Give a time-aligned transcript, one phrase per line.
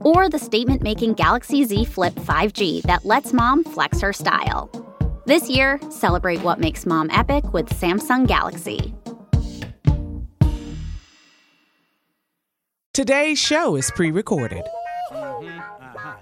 [0.00, 4.70] or the statement making Galaxy Z Flip 5G that lets mom flex her style.
[5.26, 8.94] This year, celebrate what makes mom epic with Samsung Galaxy.
[12.94, 14.64] Today's show is pre recorded.
[15.12, 15.58] Mm-hmm.
[15.58, 16.16] Uh-huh.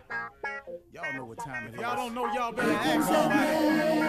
[0.93, 1.81] Y'all know what time it is.
[1.81, 4.06] Y'all don't know, y'all better ask somebody.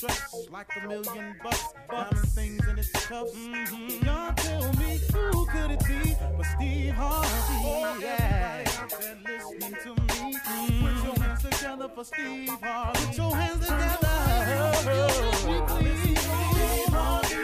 [0.00, 1.74] Dressed like a million bucks.
[1.90, 3.34] Diamond things in its cuffs.
[3.34, 4.06] Mm-hmm.
[4.06, 7.28] Y'all tell me who could it be but Steve Harvey?
[7.28, 8.64] Oh, yeah.
[9.26, 10.34] Listening to me.
[10.38, 10.86] Mm-hmm.
[10.86, 13.06] Put your hands together for Steve Harvey.
[13.06, 13.98] Put your hands together.
[14.00, 15.68] Steve
[16.88, 17.40] Harvey.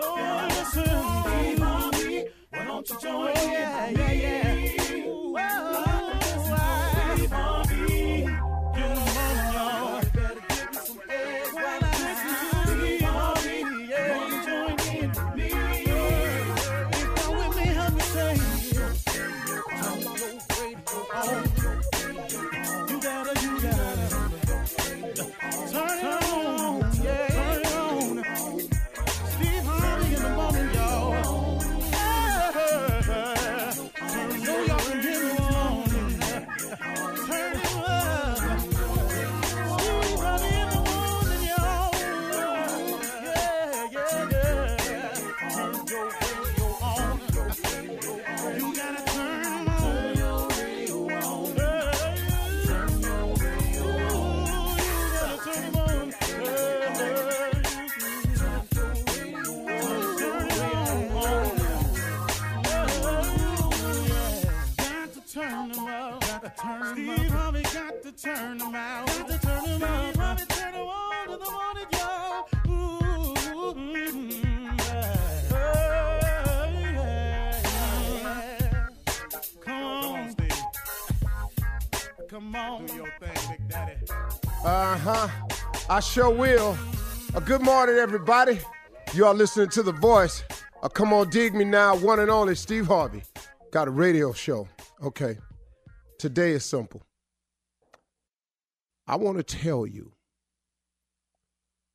[0.00, 0.84] Oh, listen,
[1.22, 3.52] Steve Harvey, why don't you join in?
[3.52, 4.47] Yeah, yeah, yeah.
[68.20, 69.06] Turn them out.
[69.06, 70.14] Got to turn them out.
[70.14, 70.88] Turn them.
[79.64, 80.34] Come on.
[82.28, 82.86] Come on.
[82.86, 83.94] Do your thing, Big Daddy.
[84.64, 85.28] Uh huh.
[85.88, 86.76] I sure will.
[87.34, 88.58] A good morning, everybody.
[89.14, 90.42] You are listening to The Voice.
[90.82, 91.96] Uh, come on, dig me now.
[91.96, 93.22] One and only Steve Harvey.
[93.70, 94.66] Got a radio show.
[95.02, 95.38] Okay.
[96.18, 97.07] Today is simple.
[99.08, 100.12] I want to tell you,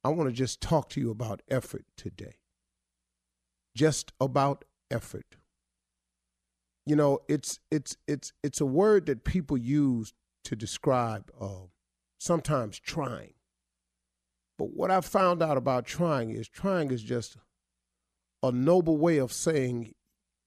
[0.04, 2.40] I want to just talk to you about effort today.
[3.78, 5.38] Just about effort.
[6.88, 10.12] You know, it's it's it's it's a word that people use
[10.46, 11.68] to describe uh,
[12.20, 13.36] sometimes trying.
[14.58, 17.38] But what I found out about trying is trying is just
[18.42, 19.94] a noble way of saying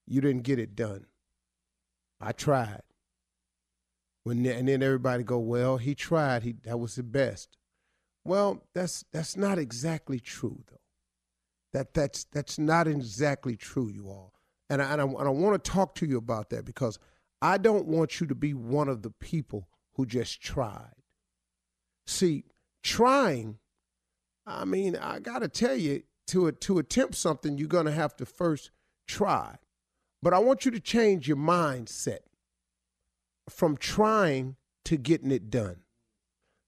[0.05, 1.05] you didn't get it done.
[2.19, 2.81] I tried.
[4.27, 6.43] When and then everybody go, well, he tried.
[6.43, 7.55] He that was the best.
[8.25, 10.81] Well, that's that's not exactly true though.
[11.71, 14.33] That that's that's not exactly true, you all.
[14.69, 16.99] And I, and I, and I want to talk to you about that because
[17.41, 20.91] I don't want you to be one of the people who just tried.
[22.05, 22.43] See,
[22.83, 23.59] trying,
[24.45, 28.17] I mean, I got to tell you, to to attempt something, you're going to have
[28.17, 28.71] to first
[29.07, 29.55] try.
[30.21, 32.26] But I want you to change your mindset
[33.49, 34.55] from trying
[34.85, 35.77] to getting it done.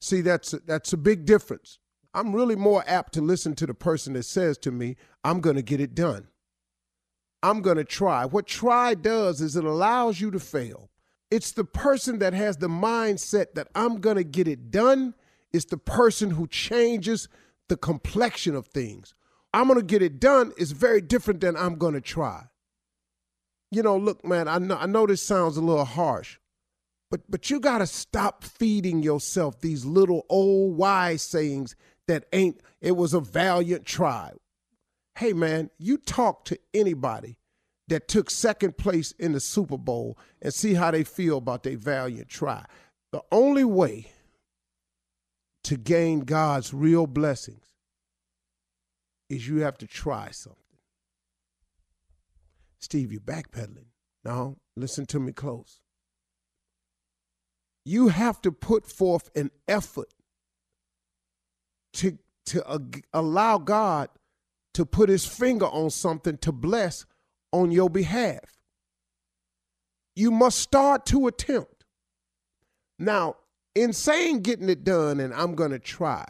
[0.01, 1.79] See, that's a, that's a big difference.
[2.13, 5.55] I'm really more apt to listen to the person that says to me, "I'm going
[5.55, 6.27] to get it done."
[7.41, 8.25] I'm going to try.
[8.25, 10.89] What try does is it allows you to fail.
[11.31, 15.13] It's the person that has the mindset that I'm going to get it done.
[15.53, 17.29] It's the person who changes
[17.69, 19.13] the complexion of things.
[19.53, 22.45] I'm going to get it done is very different than I'm going to try.
[23.71, 26.37] You know, look, man, I know, I know this sounds a little harsh,
[27.09, 31.75] but but you got to stop feeding yourself these little old wise sayings
[32.07, 34.31] that ain't it was a valiant try.
[35.17, 37.37] Hey, man, you talk to anybody
[37.87, 41.77] that took second place in the Super Bowl and see how they feel about their
[41.77, 42.63] valiant try.
[43.11, 44.11] The only way
[45.63, 47.75] to gain God's real blessings
[49.29, 50.57] is you have to try something.
[52.79, 53.87] Steve, you're backpedaling.
[54.23, 55.81] Now, listen to me close.
[57.89, 60.13] You have to put forth an effort
[61.93, 62.77] to, to uh,
[63.11, 64.09] allow God
[64.75, 67.07] to put his finger on something to bless
[67.51, 68.59] on your behalf.
[70.15, 71.83] You must start to attempt.
[72.99, 73.37] Now,
[73.73, 76.29] in saying getting it done and I'm going to try,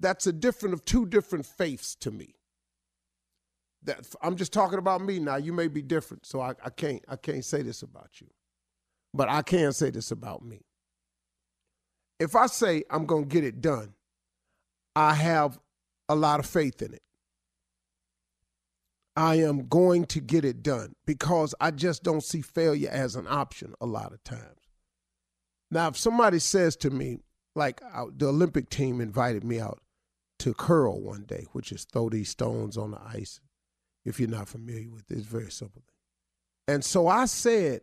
[0.00, 2.34] that's a different of two different faiths to me.
[3.84, 5.36] That I'm just talking about me now.
[5.36, 8.26] You may be different, so I, I can't I can't say this about you.
[9.14, 10.62] But I can say this about me.
[12.22, 13.94] If I say I'm going to get it done,
[14.94, 15.58] I have
[16.08, 17.02] a lot of faith in it.
[19.16, 23.26] I am going to get it done because I just don't see failure as an
[23.28, 24.68] option a lot of times.
[25.70, 27.18] Now, if somebody says to me,
[27.54, 27.80] like
[28.16, 29.80] the Olympic team invited me out
[30.38, 33.40] to curl one day, which is throw these stones on the ice.
[34.04, 35.82] If you're not familiar with it, it's very simple.
[36.68, 37.82] And so I said,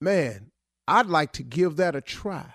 [0.00, 0.50] man,
[0.86, 2.54] I'd like to give that a try.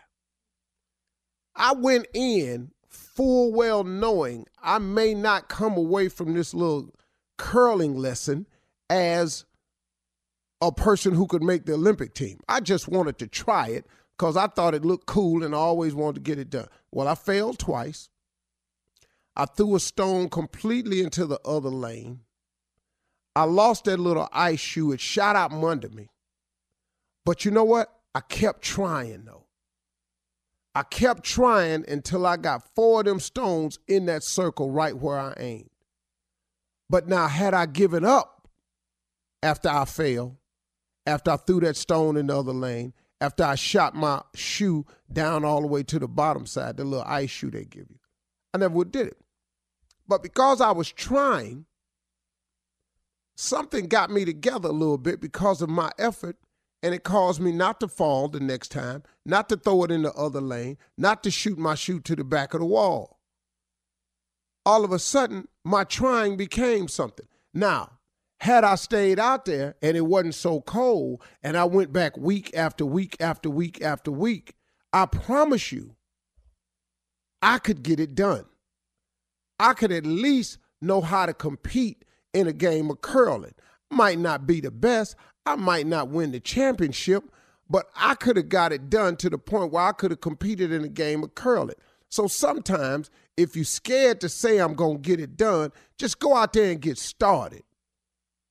[1.56, 6.94] I went in full well knowing I may not come away from this little
[7.38, 8.46] curling lesson
[8.90, 9.46] as
[10.62, 12.40] a person who could make the Olympic team.
[12.48, 13.86] I just wanted to try it
[14.18, 16.68] because I thought it looked cool and I always wanted to get it done.
[16.92, 18.10] Well, I failed twice.
[19.36, 22.22] I threw a stone completely into the other lane.
[23.36, 24.94] I lost that little ice shoe.
[24.94, 26.10] It shot out from under me.
[27.26, 27.92] But you know what?
[28.14, 29.45] I kept trying though.
[30.76, 35.18] I kept trying until I got four of them stones in that circle right where
[35.18, 35.70] I aimed.
[36.90, 38.50] But now, had I given up
[39.42, 40.36] after I failed,
[41.08, 45.46] after I threw that stone in the other lane, after I shot my shoe down
[45.46, 48.00] all the way to the bottom side, the little ice shoe they give you,
[48.54, 49.18] I never would did it.
[50.08, 51.66] But because I was trying,
[53.36, 56.38] something got me together a little bit because of my effort,
[56.86, 60.04] and it caused me not to fall the next time, not to throw it in
[60.04, 63.16] the other lane, not to shoot my shoe to the back of the wall
[64.66, 67.28] all of a sudden my trying became something.
[67.54, 68.00] Now,
[68.40, 72.52] had I stayed out there and it wasn't so cold and I went back week
[72.56, 74.56] after week after week after week,
[74.92, 75.96] I promise you,
[77.42, 78.46] I could get it done.
[79.60, 82.04] I could at least know how to compete
[82.34, 83.54] in a game of curling.
[83.92, 85.16] Might not be the best,
[85.46, 87.24] I might not win the championship,
[87.70, 90.72] but I could have got it done to the point where I could have competed
[90.72, 91.76] in a game of curling.
[92.10, 96.36] So sometimes if you're scared to say I'm going to get it done, just go
[96.36, 97.64] out there and get started.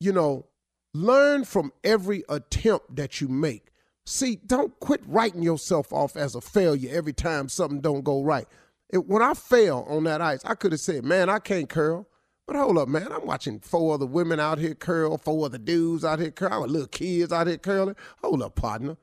[0.01, 0.47] You know,
[0.93, 3.71] learn from every attempt that you make.
[4.07, 8.47] See, don't quit writing yourself off as a failure every time something don't go right.
[8.93, 12.07] It, when I fell on that ice, I could have said, "Man, I can't curl."
[12.47, 16.05] But hold up, man, I'm watching four other women out here curl, four other dudes
[16.05, 17.97] out here curling, little kids out here curling.
[18.23, 18.97] Hold up, partner.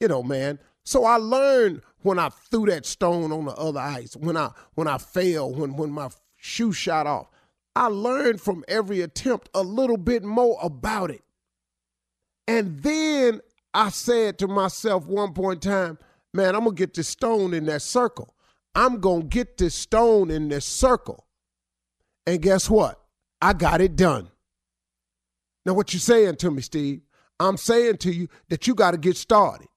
[0.00, 4.16] You know, man, so I learned when I threw that stone on the other ice,
[4.16, 7.28] when I when I failed, when when my shoe shot off.
[7.74, 11.22] I learned from every attempt a little bit more about it.
[12.48, 13.40] And then
[13.74, 15.98] I said to myself one point in time,
[16.32, 18.34] man, I'm gonna get this stone in that circle.
[18.74, 21.25] I'm gonna get this stone in this circle.
[22.26, 23.00] And guess what?
[23.40, 24.30] I got it done.
[25.64, 27.02] Now, what you saying to me, Steve?
[27.38, 29.68] I'm saying to you that you got to get started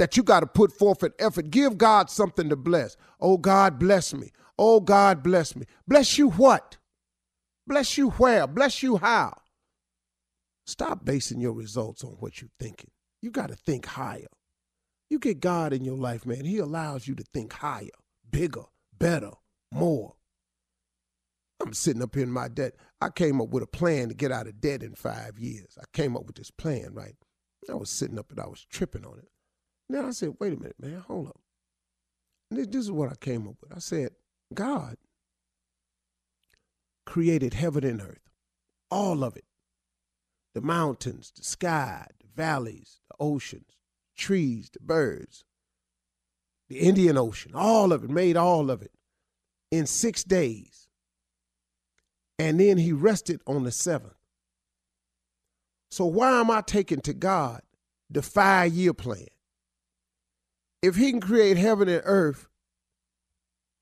[0.00, 1.50] that you got to put forth an effort.
[1.50, 2.96] Give God something to bless.
[3.20, 4.30] Oh, God, bless me.
[4.58, 5.66] Oh, God, bless me.
[5.86, 6.78] Bless you what?
[7.66, 8.46] Bless you where?
[8.46, 9.36] Bless you how?
[10.66, 12.90] Stop basing your results on what you're thinking.
[13.20, 14.28] You got to think higher.
[15.10, 16.46] You get God in your life, man.
[16.46, 17.88] He allows you to think higher,
[18.30, 18.64] bigger,
[18.98, 19.32] better,
[19.70, 20.14] more.
[21.60, 22.74] I'm sitting up here in my debt.
[23.00, 25.76] I came up with a plan to get out of debt in five years.
[25.78, 27.14] I came up with this plan, right?
[27.68, 29.28] I was sitting up and I was tripping on it.
[29.88, 31.40] Then I said, wait a minute, man, hold up.
[32.50, 33.74] This, this is what I came up with.
[33.74, 34.10] I said,
[34.54, 34.96] God
[37.04, 38.30] created heaven and earth,
[38.90, 39.44] all of it
[40.54, 43.76] the mountains, the sky, the valleys, the oceans,
[44.16, 45.44] trees, the birds,
[46.68, 48.92] the Indian Ocean, all of it, made all of it
[49.70, 50.88] in six days.
[52.40, 54.14] And then he rested on the seventh.
[55.90, 57.62] So why am I taking to God
[58.08, 59.26] the five year plan?
[60.82, 62.48] if he can create heaven and earth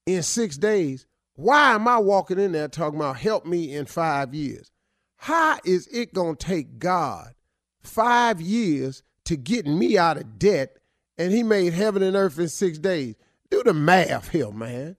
[0.06, 4.34] in six days, Why am I walking in there talking about help me in five
[4.34, 4.72] years?
[5.18, 7.34] How is it going to take God
[7.80, 10.78] five years to get me out of debt
[11.16, 13.14] and he made heaven and earth in six days?
[13.50, 14.96] Do the math here, man.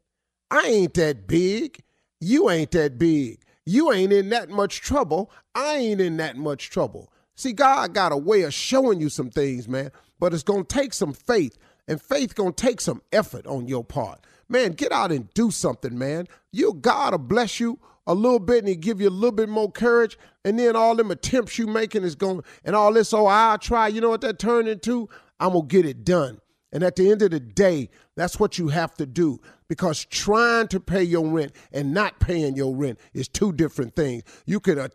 [0.49, 1.83] I ain't that big.
[2.21, 3.41] You ain't that big.
[3.69, 5.29] You ain't in that much trouble.
[5.53, 7.13] I ain't in that much trouble.
[7.35, 10.75] See, God got a way of showing you some things, man, but it's going to
[10.75, 11.55] take some faith,
[11.88, 14.25] and faith going to take some effort on your part.
[14.49, 16.25] Man, get out and do something, man.
[16.51, 19.49] You God will bless you a little bit and he give you a little bit
[19.49, 23.27] more courage, and then all them attempts you making is going and all this, oh,
[23.27, 23.88] I'll try.
[23.88, 25.07] You know what that turned into?
[25.39, 26.39] I'm gonna get it done.
[26.71, 30.67] And at the end of the day, that's what you have to do because trying
[30.67, 34.23] to pay your rent and not paying your rent is two different things.
[34.45, 34.89] You can uh,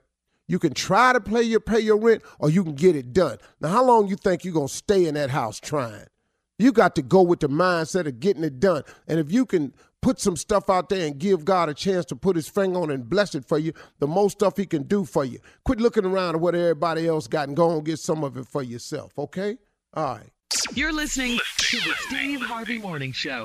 [0.47, 3.39] you can try to play your pay your rent or you can get it done.
[3.61, 6.07] Now, how long you think you're going to stay in that house trying?
[6.59, 8.83] You got to go with the mindset of getting it done.
[9.09, 12.17] And if you can put some stuff out there and give God a chance to
[12.17, 15.05] put his finger on and bless it for you, the most stuff he can do
[15.05, 15.39] for you.
[15.65, 18.47] Quit looking around at what everybody else got and go and get some of it
[18.47, 19.57] for yourself, okay?
[19.95, 20.31] All right.
[20.75, 23.45] You're listening to the Steve Harvey Morning Show.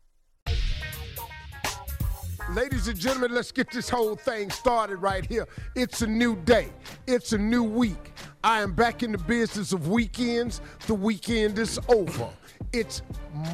[2.53, 5.47] Ladies and gentlemen, let's get this whole thing started right here.
[5.73, 6.67] It's a new day.
[7.07, 8.11] It's a new week.
[8.43, 10.59] I am back in the business of weekends.
[10.85, 12.27] The weekend is over.
[12.73, 13.03] It's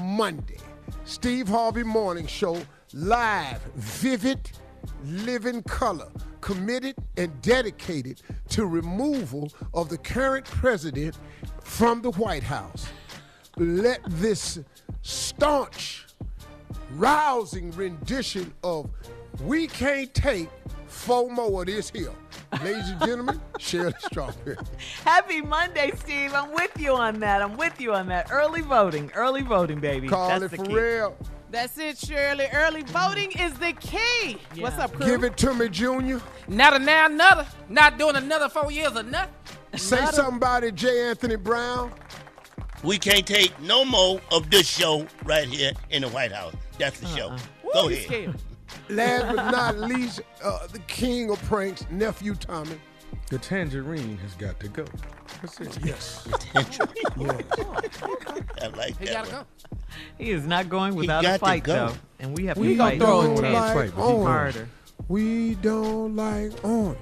[0.01, 0.57] Monday.
[1.05, 2.59] Steve Harvey Morning Show,
[2.91, 4.49] live, vivid,
[5.05, 6.09] living color,
[6.41, 11.19] committed and dedicated to removal of the current president
[11.63, 12.87] from the White House.
[13.57, 14.59] Let this
[15.03, 16.06] staunch
[16.91, 18.89] rousing rendition of
[19.41, 20.49] We Can't Take
[20.89, 22.11] FOMO of this here.
[22.63, 24.57] Ladies and gentlemen, Shirley Strawberry.
[25.03, 26.33] Happy Monday, Steve.
[26.33, 27.41] I'm with you on that.
[27.41, 28.31] I'm with you on that.
[28.31, 30.07] Early voting, early voting, baby.
[30.07, 30.73] Call That's it the for key.
[30.73, 31.17] real.
[31.49, 32.47] That's it, Shirley.
[32.51, 34.37] Early voting is the key.
[34.59, 35.05] What's up, crew?
[35.05, 36.21] Give it to me, Junior.
[36.47, 37.45] Not a now another.
[37.69, 39.33] Not doing another four years or nothing.
[39.75, 41.09] Say something about it, J.
[41.09, 41.91] Anthony Brown.
[42.83, 46.53] We can't take no more of this show right here in the White House.
[46.77, 47.35] That's the show.
[47.73, 48.35] Go Woo, you ahead.
[48.89, 52.77] Last but not least, uh, the king of pranks, nephew Tommy.
[53.29, 54.85] The tangerine has got to go.
[55.41, 55.77] That's it.
[55.83, 56.27] Yes.
[56.55, 56.59] I
[58.75, 59.13] like He that.
[59.13, 59.45] gotta one.
[59.71, 59.77] go.
[60.17, 61.73] He is not going without got a to fight, go.
[61.87, 61.93] though.
[62.19, 64.13] And we have We to fight throw him it don't to like fight, but he
[64.13, 64.27] orange.
[64.27, 64.69] harder.
[65.07, 66.97] We don't like orange.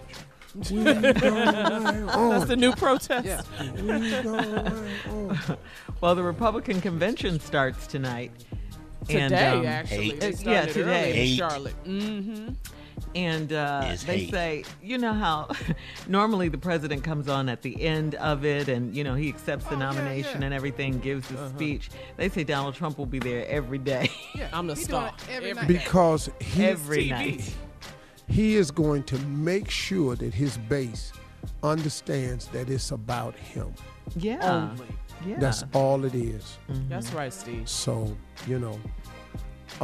[0.72, 2.46] We don't like That's orange.
[2.48, 3.25] the new protest.
[3.25, 3.41] Yeah.
[3.74, 3.82] We
[4.22, 5.39] don't like orange.
[6.01, 8.32] Well, the Republican convention starts tonight.
[9.08, 10.10] Today, and, um, actually.
[10.10, 10.20] hate.
[10.20, 11.12] They Uh, yeah, today.
[11.12, 11.84] early in Charlotte.
[11.86, 12.50] Mm-hmm.
[13.14, 14.32] And uh, they hate.
[14.32, 15.50] say, you know how
[16.08, 19.66] normally the president comes on at the end of it and, you know, he accepts
[19.66, 20.36] the Oh, nomination yeah.
[20.38, 20.44] Uh-huh.
[20.46, 21.90] and everything, gives the speech.
[22.18, 24.50] They say Donald Trump will be there every day, Yeah.
[24.54, 25.14] I'm the star.
[25.30, 25.68] every Every night.
[25.68, 27.10] Because he, every TV.
[27.10, 27.54] night.
[28.28, 31.14] he is going to make sure that his base
[31.64, 33.74] understands that it's about him.
[34.18, 34.70] Yeah.
[34.72, 34.88] Only.
[35.26, 35.38] Yeah.
[35.40, 36.58] That's all it is.
[36.90, 37.70] That's right, Steve.
[37.70, 38.16] So,
[38.48, 38.80] you know.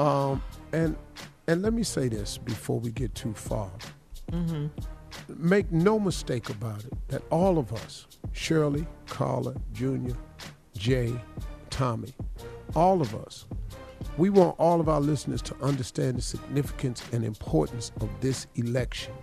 [0.01, 0.41] Um
[0.73, 0.95] and
[1.47, 3.71] and let me say this before we get too far.
[5.37, 10.15] Make no mistake about it that all of us, Shirley, Carla, Junior,
[10.77, 11.13] Jay,
[11.69, 12.13] Tommy,
[12.75, 13.45] all of us,
[14.17, 19.13] we want all of our listeners to understand the significance and importance of this election.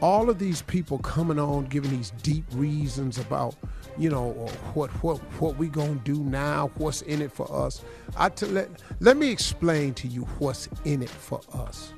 [0.00, 3.54] All of these people coming on giving these deep reasons about
[3.96, 4.30] you know
[4.74, 7.82] what what what we gonna do now what's in it for us.
[8.16, 8.68] I t- let,
[9.00, 11.92] let me explain to you what's in it for us.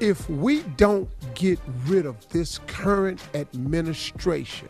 [0.00, 4.68] If we don't get rid of this current administration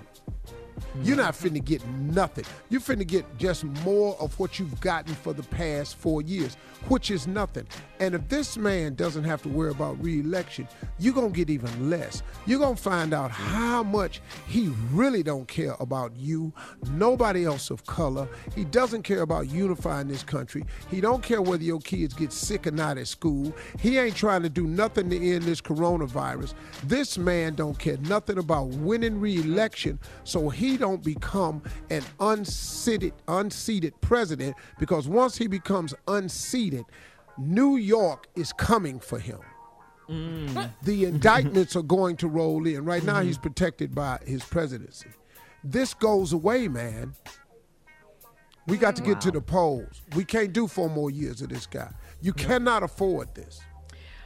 [1.02, 2.44] you're not finna get nothing.
[2.68, 6.56] You're finna get just more of what you've gotten for the past four years,
[6.88, 7.66] which is nothing.
[8.00, 10.66] And if this man doesn't have to worry about reelection,
[10.98, 12.22] you're gonna get even less.
[12.46, 16.52] You're gonna find out how much he really don't care about you,
[16.90, 18.28] nobody else of color.
[18.54, 20.64] He doesn't care about unifying this country.
[20.90, 23.54] He don't care whether your kids get sick or not at school.
[23.78, 26.54] He ain't trying to do nothing to end this coronavirus.
[26.84, 34.00] This man don't care nothing about winning reelection, so he don't become an unseated, unseated
[34.00, 36.84] president because once he becomes unseated,
[37.38, 39.38] New York is coming for him.
[40.08, 40.70] Mm.
[40.82, 42.84] The indictments are going to roll in.
[42.84, 43.42] Right now, he's mm-hmm.
[43.42, 45.08] protected by his presidency.
[45.64, 47.14] This goes away, man.
[48.66, 50.02] We got to get to the polls.
[50.14, 51.92] We can't do four more years of this guy.
[52.20, 53.60] You cannot afford this.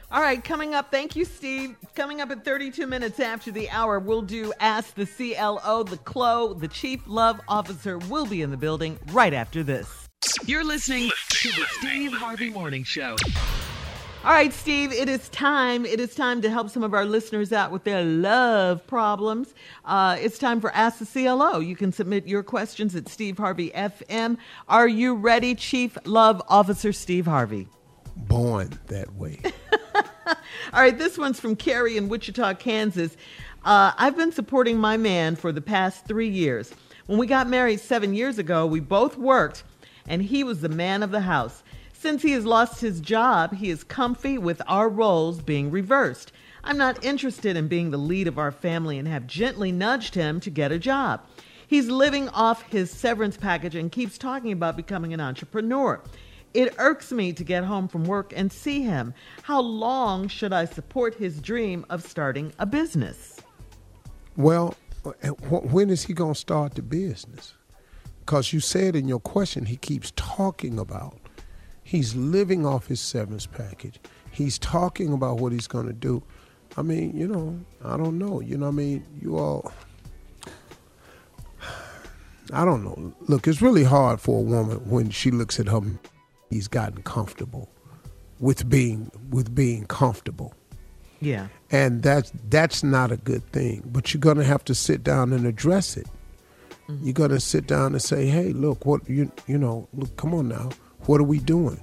[0.09, 1.75] All right, coming up, thank you, Steve.
[1.93, 6.53] Coming up at 32 minutes after the hour, we'll do Ask the CLO, the CLO,
[6.53, 10.07] the Chief Love Officer will be in the building right after this.
[10.45, 13.17] You're listening to the Steve Harvey Morning Show.
[14.23, 15.85] All right, Steve, it is time.
[15.85, 19.53] It is time to help some of our listeners out with their love problems.
[19.83, 21.59] Uh, it's time for Ask the CLO.
[21.59, 24.37] You can submit your questions at Steve Harvey FM.
[24.69, 27.67] Are you ready, Chief Love Officer Steve Harvey?
[28.17, 29.39] Born that way.
[30.73, 33.15] All right, this one's from Carrie in Wichita, Kansas.
[33.63, 36.73] Uh, I've been supporting my man for the past three years.
[37.05, 39.63] When we got married seven years ago, we both worked,
[40.07, 41.63] and he was the man of the house.
[41.93, 46.31] Since he has lost his job, he is comfy with our roles being reversed.
[46.63, 50.39] I'm not interested in being the lead of our family and have gently nudged him
[50.41, 51.21] to get a job.
[51.65, 56.01] He's living off his severance package and keeps talking about becoming an entrepreneur.
[56.53, 59.13] It irks me to get home from work and see him.
[59.43, 63.39] How long should I support his dream of starting a business?
[64.35, 64.75] Well,
[65.05, 67.53] uh, when is he going to start the business?
[68.19, 71.17] Because you said in your question, he keeps talking about
[71.83, 73.99] he's living off his severance package.
[74.31, 76.21] He's talking about what he's going to do.
[76.75, 78.41] I mean, you know, I don't know.
[78.41, 79.71] You know, I mean, you all.
[82.53, 83.13] I don't know.
[83.21, 85.99] Look, it's really hard for a woman when she looks at him.
[86.49, 87.69] He's gotten comfortable
[88.39, 90.53] with being with being comfortable.
[91.19, 91.47] Yeah.
[91.71, 95.33] and that's that's not a good thing but you're going to have to sit down
[95.33, 96.05] and address it.
[96.87, 97.05] Mm-hmm.
[97.05, 100.35] You're going to sit down and say hey look what you you know look come
[100.35, 100.69] on now.
[101.07, 101.79] What are we doing?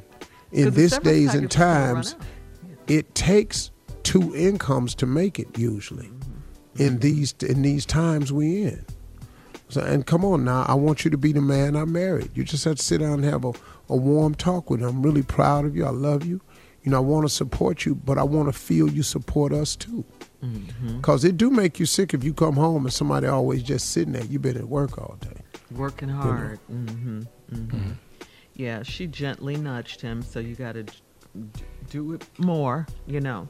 [0.52, 2.20] In this days and package is gonna run times out.
[2.86, 3.72] it takes
[4.04, 6.82] two incomes to make it usually mm-hmm.
[6.82, 8.84] in these in these times we in.
[9.68, 12.30] So, and come on now, I want you to be the man I married.
[12.34, 13.52] You just have to sit down and have a,
[13.88, 14.88] a warm talk with him.
[14.88, 15.84] I'm really proud of you.
[15.84, 16.40] I love you.
[16.82, 19.74] You know, I want to support you, but I want to feel you support us
[19.76, 20.04] too.
[20.96, 24.12] Because it do make you sick if you come home and somebody always just sitting
[24.12, 24.24] there.
[24.24, 25.40] You've been at work all day.
[25.70, 26.60] Working hard.
[26.70, 27.22] Mm-hmm.
[27.50, 27.92] Mm-hmm.
[28.52, 30.84] Yeah, she gently nudged him, so you got to
[31.88, 33.48] do it more, you know.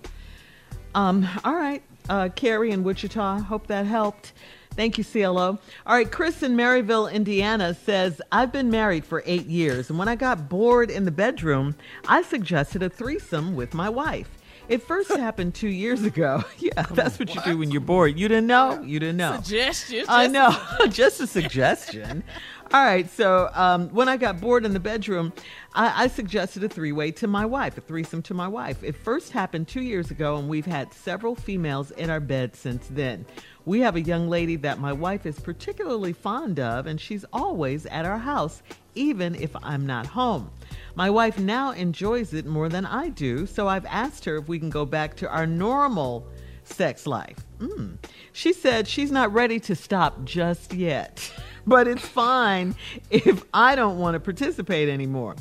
[0.94, 3.40] Um, all right, uh, Carrie in Wichita.
[3.40, 4.32] Hope that helped.
[4.76, 5.58] Thank you, CLO.
[5.86, 10.08] All right, Chris in Merrillville, Indiana says, I've been married for eight years, and when
[10.08, 11.76] I got bored in the bedroom,
[12.08, 14.28] I suggested a threesome with my wife.
[14.68, 16.42] It first happened two years ago.
[16.58, 18.18] Yeah, that's what, you do when you're bored.
[18.18, 18.80] You didn't know?
[18.80, 19.36] You didn't know.
[19.36, 20.06] Suggestions.
[20.08, 20.56] I know,
[20.88, 22.24] just a suggestion.
[22.72, 25.32] All right, so um, when I got bored in the bedroom,
[25.74, 28.82] I, I suggested a three way to my wife, a threesome to my wife.
[28.82, 32.86] It first happened two years ago, and we've had several females in our bed since
[32.90, 33.26] then.
[33.66, 37.86] We have a young lady that my wife is particularly fond of, and she's always
[37.86, 38.62] at our house,
[38.94, 40.50] even if I'm not home.
[40.94, 44.58] My wife now enjoys it more than I do, so I've asked her if we
[44.58, 46.26] can go back to our normal
[46.64, 47.38] sex life.
[47.58, 47.96] Mm.
[48.32, 51.32] She said she's not ready to stop just yet,
[51.66, 52.74] but it's fine
[53.10, 55.36] if I don't want to participate anymore.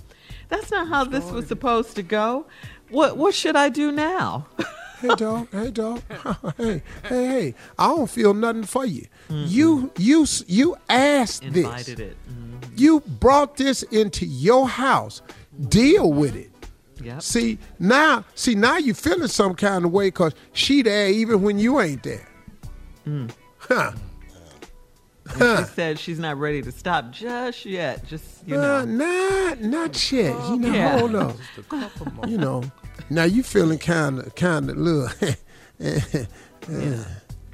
[0.48, 2.46] That's not how this was supposed to go.
[2.90, 4.48] What what should I do now?
[5.04, 6.02] hey dog, hey dog,
[6.58, 7.56] hey, hey, hey.
[7.78, 9.06] I don't feel nothing for you.
[9.30, 11.66] You, you, you asked this.
[11.66, 12.18] Invited it.
[12.30, 15.22] Mm, You brought this into your house.
[15.70, 16.50] Deal with it.
[17.04, 17.22] Yep.
[17.22, 21.60] See now, see now you feeling some kind of way because she there even when
[21.60, 22.28] you ain't there.
[23.58, 23.92] Huh?
[25.28, 25.66] Huh.
[25.66, 28.06] She said she's not ready to stop just yet.
[28.06, 28.78] Just you know.
[28.78, 30.36] Uh, not not yet.
[30.50, 31.00] You know, Yeah.
[31.00, 31.36] hold on.
[32.28, 32.64] You know,
[33.14, 35.10] now you feeling kind of kind of little.
[35.80, 36.26] Eh, eh,
[36.72, 37.04] eh.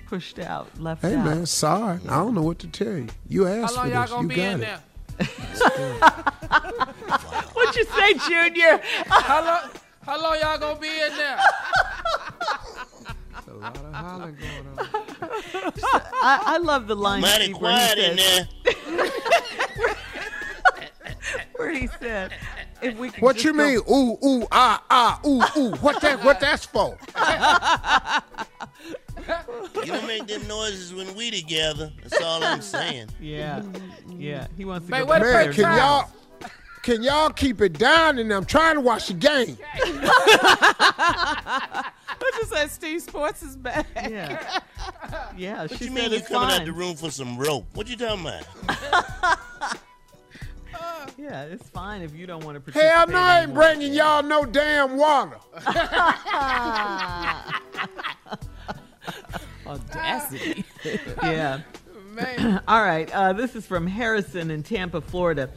[0.07, 1.25] Pushed out, left Hey out.
[1.25, 1.99] man, sorry.
[2.07, 3.07] I don't know what to tell you.
[3.27, 3.89] You asked me.
[3.89, 4.11] How long for y'all this.
[4.11, 4.65] gonna You be got in it.
[4.67, 4.81] there?
[7.53, 8.81] What'd you say, Junior?
[9.07, 9.71] How long?
[10.01, 11.37] How long y'all gonna be in there?
[13.47, 14.87] A lot of hollering going on.
[16.21, 18.47] I, I love the line Mighty Steve, where he quiet in there.
[21.55, 22.31] where he said,
[22.81, 23.77] "If we could What just you go- mean?
[23.89, 25.71] Ooh, ooh, ah, ah, ooh, ooh.
[25.77, 26.23] What that?
[26.23, 26.97] What that's for?
[29.75, 31.91] You don't make them noises when we together.
[32.01, 33.09] That's all I'm saying.
[33.19, 33.61] Yeah,
[34.09, 34.47] yeah.
[34.57, 36.09] He wants to Man, go wait back Man, there can y'all
[36.81, 38.17] can y'all keep it down?
[38.19, 39.57] And I'm trying to watch the game.
[42.19, 43.87] What you said, Steve Sports is back.
[43.95, 44.59] Yeah,
[45.37, 45.61] yeah.
[45.61, 46.61] What she you said mean you it's coming fine.
[46.61, 47.65] out the room for some rope?
[47.73, 49.39] What you talking about?
[51.17, 52.91] Yeah, it's fine if you don't want to participate.
[52.91, 53.63] Hell no, I ain't anymore.
[53.63, 55.37] bringing y'all no damn water.
[59.65, 60.63] Audacity.
[61.23, 61.61] yeah.
[62.13, 63.09] Man, All right.
[63.13, 65.49] Uh, this is from Harrison in Tampa, Florida.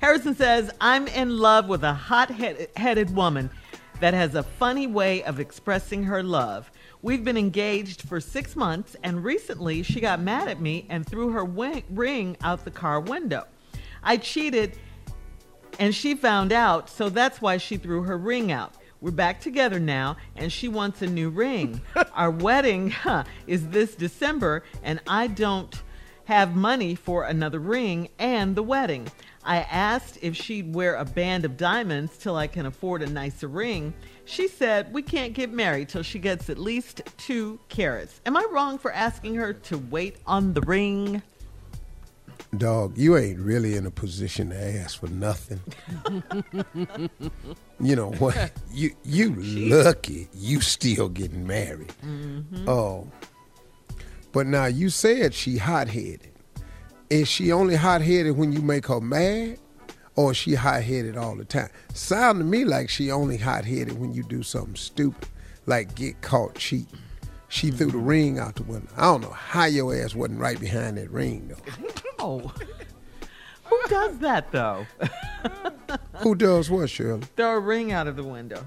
[0.00, 3.50] Harrison says, I'm in love with a hot headed woman
[4.00, 6.70] that has a funny way of expressing her love.
[7.02, 11.30] We've been engaged for six months, and recently she got mad at me and threw
[11.30, 13.44] her wi- ring out the car window.
[14.02, 14.78] I cheated,
[15.78, 18.74] and she found out, so that's why she threw her ring out.
[19.00, 21.80] We're back together now, and she wants a new ring.
[22.14, 25.82] Our wedding huh, is this December, and I don't
[26.24, 29.08] have money for another ring and the wedding.
[29.44, 33.48] I asked if she'd wear a band of diamonds till I can afford a nicer
[33.48, 33.94] ring.
[34.26, 38.20] She said we can't get married till she gets at least two carats.
[38.26, 41.22] Am I wrong for asking her to wait on the ring?
[42.56, 45.60] Dog, you ain't really in a position to ask for nothing.
[47.80, 48.52] you know what?
[48.72, 51.92] You you lucky you still getting married.
[52.66, 53.06] Oh.
[54.32, 56.30] But now you said she hot headed.
[57.10, 59.58] Is she only hot headed when you make her mad?
[60.16, 61.68] Or is she hot headed all the time?
[61.92, 65.28] Sound to me like she only hot headed when you do something stupid,
[65.66, 66.98] like get caught cheating.
[67.48, 68.88] She threw the ring out the window.
[68.96, 71.92] I don't know how your ass wasn't right behind that ring though.
[72.20, 72.52] Oh.
[73.66, 74.84] Who does that though?
[76.18, 77.22] Who does what, Shirley?
[77.36, 78.66] Throw a ring out of the window.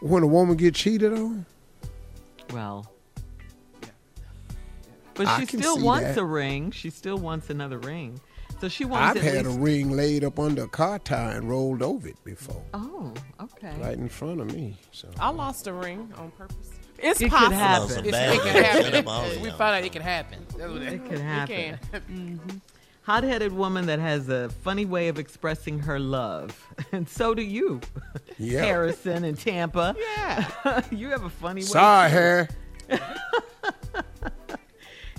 [0.00, 1.46] When a woman get cheated on?
[2.52, 2.92] Well.
[5.14, 6.18] But I she can still see wants that.
[6.18, 6.70] a ring.
[6.70, 8.20] She still wants another ring.
[8.60, 11.48] So she wants I've at had a ring laid up under a car tire and
[11.48, 13.72] rolled over it before, Oh, okay.
[13.80, 14.76] right in front of me.
[14.92, 16.70] So I lost a ring on purpose.
[17.02, 17.56] It's It could possible.
[17.56, 18.06] happen.
[18.06, 18.82] It's, it can happen.
[18.84, 20.46] Shut up, all of we found out it can happen.
[20.56, 21.80] That's what it, It could it happen.
[22.08, 22.62] can.
[23.02, 27.80] Hot-headed woman that has a funny way of expressing her love, and so do you,
[28.38, 28.62] Yeah.
[28.64, 29.96] Harrison in Tampa.
[29.98, 30.82] Yeah.
[30.92, 31.66] you have a funny way.
[31.66, 32.14] sorry, too.
[32.16, 32.48] Harry.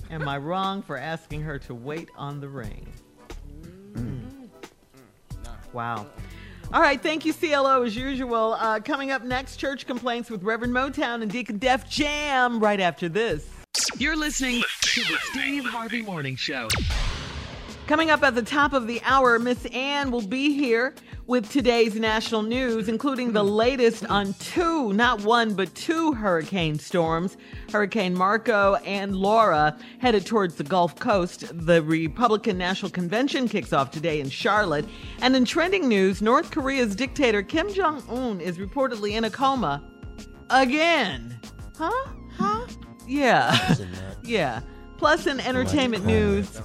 [0.09, 2.87] Am I wrong for asking her to wait on the ring?
[3.61, 3.93] Mm.
[3.93, 4.21] mm.
[5.43, 5.73] mm.
[5.73, 6.05] Wow.
[6.71, 8.53] All right, thank you, CLO, as usual.
[8.53, 13.09] Uh, coming up next, church complaints with Reverend Motown and Deacon Def Jam right after
[13.09, 13.47] this.
[13.97, 16.67] You're listening to the Steve Harvey Morning Show.
[17.87, 20.95] Coming up at the top of the hour, Miss Ann will be here
[21.27, 27.35] with today's national news, including the latest on two, not one, but two hurricane storms.
[27.69, 31.43] Hurricane Marco and Laura headed towards the Gulf Coast.
[31.53, 34.85] The Republican National Convention kicks off today in Charlotte.
[35.19, 39.83] And in trending news, North Korea's dictator Kim Jong un is reportedly in a coma
[40.49, 41.37] again.
[41.77, 41.91] Huh?
[42.31, 42.65] Huh?
[43.05, 43.75] Yeah.
[44.23, 44.61] yeah.
[44.97, 46.61] Plus, in entertainment news,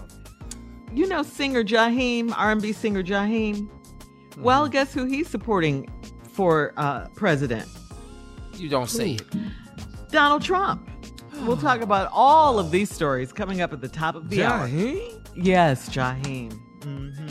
[0.95, 3.69] you know singer Jaheim, R&B singer Jaheim.
[4.39, 5.89] Well, guess who he's supporting
[6.33, 7.69] for uh, president?
[8.55, 9.23] You don't say it.
[10.11, 10.89] Donald Trump.
[11.43, 14.69] We'll talk about all of these stories coming up at the top of the hour.
[15.37, 16.53] Yes, Jaheim.
[16.83, 17.27] hmm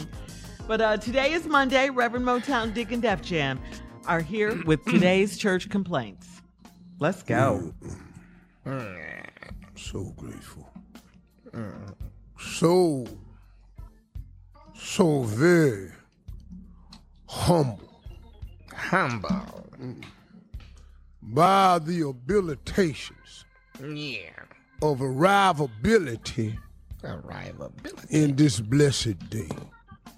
[0.68, 1.90] But uh, today is Monday.
[1.90, 3.60] Reverend Motown, Dick, and Def Jam
[4.06, 6.42] are here with today's church complaints.
[7.00, 7.74] Let's go.
[9.76, 10.70] So grateful.
[12.40, 13.06] So,
[14.80, 15.92] so very
[17.28, 18.02] humble
[18.74, 19.64] Humble.
[21.22, 23.44] by the habilitations
[23.82, 24.30] Yeah.
[24.82, 26.58] of arrivability
[27.04, 28.10] Arrivability.
[28.10, 29.50] in this blessed day.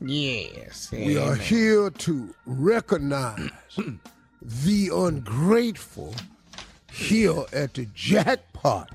[0.02, 0.91] Yes.
[0.91, 3.50] We are here to recognize
[4.41, 6.13] the ungrateful
[6.91, 8.89] here at the jackpot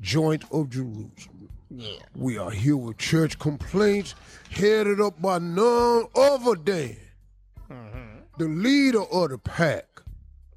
[0.00, 1.33] joint of Jerusalem.
[1.76, 1.98] Yeah.
[2.14, 4.14] We are here with church complaints
[4.50, 6.96] headed up by none other than
[7.70, 8.18] mm-hmm.
[8.38, 9.86] the leader of the pack,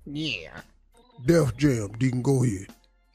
[0.05, 0.61] Yeah.
[1.25, 2.67] Def Jam, Deacon, go ahead.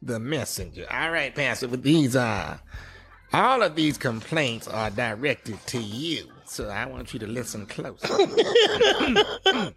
[0.03, 0.87] The messenger.
[0.91, 1.69] All right, Pastor.
[1.69, 2.61] But these are
[3.33, 6.27] all of these complaints are directed to you.
[6.45, 8.03] So I want you to listen close.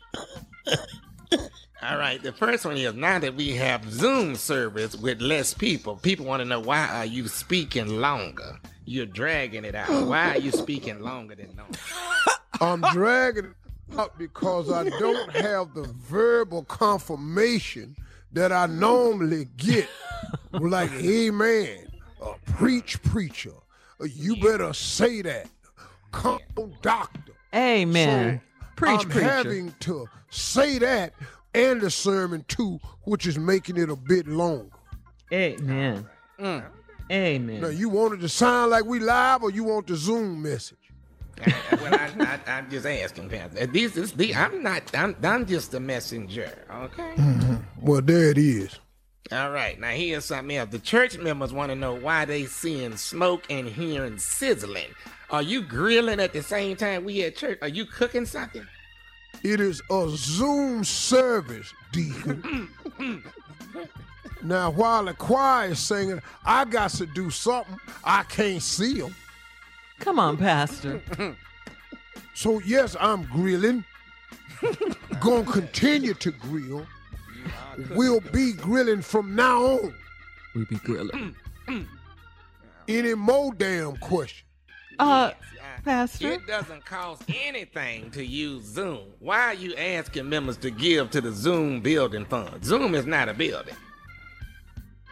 [1.81, 5.97] All right, the first one is now that we have Zoom service with less people,
[5.97, 8.59] people want to know why are you speaking longer?
[8.85, 9.89] You're dragging it out.
[10.07, 11.75] Why are you speaking longer than normal?
[12.61, 17.95] I'm dragging it out because I don't have the verbal confirmation
[18.33, 19.89] that I normally get.
[20.51, 21.87] like, amen,
[22.21, 23.53] a preach preacher.
[23.99, 25.49] You better say that.
[26.11, 27.33] Come on, doctor.
[27.53, 28.39] Amen.
[28.75, 29.27] Preach, I'm preacher.
[29.27, 31.13] having to say that
[31.55, 34.69] and the sermon too, which is making it a bit longer.
[35.31, 36.07] Amen.
[36.39, 36.65] Mm.
[37.11, 37.61] Amen.
[37.61, 40.77] Now, you want it to sound like we live or you want the Zoom message?
[41.71, 43.63] well, I, I, I'm just asking, Pastor.
[43.63, 44.83] Uh, this is the, I'm not.
[44.95, 46.51] I'm, I'm just a messenger.
[46.71, 47.13] Okay.
[47.15, 47.55] Mm-hmm.
[47.81, 48.79] Well, there it is.
[49.31, 49.79] All right.
[49.79, 50.69] Now here's something else.
[50.69, 54.93] The church members want to know why they seeing smoke and hearing sizzling.
[55.31, 57.57] Are you grilling at the same time we at church?
[57.61, 58.65] Are you cooking something?
[59.43, 62.69] It is a Zoom service, Deacon.
[64.43, 67.77] now, while the choir is singing, I got to do something.
[68.03, 69.15] I can't see them.
[69.99, 71.01] Come on, Pastor.
[72.35, 73.85] So, yes, I'm grilling.
[75.21, 76.85] Gonna continue to grill.
[77.91, 79.95] We'll be grilling from now on.
[80.53, 81.33] We be grilling.
[82.89, 84.45] Any more damn question?
[84.99, 85.31] Uh, uh,
[85.85, 86.31] Pastor?
[86.31, 89.01] It doesn't cost anything to use Zoom.
[89.19, 92.65] Why are you asking members to give to the Zoom building fund?
[92.65, 93.75] Zoom is not a building.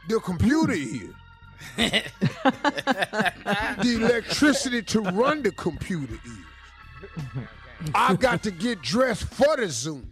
[0.09, 1.09] The computer is.
[1.77, 2.03] the
[3.85, 6.37] electricity to run the computer is.
[7.93, 10.09] I got to get dressed for the Zoom.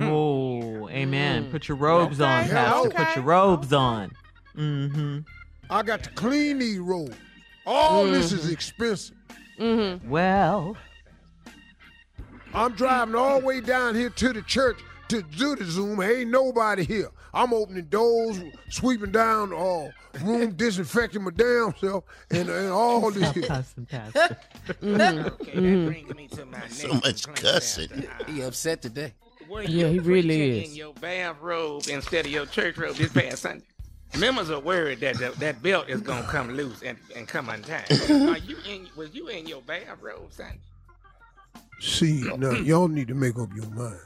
[0.00, 1.50] Oh, amen.
[1.50, 2.90] Put your robes Okay, on, Pastor.
[2.90, 4.10] Put your robes on.
[4.56, 5.20] Mm-hmm.
[5.68, 7.14] I got to clean these robes.
[7.66, 9.16] All this is expensive.
[9.58, 10.08] Mm-hmm.
[10.08, 10.76] Well,
[12.52, 16.00] I'm driving all the way down here to the church to do the Zoom.
[16.02, 17.08] Ain't nobody here.
[17.32, 18.40] I'm opening doors,
[18.70, 23.42] sweeping down all room, disinfecting my damn self, and, and all this here.
[23.44, 24.38] cussing, Pastor.
[24.68, 24.88] Mm-hmm.
[24.88, 25.28] Mm-hmm.
[25.34, 28.06] Okay, that brings me to my So much cussing.
[28.28, 29.14] He upset today.
[29.48, 30.70] Were Yeah, he really is.
[30.70, 33.66] In your bathrobe instead of your church robe this past Sunday.
[34.18, 37.90] Members are worried that the, that belt is gonna come loose and, and come untied.
[38.10, 38.88] Are you in?
[38.96, 40.60] Was you in your bathrobe Sunday?
[41.80, 43.98] See, now y'all need to make up your mind.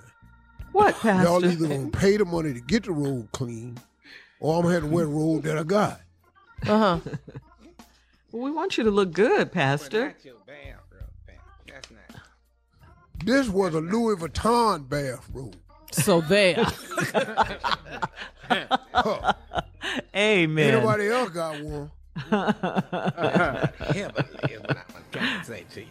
[0.73, 1.23] What, Pastor?
[1.29, 1.65] Y'all Pastor?
[1.65, 3.79] either gonna pay the money to get the robe clean,
[4.41, 6.01] or I'm gonna have to wear the robe that I got.
[6.67, 6.99] Uh huh.
[8.33, 10.07] Well, we want you to look good, But Pastor.
[10.07, 11.11] not your bathrobe.
[11.27, 11.43] Pastor.
[11.67, 12.23] That's not.
[13.25, 15.57] This was a Louis Vuitton bathrobe.
[15.93, 16.67] So there.
[18.49, 19.33] Huh.
[20.17, 20.75] Amen.
[20.75, 21.91] Anybody else got one?
[22.17, 22.51] Heavenly
[24.51, 25.87] is what I'm trying to say to you.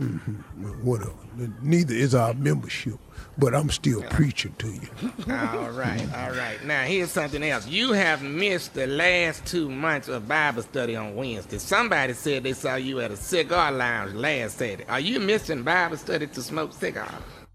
[0.00, 0.82] Mm-hmm.
[0.82, 1.12] Whatever.
[1.60, 2.94] Neither is our membership,
[3.36, 4.88] but I'm still preaching to you.
[5.28, 6.56] All right, all right.
[6.64, 7.68] Now here's something else.
[7.68, 11.58] You have missed the last two months of Bible study on Wednesday.
[11.58, 14.86] Somebody said they saw you at a cigar lounge last Saturday.
[14.88, 17.12] Are you missing Bible study to smoke cigars?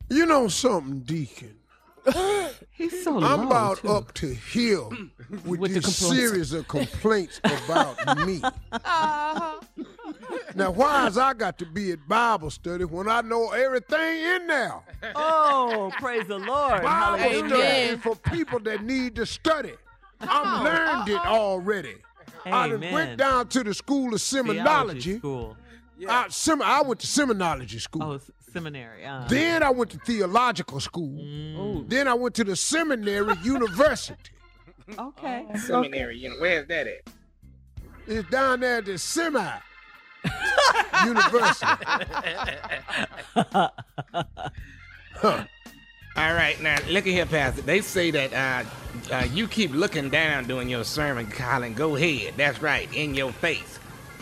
[0.09, 1.55] You know something, Deacon?
[2.71, 3.87] He's so I'm low, about too.
[3.89, 4.83] up to here
[5.45, 5.97] with, With this complaints.
[6.29, 8.41] series of complaints about me.
[8.71, 9.59] Uh-huh.
[10.55, 14.47] Now, why has I got to be at Bible study when I know everything in
[14.47, 14.75] there?
[15.15, 16.81] Oh, praise the Lord.
[16.81, 16.87] Bible
[17.17, 17.47] Hallelujah.
[17.49, 17.63] study
[17.93, 19.73] is for people that need to study.
[20.21, 21.95] I've learned it already.
[22.45, 25.17] I done went down to the school of Theology seminology.
[25.19, 25.57] school.
[26.07, 28.03] I, sem- I went to seminology school.
[28.03, 29.03] Oh, s- seminary.
[29.05, 31.09] Uh, Then I went to theological school.
[31.19, 31.89] Mm.
[31.89, 34.31] Then I went to the seminary university.
[34.97, 35.45] okay.
[35.57, 37.01] Seminary, you know, where's that at?
[38.07, 39.57] It's down there at the semi
[41.05, 41.65] university.
[43.35, 43.69] huh.
[46.17, 47.61] All right, now look at here, Pastor.
[47.61, 48.31] They say that
[49.11, 51.73] uh, uh, you keep looking down during your sermon, Colin.
[51.73, 52.35] Go ahead.
[52.37, 53.79] That's right, in your face.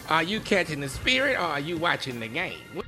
[0.10, 2.60] Are you catching the spirit or are you watching the game?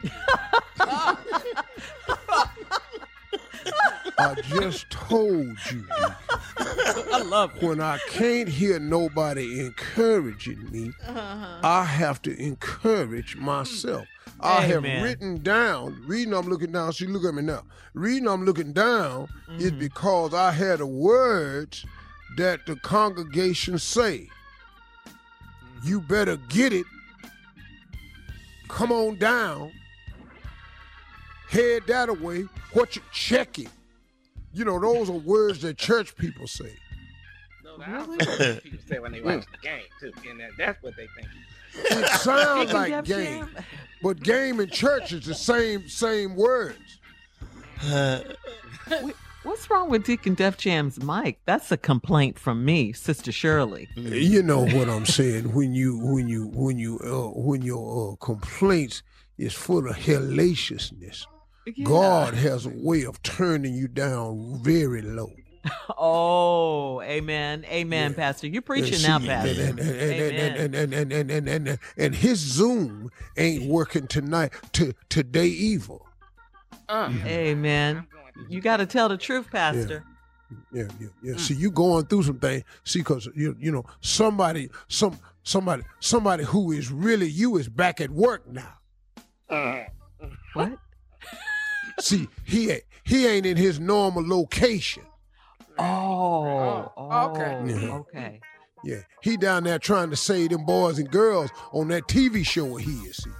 [4.18, 5.86] I just told you.
[6.58, 11.60] I love When I can't hear nobody encouraging me, uh-huh.
[11.64, 14.08] I have to encourage myself.
[14.40, 17.64] I have written down, reading I'm looking down, see, look at me now.
[17.94, 19.80] Reading I'm looking down is mm-hmm.
[19.80, 21.86] because I had the words
[22.38, 24.30] that the congregation say.
[25.84, 26.86] You better get it.
[28.68, 29.72] Come on down.
[31.50, 32.46] Head that away.
[32.74, 33.70] What you checking?
[34.54, 36.76] You know, those are words that church people say.
[37.64, 40.96] No, that's what people say when they watch the game too, and that, that's what
[40.96, 41.28] they think.
[41.76, 43.50] It sounds like game,
[44.02, 47.00] but game and church is the same same words.
[49.46, 51.40] What's wrong with Deacon Def Jam's mic?
[51.46, 53.88] That's a complaint from me, Sister Shirley.
[53.96, 58.16] You know what I'm saying when you when you when you uh, when your uh,
[58.26, 59.04] complaints
[59.38, 61.28] is full of hellaciousness.
[61.68, 61.86] Yeah.
[61.86, 65.32] God has a way of turning you down very low.
[65.98, 67.66] Oh, amen.
[67.66, 68.16] Amen, Yeah.
[68.16, 68.48] Pastor.
[68.48, 69.50] You And preaching see, now, Pastor.
[69.50, 70.56] And, and, and, Amen.
[70.58, 75.48] and, and, and, and, and, and, and, and his Zoom ain't working tonight to today
[75.48, 76.06] evil.
[76.88, 78.06] Uh, Amen.
[78.50, 80.04] You got to tell the truth, Pastor.
[80.72, 81.34] Yeah, yeah, yeah.
[81.34, 81.40] Mm.
[81.40, 82.64] See, you going through some things.
[82.84, 88.00] See, cause you you know somebody some somebody somebody who is really you is back
[88.00, 88.74] at work now.
[89.50, 90.28] Uh-huh.
[90.54, 90.78] What?
[92.00, 95.04] See, he ain't he ain't in his normal location.
[95.80, 97.58] Oh, Oh, okay.
[97.60, 97.94] oh, Yeah.
[97.96, 98.42] okay.
[98.84, 102.76] Yeah, he down there trying to save them boys and girls on that TV show
[102.76, 103.18] he is.
[103.18, 103.32] See,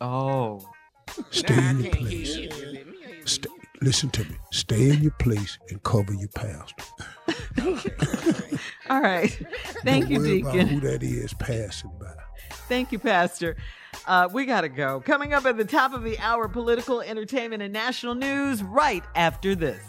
[0.00, 0.66] Oh,
[1.30, 2.36] stay Nah, I in your place.
[2.36, 2.48] you.
[2.48, 3.26] Is it me or you?
[3.26, 4.36] Stay, listen to me.
[4.52, 6.84] Stay in your place and cover your pastor.
[8.90, 9.30] all right.
[9.84, 10.68] Thank Don't you, worry about Deacon.
[10.68, 12.14] who that is passing by.
[12.68, 13.56] Thank you, Pastor.
[14.06, 15.00] Uh, we got to go.
[15.00, 19.54] Coming up at the top of the hour, political, entertainment, and national news right after
[19.54, 19.80] this.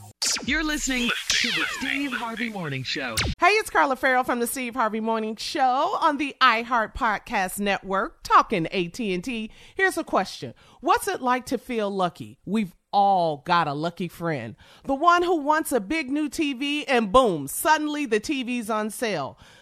[0.45, 3.15] You're listening to the Steve Harvey Morning Show.
[3.39, 8.23] Hey, it's Carla Ferrell from the Steve Harvey Morning Show on the iHeart Podcast Network,
[8.23, 9.51] talking AT&T.
[9.75, 10.53] Here's a question.
[10.81, 12.39] What's it like to feel lucky?
[12.45, 14.55] We've all got a lucky friend.
[14.83, 19.37] The one who wants a big new TV and boom, suddenly the TV's on sale.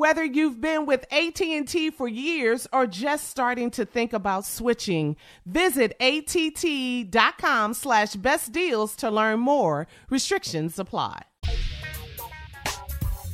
[0.00, 5.94] Whether you've been with AT&T for years or just starting to think about switching, visit
[6.00, 9.86] att.com slash best deals to learn more.
[10.08, 11.24] Restrictions apply.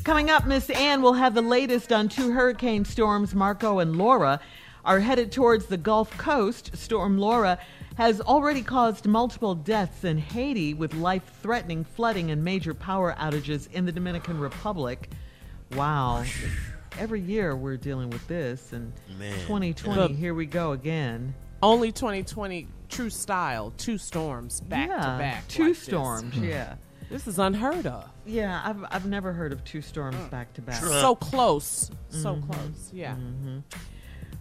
[0.03, 3.33] Coming up, Miss Ann will have the latest on two hurricane storms.
[3.33, 4.41] Marco and Laura
[4.85, 6.77] are headed towards the Gulf Coast.
[6.77, 7.61] Storm Laura
[7.97, 13.71] has already caused multiple deaths in Haiti with life threatening flooding and major power outages
[13.71, 15.09] in the Dominican Republic.
[15.75, 16.25] Wow.
[16.99, 19.33] Every year we're dealing with this, and Man.
[19.41, 20.13] 2020, Look.
[20.13, 21.35] here we go again.
[21.63, 25.49] Only 2020 true style, two storms back yeah, to back.
[25.49, 25.83] Two like this.
[25.83, 26.45] storms, hmm.
[26.45, 26.77] yeah.
[27.11, 28.09] This is unheard of.
[28.25, 30.31] Yeah, I've, I've never heard of two storms mm.
[30.31, 30.83] back to back.
[30.83, 31.91] So close.
[32.09, 32.51] So mm-hmm.
[32.51, 32.91] close.
[32.93, 33.15] Yeah.
[33.15, 33.59] Mm-hmm.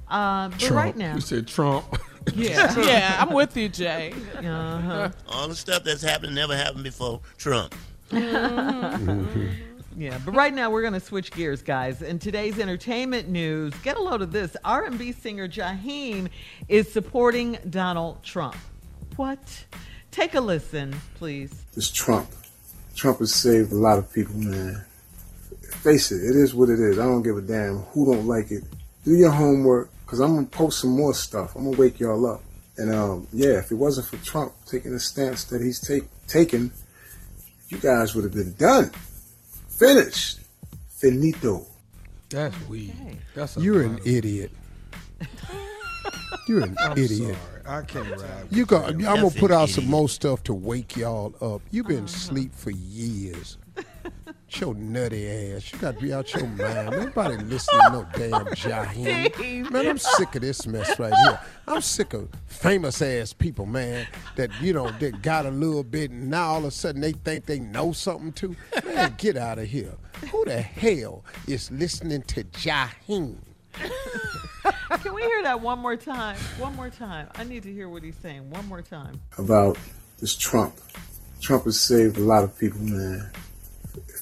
[0.07, 0.75] Uh, but Trump.
[0.75, 1.85] right now, You said Trump.
[2.33, 2.73] yeah.
[2.85, 4.13] Yeah, I'm with you, Jay.
[4.37, 5.11] uh-huh.
[5.27, 7.75] All the stuff that's happened never happened before Trump.
[8.11, 9.74] Mm-hmm.
[9.97, 12.01] Yeah, but right now we're going to switch gears, guys.
[12.01, 14.57] In today's entertainment news, get a load of this.
[14.65, 16.29] R&B singer Jaheim
[16.67, 18.57] is supporting Donald Trump.
[19.15, 19.65] What?
[20.11, 21.63] Take a listen, please.
[21.77, 22.29] It's Trump.
[22.95, 24.83] Trump has saved a lot of people, man.
[25.81, 26.99] Face it, it is what it is.
[26.99, 28.63] I don't give a damn who don't like it.
[29.03, 31.55] Do your homework, cause I'm gonna post some more stuff.
[31.55, 32.41] I'm gonna wake y'all up.
[32.77, 36.71] And um, yeah, if it wasn't for Trump taking the stance that he's take, taken,
[37.69, 38.91] you guys would have been done,
[39.77, 40.39] finished,
[40.89, 41.65] finito.
[42.29, 42.93] That's weed.
[43.35, 44.51] That's a You're an of- idiot.
[46.47, 47.35] You're an I'm idiot.
[47.35, 47.77] sorry.
[47.77, 48.43] I can't ride.
[48.43, 48.83] with You go.
[48.83, 51.61] I'm gonna put an out some more stuff to wake y'all up.
[51.71, 53.57] You've been asleep for years.
[54.59, 55.73] Your nutty ass.
[55.73, 56.91] You got to be out your mind.
[56.91, 59.69] Nobody listening to no damn Jaheim.
[59.71, 61.39] Man, I'm sick of this mess right here.
[61.67, 66.11] I'm sick of famous ass people, man, that, you know, that got a little bit
[66.11, 68.55] and now all of a sudden they think they know something too.
[68.85, 69.93] Man, get out of here.
[70.31, 73.37] Who the hell is listening to Jaheim?
[75.03, 76.37] Can we hear that one more time?
[76.59, 77.27] One more time.
[77.35, 78.49] I need to hear what he's saying.
[78.49, 79.19] One more time.
[79.37, 79.77] About
[80.19, 80.75] this Trump.
[81.41, 83.29] Trump has saved a lot of people, man.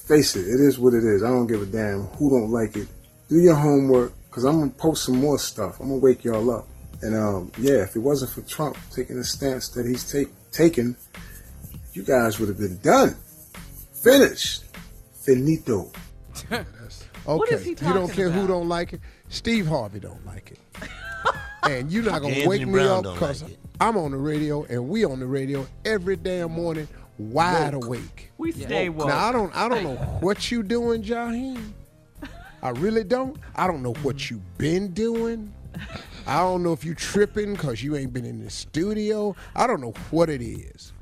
[0.06, 1.22] Face it, it is what it is.
[1.22, 2.88] I don't give a damn who don't like it.
[3.28, 5.80] Do your homework, cause I'm gonna post some more stuff.
[5.80, 6.66] I'm gonna wake y'all up.
[7.02, 10.96] And um, yeah, if it wasn't for Trump taking the stance that he's take, taken,
[11.92, 13.16] you guys would have been done,
[14.02, 14.64] finished,
[15.24, 15.90] finito.
[16.50, 16.64] Okay.
[17.24, 19.00] What is he you don't talking care who don't like it.
[19.30, 20.58] Steve Harvey don't like it.
[21.62, 23.56] and you're not gonna Anthony wake me up because like.
[23.80, 26.86] I'm on the radio and we on the radio every damn morning,
[27.18, 28.30] wide awake.
[28.38, 29.08] We stay woke.
[29.08, 31.72] Now I don't I don't know what you doing, Jaheim.
[32.62, 33.36] I really don't.
[33.54, 35.52] I don't know what you been doing.
[36.26, 39.36] I don't know if you tripping because you ain't been in the studio.
[39.54, 40.92] I don't know what it is.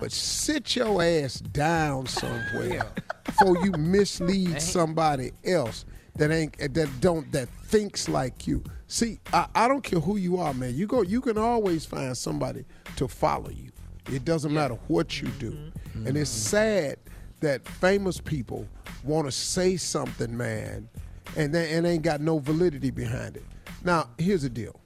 [0.00, 2.86] But sit your ass down somewhere
[3.24, 5.84] before you mislead somebody else
[6.16, 8.62] that ain't that don't that thinks like you.
[8.86, 10.74] See, I, I don't care who you are, man.
[10.74, 12.64] You go you can always find somebody
[12.96, 13.70] to follow you.
[14.12, 15.52] It doesn't matter what you do.
[15.52, 16.06] Mm-hmm.
[16.06, 16.56] And it's mm-hmm.
[16.56, 16.98] sad
[17.40, 18.66] that famous people
[19.02, 20.88] want to say something, man,
[21.36, 23.44] and they and ain't got no validity behind it.
[23.84, 24.80] Now, here's the deal.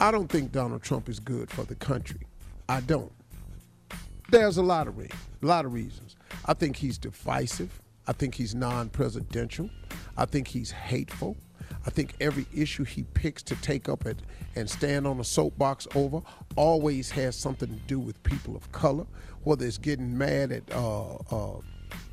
[0.00, 2.20] I don't think Donald Trump is good for the country.
[2.68, 3.12] I don't.
[4.30, 5.10] There's a lot of re-
[5.42, 6.16] a lot of reasons.
[6.44, 7.80] I think he's divisive.
[8.06, 9.68] I think he's non-presidential.
[10.16, 11.36] I think he's hateful.
[11.86, 14.22] I think every issue he picks to take up and,
[14.56, 16.22] and stand on a soapbox over
[16.56, 19.06] always has something to do with people of color,
[19.42, 21.60] whether it's getting mad at uh, uh,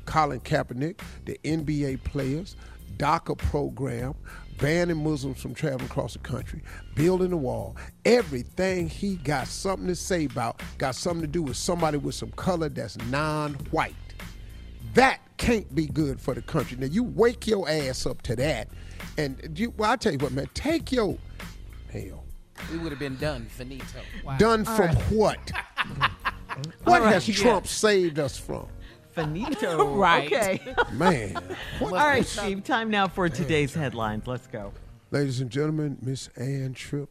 [0.06, 2.56] Colin Kaepernick, the NBA players,
[2.96, 4.14] DACA program,
[4.58, 6.62] banning Muslims from traveling across the country,
[6.94, 7.76] building a wall.
[8.04, 12.30] Everything he got something to say about got something to do with somebody with some
[12.32, 13.94] color that's non-white.
[14.94, 16.78] That can't be good for the country.
[16.78, 18.68] Now you wake your ass up to that,
[19.18, 19.72] and you.
[19.76, 20.48] Well, I tell you what, man.
[20.54, 21.16] Take your
[21.92, 22.24] hell.
[22.70, 24.00] We would have been done, finito.
[24.24, 24.36] Wow.
[24.38, 25.38] Done from what?
[26.84, 27.34] what right, has yeah.
[27.34, 28.68] Trump saved us from?
[29.12, 29.94] Finito.
[29.96, 30.26] Right.
[30.26, 30.74] Okay.
[30.92, 31.36] Man,
[31.80, 32.64] All right, Steve.
[32.64, 34.26] Time now for today's headlines.
[34.26, 34.72] Let's go.
[35.10, 37.08] ladies and gentlemen, Miss Ann Tripp.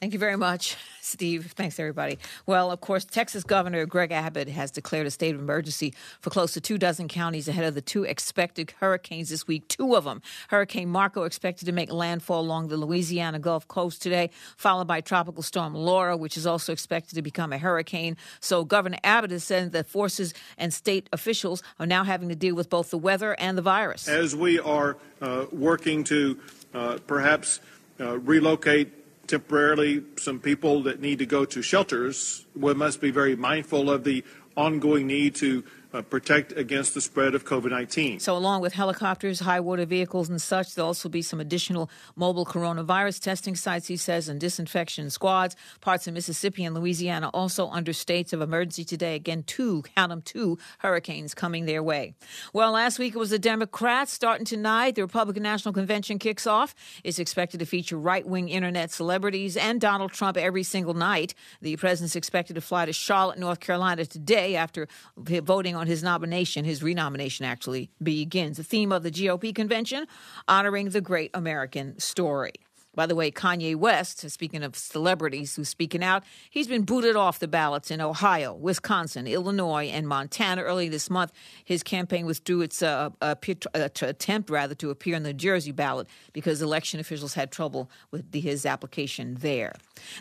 [0.00, 1.54] Thank you very much, Steve.
[1.56, 2.20] Thanks, everybody.
[2.46, 6.52] Well, of course, Texas Governor Greg Abbott has declared a state of emergency for close
[6.52, 9.66] to two dozen counties ahead of the two expected hurricanes this week.
[9.66, 10.22] Two of them.
[10.50, 15.42] Hurricane Marco expected to make landfall along the Louisiana Gulf Coast today, followed by Tropical
[15.42, 18.16] Storm Laura, which is also expected to become a hurricane.
[18.38, 22.54] So Governor Abbott has said that forces and state officials are now having to deal
[22.54, 24.06] with both the weather and the virus.
[24.06, 26.38] As we are uh, working to
[26.72, 27.58] uh, perhaps
[27.98, 28.97] uh, relocate
[29.28, 34.04] temporarily some people that need to go to shelters, we must be very mindful of
[34.04, 34.24] the
[34.56, 38.20] ongoing need to uh, protect against the spread of COVID 19.
[38.20, 42.44] So, along with helicopters, high water vehicles, and such, there'll also be some additional mobile
[42.44, 45.56] coronavirus testing sites, he says, and disinfection squads.
[45.80, 49.14] Parts of Mississippi and Louisiana also under states of emergency today.
[49.14, 52.14] Again, two, count them, two hurricanes coming their way.
[52.52, 54.12] Well, last week it was the Democrats.
[54.12, 56.74] Starting tonight, the Republican National Convention kicks off.
[57.02, 61.34] It's expected to feature right wing internet celebrities and Donald Trump every single night.
[61.62, 64.86] The president's expected to fly to Charlotte, North Carolina today after
[65.16, 66.64] voting on his nomination.
[66.64, 68.56] His renomination actually begins.
[68.56, 70.06] The theme of the GOP convention,
[70.46, 72.52] honoring the great American story.
[72.94, 77.38] By the way, Kanye West, speaking of celebrities who's speaking out, he's been booted off
[77.38, 80.62] the ballots in Ohio, Wisconsin, Illinois, and Montana.
[80.62, 81.30] Early this month,
[81.64, 83.34] his campaign withdrew its uh, uh,
[83.74, 88.40] attempt, rather, to appear on the Jersey ballot because election officials had trouble with the,
[88.40, 89.74] his application there.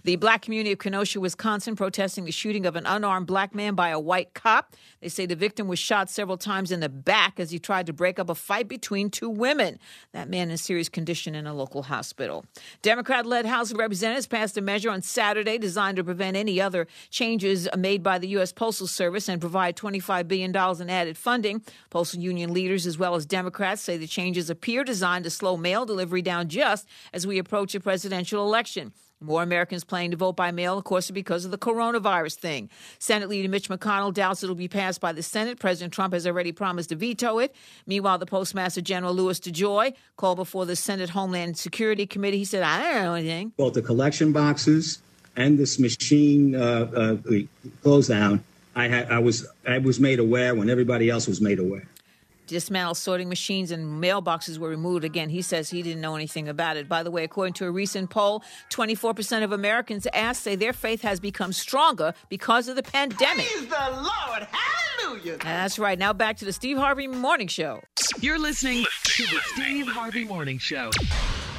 [0.04, 3.90] The black community of Kenosha, Wisconsin, protesting the shooting of an unarmed black man by
[3.90, 4.76] a white cop.
[5.02, 7.94] They say the victim was shot several times in the back as he tried to
[7.94, 9.80] break up a fight between two women.
[10.12, 12.46] That man is in serious condition in a local hospital.
[12.82, 16.88] Democrat led House of Representatives passed a measure on Saturday designed to prevent any other
[17.10, 18.52] changes made by the U.S.
[18.52, 21.62] Postal Service and provide $25 billion in added funding.
[21.90, 25.86] Postal union leaders, as well as Democrats, say the changes appear designed to slow mail
[25.86, 28.94] delivery down just as we approach a presidential election.
[29.20, 32.70] More Americans planning to vote by mail, of course, because of the coronavirus thing.
[33.00, 35.58] Senate Leader Mitch McConnell doubts it'll be passed by the Senate.
[35.60, 37.56] President Trump has already promised to veto it.
[37.88, 42.38] Meanwhile, the Postmaster General Louis DeJoy called before the Senate Homeland Security Committee.
[42.38, 43.54] He said, I don't know anything.
[43.58, 45.02] Both the collection boxes
[45.36, 47.18] and this machine uh, uh,
[47.82, 48.44] close down,
[48.76, 51.88] I, had, I was I was made aware when everybody else was made aware.
[52.48, 55.04] Dismantled sorting machines and mailboxes were removed.
[55.04, 56.88] Again, he says he didn't know anything about it.
[56.88, 61.02] By the way, according to a recent poll, 24% of Americans asked say their faith
[61.02, 63.46] has become stronger because of the pandemic.
[63.46, 64.48] Praise the Lord.
[64.50, 65.38] Hallelujah.
[65.44, 66.00] That's right.
[66.00, 67.82] Now back to the Steve Harvey Morning Show.
[68.22, 70.90] You're listening to the Steve Harvey Morning Show.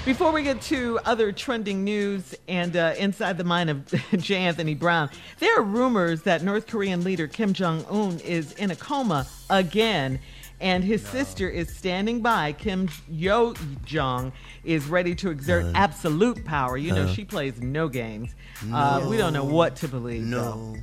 [0.05, 4.36] Before we get to other trending news and uh, inside the mind of J.
[4.36, 8.76] Anthony Brown, there are rumors that North Korean leader Kim Jong Un is in a
[8.76, 10.18] coma again.
[10.61, 12.53] And his sister is standing by.
[12.53, 13.55] Kim Yo
[13.85, 14.33] Jong
[14.65, 16.77] is ready to exert absolute power.
[16.77, 17.13] You know, Uh.
[17.15, 18.35] she plays no games.
[18.73, 20.43] Uh, we don't know what to believe, No.
[20.43, 20.77] though,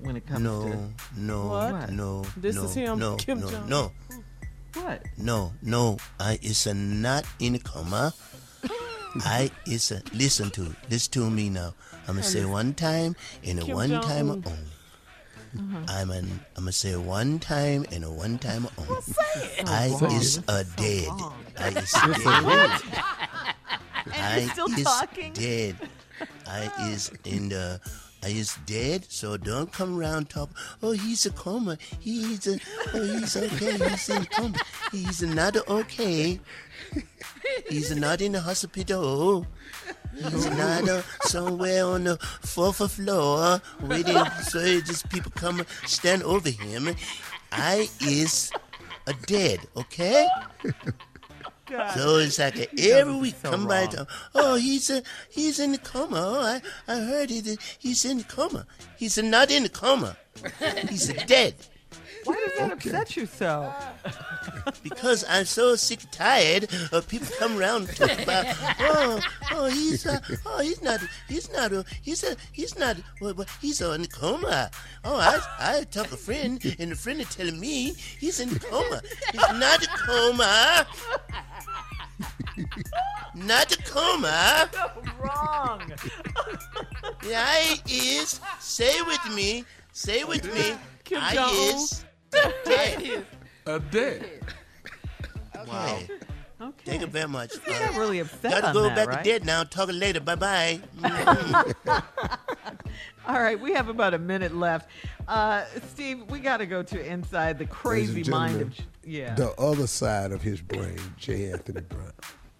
[0.00, 1.20] when it comes No, to.
[1.20, 1.90] no, What?
[1.90, 2.24] no.
[2.36, 3.68] This no, is him, No, Kim no, Jong.
[3.68, 3.92] no,
[4.74, 5.02] What?
[5.18, 5.96] no, no.
[6.20, 8.14] I is a not in a coma.
[9.24, 11.74] I is a listen to listen to me now.
[12.06, 14.66] I'm gonna say one time and a Kim one time Jong-un.
[15.58, 15.84] Only.
[15.88, 19.02] I'm an, I'm gonna say one time and a one time only.
[19.66, 20.12] I wrong.
[20.12, 21.08] is This a is so dead.
[21.58, 22.44] I is This dead.
[22.44, 22.82] what?
[24.14, 25.32] I you're still is talking?
[25.32, 25.76] dead.
[26.46, 27.80] I is in the.
[28.24, 30.50] I is dead, so don't come around talk.
[30.82, 31.76] Oh, he's a coma.
[32.00, 32.58] He's a.
[32.94, 33.76] Oh, he's okay.
[33.88, 34.58] He's in coma.
[34.90, 36.40] He's not okay.
[37.68, 39.46] He's not in the hospital.
[40.16, 46.48] He's not uh, somewhere on the fourth floor waiting so just people come stand over
[46.48, 46.94] him.
[47.52, 48.50] I is
[49.06, 50.26] a dead, okay?
[51.94, 53.82] So it's like a, every week so come by.
[53.82, 53.90] wrong.
[53.90, 56.16] To, oh, he's a he's in the coma.
[56.16, 58.66] Oh, I I heard he he's in the coma.
[58.96, 60.16] He's not in the coma.
[60.88, 61.54] He's a dead.
[62.26, 63.72] Why does that upset you so?
[64.82, 68.46] Because I'm so sick and tired of people come around and talk about,
[68.80, 69.20] oh,
[69.52, 73.46] oh, he's, uh, oh, he's not, he's not, uh, he's a, he's not, well, well,
[73.60, 74.70] he's in the coma.
[75.04, 75.40] Oh, I,
[75.78, 79.02] I talk a friend, and the friend is telling me he's in the coma.
[79.32, 80.86] He's not a coma.
[83.34, 84.68] Not a coma.
[84.76, 84.90] So
[85.22, 85.92] Wrong.
[87.22, 90.74] The I is, say with me, say with me,
[91.04, 91.74] Kim I Jong-un.
[91.74, 92.05] is dead.
[93.66, 94.40] A dead.
[95.66, 95.98] Wow.
[96.58, 96.72] Okay.
[96.84, 97.52] Thank you very much.
[97.66, 99.24] You're not really upset Got to on go that, back right?
[99.24, 99.64] to dead now.
[99.64, 100.20] Talk later.
[100.20, 100.80] Bye bye.
[103.26, 104.88] All right, we have about a minute left.
[105.26, 108.74] Uh, Steve, we got to go to inside the Ladies crazy and mind of
[109.04, 109.34] yeah.
[109.34, 111.50] The other side of his brain, J.
[111.52, 112.12] Anthony Brown.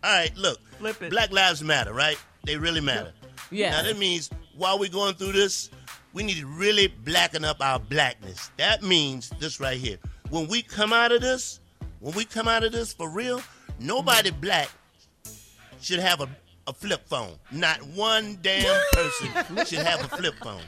[0.05, 0.59] All right, look.
[0.79, 1.11] Flip it.
[1.11, 2.19] Black lives matter, right?
[2.45, 3.13] They really matter.
[3.51, 3.71] Yeah.
[3.71, 5.71] Now that means while we're going through this,
[6.17, 8.51] we need to really blacken up our blackness.
[8.57, 9.99] That means this right here.
[10.31, 11.61] When we come out of this,
[12.01, 13.43] when we come out of this for real,
[13.79, 14.71] nobody black
[15.79, 16.29] should have a,
[16.67, 17.35] a flip phone.
[17.53, 19.29] Not one damn person
[19.67, 20.63] should have a flip phone.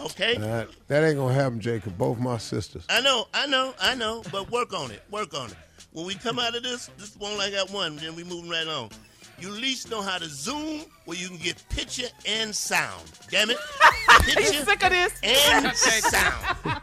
[0.00, 0.36] Okay?
[0.38, 1.96] That, that ain't gonna happen, Jacob.
[1.96, 2.84] Both my sisters.
[2.88, 5.04] I know, I know, I know, but work on it.
[5.12, 5.56] Work on it.
[5.92, 8.66] When we come out of this, this one I got one, then we moving right
[8.66, 8.90] on.
[9.38, 13.02] You at least know how to zoom where you can get picture and sound.
[13.30, 13.56] Damn it.
[14.08, 15.12] Are you Picture sick of this?
[15.22, 16.56] and sound.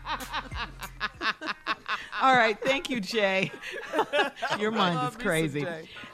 [2.22, 3.50] All right, thank you, Jay.
[4.60, 5.66] Your mind is crazy.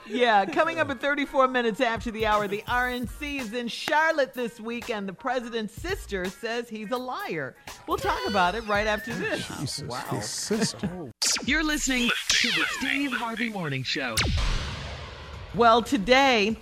[0.08, 4.60] Yeah, coming up at 34 minutes after the hour, the RNC is in Charlotte this
[4.60, 7.56] week, and the president's sister says he's a liar.
[7.88, 9.48] We'll talk about it right after this.
[9.58, 9.98] Jesus, Wow.
[10.10, 11.10] his sister.
[11.44, 14.14] You're listening to the Steve Harvey Morning Show.
[15.56, 16.58] Well, today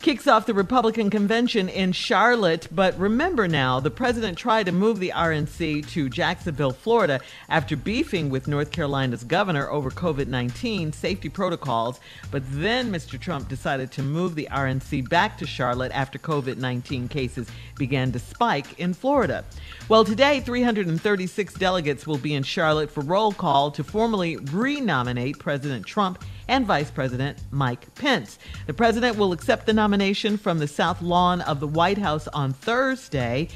[0.00, 2.66] kicks off the Republican convention in Charlotte.
[2.72, 7.20] But remember now, the president tried to move the RNC to Jacksonville, Florida,
[7.50, 12.00] after beefing with North Carolina's governor over COVID 19 safety protocols.
[12.30, 13.20] But then Mr.
[13.20, 18.18] Trump decided to move the RNC back to Charlotte after COVID 19 cases began to
[18.18, 19.44] spike in Florida.
[19.90, 25.84] Well, today, 336 delegates will be in Charlotte for roll call to formally re-nominate President
[25.84, 28.38] Trump and Vice President Mike Pence.
[28.66, 32.52] The president will accept the nomination from the South Lawn of the White House on
[32.52, 33.48] Thursday.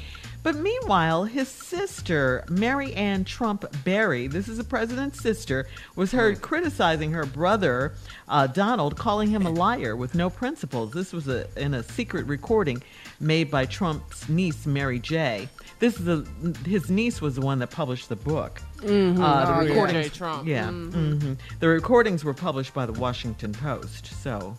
[0.43, 6.41] But meanwhile, his sister, Mary Ann Trump Barry, this is the president's sister, was heard
[6.41, 7.93] criticizing her brother,
[8.27, 10.91] uh, Donald, calling him a liar with no principles.
[10.91, 12.83] This was a, in a secret recording
[13.21, 15.47] made by Trump's niece, Mary J.
[15.79, 16.27] This is the,
[16.65, 18.61] his niece was the one that published the book.
[18.77, 19.19] Mhm.
[19.21, 19.69] Uh, the Oh, yeah.
[19.69, 20.17] recordings, J.
[20.17, 20.47] Trump.
[20.47, 20.91] yeah, Mhm.
[21.19, 21.37] mhm.
[21.59, 24.07] the recordings were published by the Washington Post.
[24.23, 24.57] So,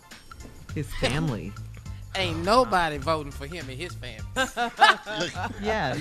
[0.74, 1.52] his family,
[2.16, 4.22] Ain't nobody voting for him and his family.
[5.62, 5.98] yes.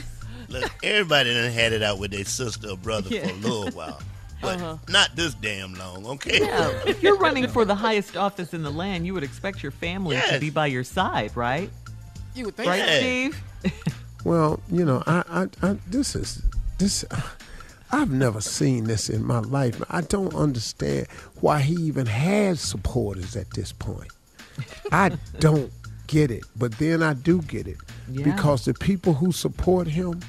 [0.47, 3.25] Look, everybody done had it out with their sister or brother Yeah.
[3.27, 3.99] for a little while.
[4.39, 4.77] But Uh-huh.
[4.89, 6.39] not this damn long, okay?
[6.41, 9.71] Yeah, if you're running for the highest office in the land, you would expect your
[9.71, 11.71] family to be by your side, right?
[12.35, 12.97] You would think Right, so.
[12.99, 13.43] Steve?
[14.23, 15.23] Well, you know, I,
[15.61, 16.41] I, I this is
[16.77, 17.03] this.
[17.91, 19.81] I've never seen this in my life.
[19.89, 21.07] I don't understand
[21.41, 24.11] why he even has supporters at this point.
[24.91, 25.71] I don't
[26.07, 27.77] get it, but then I do get it
[28.09, 28.23] Yeah.
[28.23, 30.21] because the people who support him,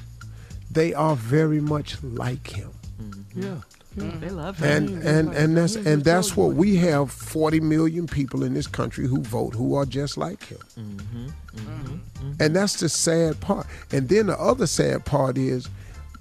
[0.70, 2.70] they are very much like him.
[3.02, 3.42] Mm-hmm.
[3.42, 3.60] Yeah.
[3.96, 4.20] Mm-hmm.
[4.20, 4.70] They love him.
[4.70, 5.06] And mm-hmm.
[5.06, 5.88] and and that's mm-hmm.
[5.88, 9.86] and that's what we have 40 million people in this country who vote who are
[9.86, 10.58] just like him.
[10.76, 12.32] Mm-hmm.
[12.40, 13.66] And that's the sad part.
[13.92, 15.68] And then the other sad part is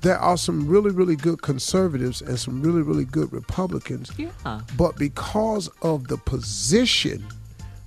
[0.02, 4.12] there are some really, really good conservatives and some really, really good Republicans.
[4.18, 4.62] Yeah.
[4.78, 7.26] But because of the position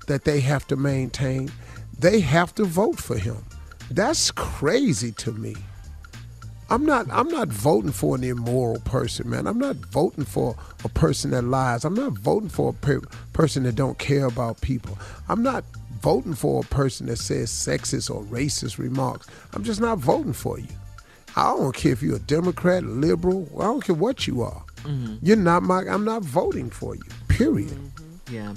[0.06, 1.52] that they have to maintain,
[1.98, 3.44] they have to vote for him.
[3.90, 5.54] That's crazy to me.
[6.68, 9.46] I'm not I'm not voting for an immoral person, man.
[9.46, 11.84] I'm not voting for a person that lies.
[11.84, 13.02] I'm not voting for a per-
[13.32, 14.98] person that don't care about people.
[15.28, 15.64] I'm not
[16.00, 19.26] voting for a person that says sexist or racist remarks.
[19.54, 20.66] I'm just not voting for you.
[21.36, 23.48] I don't care if you're a Democrat, liberal.
[23.58, 24.64] I don't care what you are.
[24.84, 25.18] Mhm.
[25.22, 25.82] You're not my.
[25.88, 27.02] I'm not voting for you.
[27.28, 27.78] Period.
[28.30, 28.52] Yeah.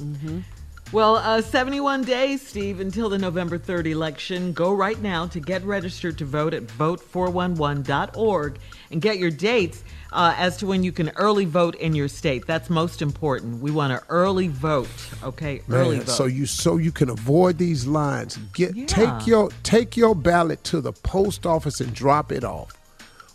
[0.91, 4.53] Well, uh, 71 days, Steve, until the November 3rd election.
[4.53, 8.57] Go right now to get registered to vote at vote411.org
[8.89, 12.47] and get your dates uh, as to when you can early vote in your state.
[12.47, 13.61] That's most important.
[13.61, 14.89] We want to early vote,
[15.21, 15.61] okay?
[15.69, 16.09] early vote.
[16.09, 18.37] so you so you can avoid these lines.
[18.53, 18.87] Get Yeah.
[18.87, 22.78] take your take your ballot to the post office and drop it off.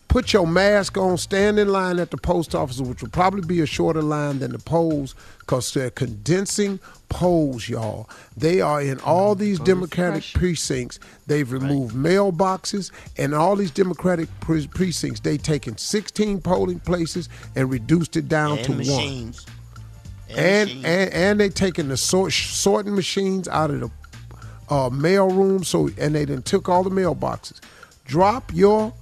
[0.08, 3.60] Put your mask on, stand in line at the post office, which will probably be
[3.62, 6.78] a shorter line than the polls, because they're condensing
[7.08, 8.08] polls, y'all.
[8.36, 11.00] They are in all these Democratic precincts.
[11.26, 17.68] They've removed mailboxes, and all these Democratic pre- precincts, they taken 16 polling places and
[17.68, 19.46] reduced it down And to one machines.
[20.30, 23.90] and and and they taking the sort, sorting machines out of the
[24.72, 25.64] uh, mail room.
[25.64, 27.60] So and they then took all the mailboxes.
[28.04, 28.92] Drop your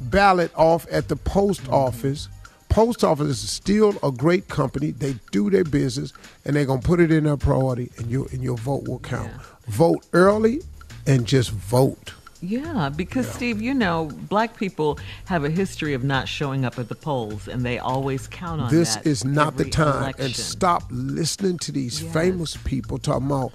[0.00, 2.28] ballot off at the post office.
[2.68, 4.92] Post office is still a great company.
[4.92, 6.12] They do their business,
[6.44, 9.32] and they're gonna put it in their priority, and your and your vote will count.
[9.66, 10.60] Vote early,
[11.06, 12.14] and just vote.
[12.42, 16.88] Yeah, because Steve, you know, black people have a history of not showing up at
[16.88, 20.24] the polls, and they always count on this that is not the time election.
[20.26, 23.52] and stop listening to these famous people talking about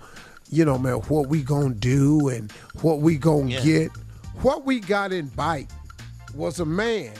[0.51, 3.61] you know man what we gonna do and what we gonna Yeah.
[3.63, 3.91] get
[4.43, 5.67] what we got in Biden
[6.35, 7.13] was a man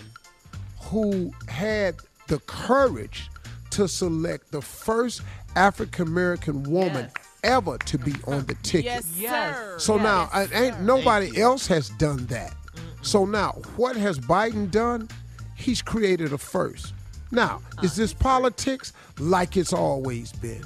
[0.82, 1.96] who had
[2.28, 3.30] the courage
[3.72, 5.22] to select the first
[5.56, 7.10] african american woman
[7.44, 9.76] ever to be on the ticket Yes, sir.
[9.78, 12.56] so now, I, ain't nobody else has done that.
[13.04, 15.08] So now, what has Biden done?
[15.56, 16.96] He's created a first.
[17.30, 20.66] Now, is this politics like it's always been?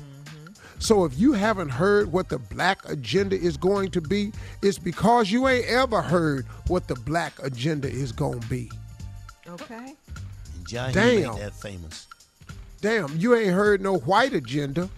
[0.79, 5.29] So if you haven't heard what the black agenda is going to be, it's because
[5.29, 8.71] you ain't ever heard what the black agenda is going to be.
[9.47, 9.95] Okay.
[10.63, 11.33] Jaheim Damn.
[11.33, 12.07] made that famous.
[12.81, 14.89] Damn, you ain't heard no white agenda,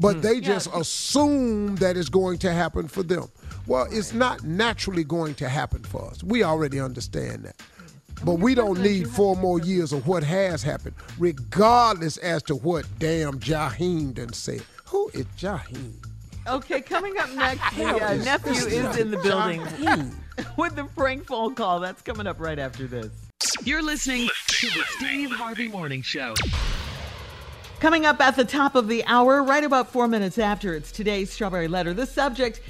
[0.00, 3.28] but they just assume that it's going to happen for them.
[3.68, 6.24] Well, it's not naturally going to happen for us.
[6.24, 7.54] We already understand that.
[8.24, 12.86] But we don't need four more years of what has happened, regardless as to what
[12.98, 14.62] damn Jaheim done said.
[14.92, 15.94] Who is Jaheim?
[16.46, 19.62] Okay, coming up next, the uh, is nephew this is in the building
[20.58, 21.80] with the prank phone call.
[21.80, 23.08] That's coming up right after this.
[23.64, 26.34] You're listening to the Steve Harvey Morning Show.
[27.80, 31.32] Coming up at the top of the hour, right about four minutes after, it's today's
[31.32, 31.94] Strawberry Letter.
[31.94, 32.60] The subject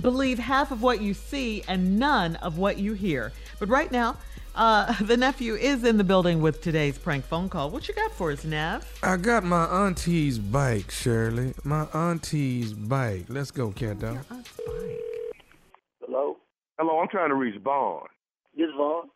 [0.00, 3.32] believe half of what you see and none of what you hear.
[3.58, 4.16] But right now,
[4.54, 7.70] uh, the nephew is in the building with today's prank phone call.
[7.70, 8.84] What you got for us, Nev?
[9.02, 11.54] I got my auntie's bike, Shirley.
[11.64, 13.26] My auntie's bike.
[13.28, 14.18] Let's go, cat dog.
[16.00, 16.36] Hello?
[16.78, 18.06] Hello, I'm trying to reach Vaughn.
[18.56, 19.08] This Vaughn?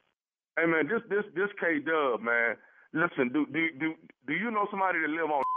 [0.58, 2.56] Hey man, this this this K Dub man.
[2.92, 3.94] Listen, do do do
[4.26, 5.42] do you know somebody that live on?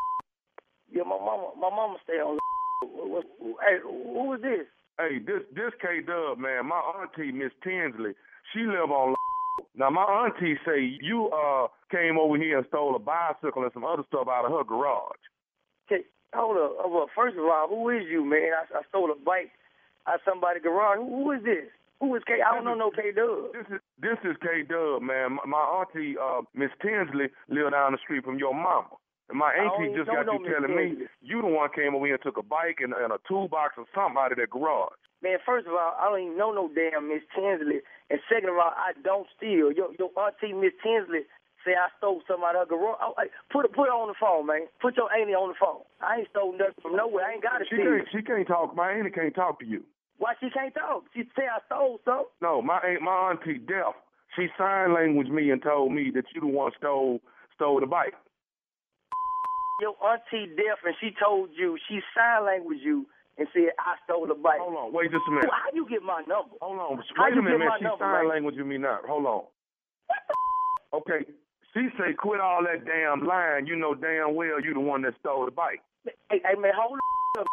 [0.88, 2.38] Yeah, my mama, my mama stay on.
[2.84, 4.68] What, what, hey, who is this?
[4.98, 6.68] Hey, this this K Dub man.
[6.68, 8.14] My auntie Miss Tinsley,
[8.54, 9.16] she live on.
[9.76, 13.86] Now my auntie say you uh came over here and stole a bicycle and some
[13.86, 15.22] other stuff out of her garage.
[15.86, 16.04] Okay,
[16.34, 16.86] hold up.
[16.86, 18.52] Uh, well, first of all, who is you, man?
[18.56, 19.52] I, I stole a bike
[20.08, 20.98] out somebody's garage.
[20.98, 21.70] Who, who is this?
[22.00, 22.40] Who is K?
[22.42, 23.54] I don't know no K Dub.
[23.54, 25.36] This is this is K Dub man.
[25.36, 28.96] My, my auntie uh Miss Tinsley live down the street from your mama.
[29.30, 32.24] And my auntie just got you telling me you the one came over here and
[32.24, 34.94] took a bike and, and a toolbox or something out of that garage.
[35.24, 37.82] Man, first of all, I don't even know no damn Miss Tinsley.
[38.10, 39.72] And second of all, I don't steal.
[39.72, 41.26] Your your auntie Miss Tinsley
[41.66, 43.00] say I stole something out of her garage.
[43.02, 44.70] Oh, hey, put put it on the phone, man.
[44.82, 45.82] Put your auntie on the phone.
[46.02, 47.26] I ain't stole nothing from nowhere.
[47.26, 47.90] I ain't got to She steal.
[47.90, 48.76] can't, she can't talk.
[48.76, 49.82] My auntie can't talk to you.
[50.18, 51.04] Why she can't talk?
[51.14, 52.30] She say I stole something.
[52.42, 53.98] No, my aunt, my auntie deaf.
[54.38, 57.20] She sign language me and told me that you the one stole
[57.56, 58.14] stole the bike.
[59.82, 63.08] Your auntie deaf and she told you, she sign language you
[63.38, 64.60] and said I stole the bike.
[64.60, 65.50] Hold on, wait just a minute.
[65.52, 66.56] How you get my number?
[66.62, 67.70] Hold on, wait a minute, man.
[67.80, 68.30] She number, sign man?
[68.30, 69.00] language with me now.
[69.08, 69.44] Hold on.
[70.94, 71.28] Okay,
[71.74, 73.68] she say quit all that damn lying.
[73.68, 75.82] You know damn well you the one that stole the bike.
[76.30, 77.00] Hey, hey man, hold
[77.40, 77.48] up.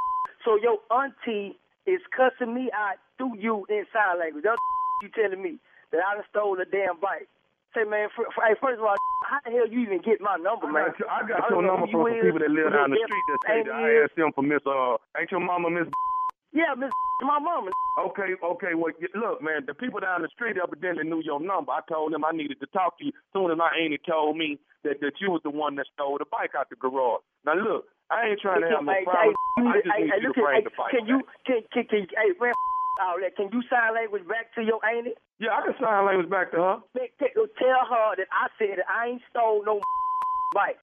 [0.45, 4.45] So your auntie is cussing me out through you in sign language.
[4.45, 4.59] That's
[5.03, 5.59] you telling me
[5.91, 7.29] that I done stole the damn bike.
[7.73, 10.37] Say, man, for, for, hey, first of all, how the hell you even get my
[10.37, 10.85] number, I man?
[10.93, 12.77] got, your, I got I your don't number from you some people that live who
[12.77, 15.73] down the street that say that I asked them for Miss, uh, ain't your mama
[15.73, 15.89] Miss
[16.53, 16.93] Yeah, Miss
[17.25, 17.73] my mama.
[17.97, 18.75] Okay, okay.
[18.77, 21.73] Well, look, man, the people down the street evidently knew your number.
[21.73, 23.13] I told them I needed to talk to you.
[23.33, 26.29] Soon as my auntie told me that, that you was the one that stole the
[26.29, 27.25] bike out the garage.
[27.49, 29.33] Now, look, I ain't trying to have no Hey, problem.
[29.33, 31.05] hey, I just hey, need hey, you look to at- bring hey, the bike Can
[31.09, 31.41] you, back.
[31.49, 32.53] can, can, can, hey, man,
[33.01, 33.37] all that.
[33.37, 35.15] Can you sign language back to your auntie?
[35.39, 36.77] Yeah, I can sign language back to her.
[36.93, 39.81] Tell her that I said that I ain't stole no
[40.55, 40.79] bike.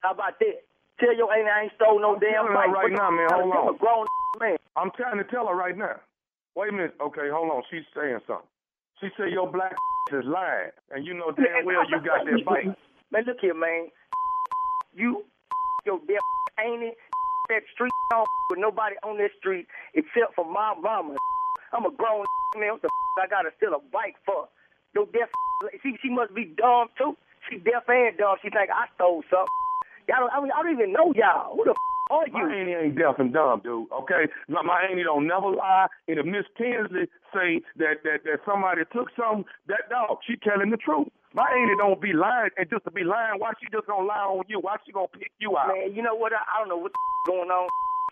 [0.00, 0.62] How about that?
[1.00, 2.74] Tell your auntie I ain't stole no damn telling her bike.
[2.74, 3.74] right What now, man, hold I'm on.
[3.74, 4.06] a grown
[4.40, 4.56] man.
[4.76, 5.96] I'm trying to tell her right now.
[6.56, 6.94] Wait a minute.
[7.00, 7.62] Okay, hold on.
[7.70, 8.46] She's saying something.
[9.00, 9.74] She said your black
[10.12, 12.66] is lying, and you know damn well you got that bike.
[13.12, 13.88] Man, look here, man.
[14.94, 15.24] You,
[15.86, 16.20] your damn
[16.66, 16.92] auntie,
[17.48, 21.16] that street on with nobody on that street except for my mama.
[21.72, 22.24] I'm a grown
[22.58, 22.72] man.
[22.78, 24.48] What the f- I gotta steal a bike for?
[24.94, 25.28] Your deaf.
[25.82, 27.16] She she must be dumb too.
[27.48, 28.36] She deaf and dumb.
[28.42, 29.52] She think I stole something.
[30.08, 31.52] Y'all don't, I, mean, I don't even know y'all.
[31.54, 32.32] Who the f- are you?
[32.32, 33.86] My auntie ain't deaf and dumb, dude.
[33.92, 35.86] Okay, my, my auntie don't never lie.
[36.08, 37.06] And if Miss Tinsley
[37.36, 41.08] say that that that somebody took something, that dog, she telling the truth.
[41.36, 44.24] My auntie don't be lying, and just to be lying, why she just gonna lie
[44.26, 44.58] on you?
[44.64, 45.68] Why she gonna pick you out?
[45.76, 46.32] Man, you know what?
[46.32, 47.68] I, I don't know what the f- going on,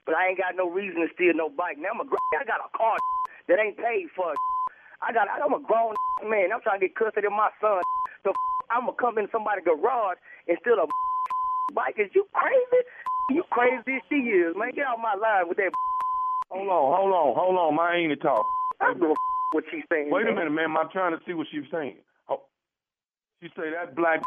[0.06, 1.80] but I ain't got no reason to steal no bike.
[1.80, 2.06] Now I'm a
[2.38, 2.94] I got a car
[3.48, 4.34] that ain't paid for.
[5.02, 5.94] I got I'm a grown
[6.26, 6.52] man.
[6.52, 7.82] I'm trying to get custody of my son.
[8.24, 8.32] So
[8.70, 10.86] I'm gonna come in somebody's garage and steal a
[11.74, 11.96] bike.
[11.98, 12.80] Is you crazy?
[13.30, 14.72] You crazy as she is, man.
[14.74, 15.70] Get out my line with that.
[16.50, 17.76] Hold on, hold on, hold on.
[17.76, 18.44] My auntie talk.
[18.80, 19.14] I don't give a
[19.52, 20.10] what she's saying.
[20.10, 20.76] Wait a minute, man.
[20.76, 21.96] I'm trying to see what she's saying.
[22.28, 22.42] Oh,
[23.42, 24.20] she say that black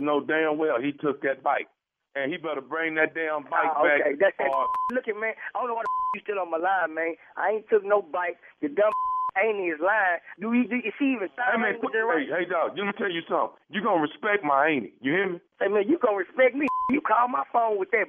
[0.00, 1.68] know damn well he took that bike,
[2.16, 4.00] and he better bring that damn bike Ah, back.
[4.00, 4.48] okay, that's that.
[4.48, 5.34] or- Look at man.
[5.54, 7.14] I don't know why the you still on my line, man.
[7.36, 8.40] I ain't took no bike.
[8.62, 8.92] The dumb
[9.38, 10.24] ain't is lying.
[10.40, 10.64] Do you?
[10.66, 12.24] Do, is she even Hey man, quit, right?
[12.24, 13.52] hey, hey dog, let me tell you something.
[13.68, 15.38] You gonna respect my ain't You hear me?
[15.60, 16.66] Hey man, you gonna respect me?
[16.88, 18.08] You call my phone with that.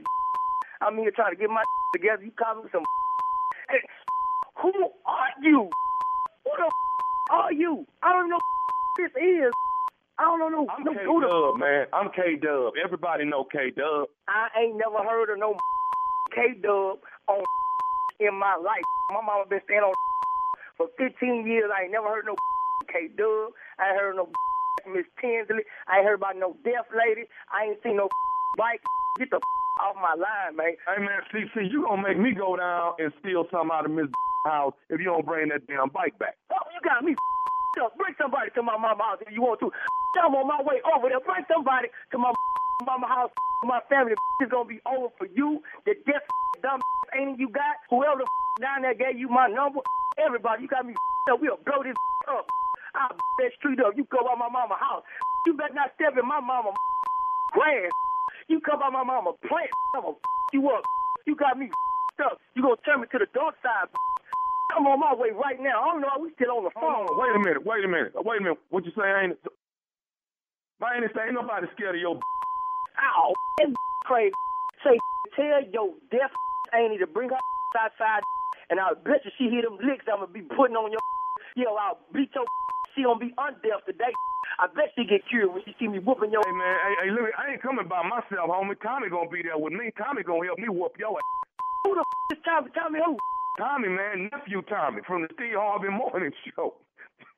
[0.79, 2.23] I'm here trying to get my together.
[2.23, 2.85] You call me some.
[3.69, 3.81] Hey,
[4.61, 4.71] who
[5.05, 5.69] are you?
[6.45, 6.71] Who the
[7.33, 7.85] are you?
[8.03, 8.39] I don't know
[8.97, 9.51] who this is.
[10.19, 10.65] I don't know no.
[10.65, 11.85] I'm no K Dub, man.
[11.93, 12.73] I'm K Dub.
[12.83, 14.09] Everybody know K Dub.
[14.27, 15.53] I ain't never heard of no
[16.35, 16.97] K Dub
[17.29, 17.43] on
[18.19, 18.81] in my life.
[19.13, 19.93] My mama been staying on
[20.77, 21.69] for 15 years.
[21.69, 22.33] I ain't never heard no
[22.89, 23.53] K Dub.
[23.77, 24.29] I ain't heard no
[24.89, 25.61] Miss Tinsley.
[25.85, 27.29] I ain't heard about no deaf lady.
[27.53, 28.09] I ain't seen no
[28.57, 28.81] bike.
[29.19, 30.73] Get the off my line, man.
[30.89, 33.91] Hey man, see, see, you gonna make me go down and steal something out of
[33.93, 34.09] Miss
[34.45, 36.33] house if you don't bring that damn bike back.
[36.49, 37.13] Oh, you got me
[37.77, 37.93] up.
[37.97, 39.69] Bring somebody to my mama house if you want to.
[40.23, 41.19] I'm on my way over there.
[41.21, 42.33] Bring somebody to my
[42.85, 43.31] mama house.
[43.63, 45.63] My family is gonna be over for you.
[45.85, 46.21] The deaf
[46.61, 46.79] dumb
[47.17, 47.81] ain't you got.
[47.89, 48.27] Whoever the
[48.61, 49.81] down there gave you my number.
[50.21, 50.93] Everybody, you got me
[51.29, 51.41] up.
[51.41, 51.97] We'll blow this
[52.29, 52.45] up.
[52.93, 53.97] I'll that street up.
[53.97, 55.03] You go by my mama house.
[55.45, 56.73] You better not step in my mama
[57.53, 57.89] grass.
[58.49, 59.73] You come by my mama plant.
[59.95, 60.17] I'm gonna
[60.53, 60.85] you up.
[61.25, 61.69] You got me
[62.23, 62.39] up.
[62.55, 63.89] You gonna turn me to the dark side.
[64.75, 65.81] I'm on my way right now.
[65.81, 66.13] I don't know.
[66.21, 67.07] We still on the phone.
[67.17, 68.59] Wait a minute, wait a minute, wait a minute.
[68.69, 69.07] What you say?
[69.07, 69.37] Ain't?
[70.79, 72.19] My say ain't nobody scared of your.
[73.01, 73.73] Ow, that
[74.05, 74.33] crazy.
[74.83, 74.97] Say,
[75.35, 76.29] tell your deaf
[76.73, 77.41] auntie to bring her
[77.77, 78.21] outside,
[78.69, 81.01] and I'll bet you she hear them licks I'm gonna be putting on your.
[81.55, 82.45] Yo, I'll beat your.
[82.93, 84.13] She gonna be undeaf today.
[84.59, 86.45] I bet she get cured when she see me whooping your.
[86.45, 88.77] Hey man, hey, hey, look, I ain't coming by myself, homie.
[88.81, 89.89] Tommy gonna be there with me.
[89.97, 91.25] Tommy gonna help me whoop your ass.
[91.85, 92.69] Who the f- is Tommy?
[92.77, 93.17] Tommy who?
[93.57, 96.75] Tommy, man, nephew Tommy from the Steve Harvey Morning Show.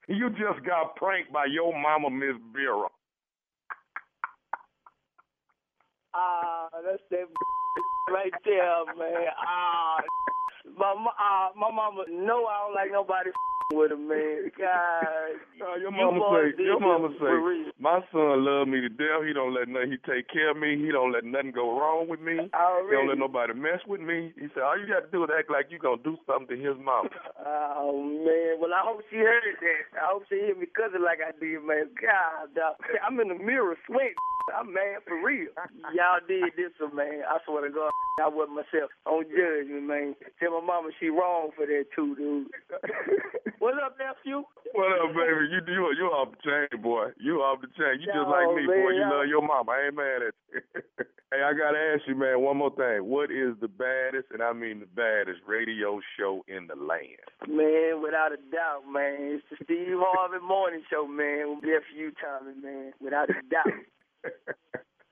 [0.09, 2.89] You just got pranked by your mama, Miss Vera.
[6.13, 7.27] Ah, that's that
[8.11, 9.27] right there, man.
[9.37, 9.97] Ah,
[10.77, 12.05] my ah, my mama.
[12.09, 13.29] No, I don't like nobody
[13.73, 14.49] with him, man.
[14.57, 18.89] God, Uh, your you mama boys say, your mama say, my son love me to
[18.89, 19.21] death.
[19.27, 19.91] He don't let nothing.
[19.93, 20.73] He take care of me.
[20.77, 22.49] He don't let nothing go wrong with me.
[22.89, 24.33] He don't let nobody mess with me.
[24.41, 26.57] He said, all you got to do is act like you gonna do something to
[26.57, 27.09] his mama.
[27.45, 29.83] Oh man, well I hope she heard that.
[30.01, 31.93] I hope she hear me cussing like I did, man.
[31.93, 32.75] God, dog.
[33.05, 34.17] I'm in the mirror sweating.
[34.55, 35.49] I'm mad for real.
[35.93, 37.21] Y'all did this one, man.
[37.27, 37.91] I swear to God,
[38.21, 38.89] I wasn't myself.
[39.05, 40.15] Don't judge me, man.
[40.39, 42.47] Tell my mama she wrong for that too, dude.
[43.59, 44.43] What's up, nephew?
[44.73, 45.51] What up, baby?
[45.51, 47.11] You you you off the chain, boy.
[47.19, 47.99] You off the chain.
[48.01, 48.75] You just like me, boy.
[48.75, 49.71] man, You y'all- love your mama.
[49.71, 50.61] I ain't mad at you.
[51.31, 53.03] hey, I gotta ask you, man, one more thing.
[53.05, 57.19] What is the baddest, and I mean the baddest, radio show in the land?
[57.47, 59.39] Man, without a doubt, man.
[59.39, 61.55] It's the Steve Harvey Morning Show, man.
[61.59, 62.93] With nephew Tommy, man.
[63.01, 63.73] Without a doubt.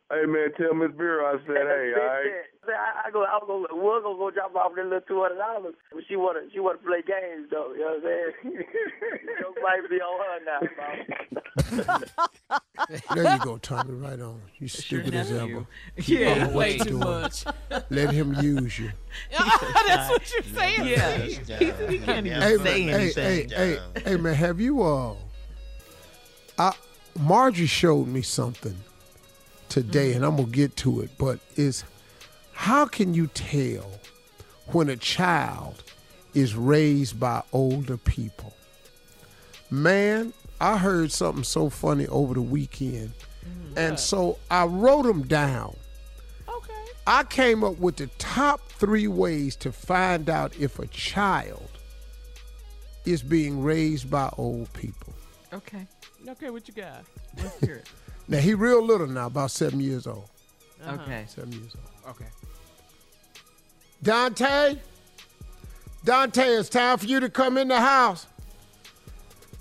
[0.10, 2.32] Hey man, tell Miss Vera I said, hey, all right.
[2.70, 5.38] I, I go, I was gonna, was gonna go drop off that little two hundred
[5.40, 7.74] dollars, but she wanna, she wanna play games though.
[7.74, 8.64] You know what I'm saying?
[9.40, 12.16] Your might be on her now,
[13.12, 13.96] There you go, Tommy.
[13.96, 14.42] Right on.
[14.60, 15.58] You stupid as nephew.
[15.58, 15.66] ever.
[15.98, 17.04] Yeah, Keep way too doing.
[17.04, 17.46] much.
[17.90, 18.92] Let him use you.
[19.32, 20.88] That's what you're saying.
[20.88, 21.80] Yeah, Steve.
[21.90, 23.50] he, he can't even Hey, say man, hey, anything.
[23.50, 25.16] hey, hey, hey, man, have you uh
[26.58, 26.74] I
[27.20, 28.78] Margie showed me something
[29.70, 31.84] today and I'm gonna get to it, but is
[32.54, 33.90] how can you tell
[34.68, 35.84] when a child
[36.34, 38.54] is raised by older people?
[39.70, 43.12] Man, I heard something so funny over the weekend.
[43.46, 43.78] Mm-hmm.
[43.78, 45.76] And so I wrote them down.
[46.50, 46.74] Okay.
[47.06, 51.70] I came up with the top three ways to find out if a child
[53.06, 55.14] is being raised by old people.
[55.54, 55.88] Okay,
[56.28, 57.04] Okay, what you got?
[57.38, 57.90] let's hear it.
[58.28, 60.30] Now he real little now, about seven years old.
[60.84, 61.02] Uh-huh.
[61.02, 61.26] Okay.
[61.28, 62.16] Seven years old.
[62.16, 62.30] Okay.
[64.04, 64.78] Dante,
[66.04, 68.28] Dante, it's time for you to come in the house.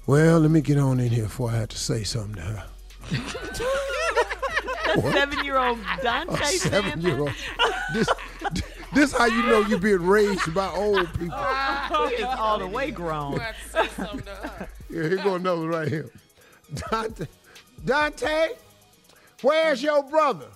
[0.07, 2.67] Well, let me get on in here before I have to say something to her.
[4.95, 7.33] That seven-year-old Dante A seven year old.
[7.93, 8.09] This,
[8.95, 11.37] this how you know you're being raised by old people.
[12.09, 13.41] he is all the way grown.
[13.75, 16.11] Yeah, here go another right here.
[16.91, 17.27] Dante,
[17.85, 18.49] Dante,
[19.43, 20.49] where's your brother?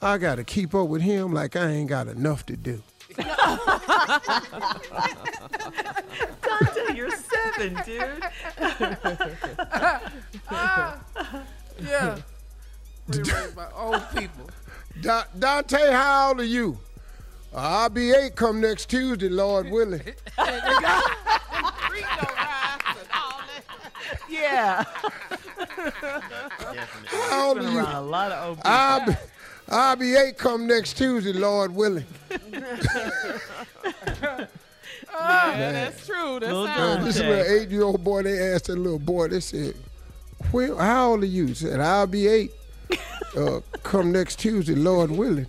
[0.00, 2.80] I gotta keep up with him like I ain't got enough to do.
[6.42, 8.24] Dante, you're seven, dude.
[11.80, 12.18] Yeah.
[13.06, 14.50] We raised by old people.
[15.00, 16.76] Da- Dante, how old are you?
[17.54, 20.02] Uh, I'll be eight come next Tuesday, Lord willing.
[24.28, 24.84] Yeah.
[27.06, 27.80] How old are you?
[27.80, 28.58] a lot of old.
[28.64, 29.12] I'll be,
[29.68, 32.06] I'll be eight come next Tuesday, Lord willing.
[35.20, 36.38] Oh, that's true.
[36.40, 38.98] That Little sounds this is where an eight year old boy, they asked that little
[38.98, 39.74] boy, they said,
[40.52, 41.46] well, how old are you?
[41.46, 42.52] He said, I'll be eight.
[43.36, 45.46] Uh, come next Tuesday, Lord willing.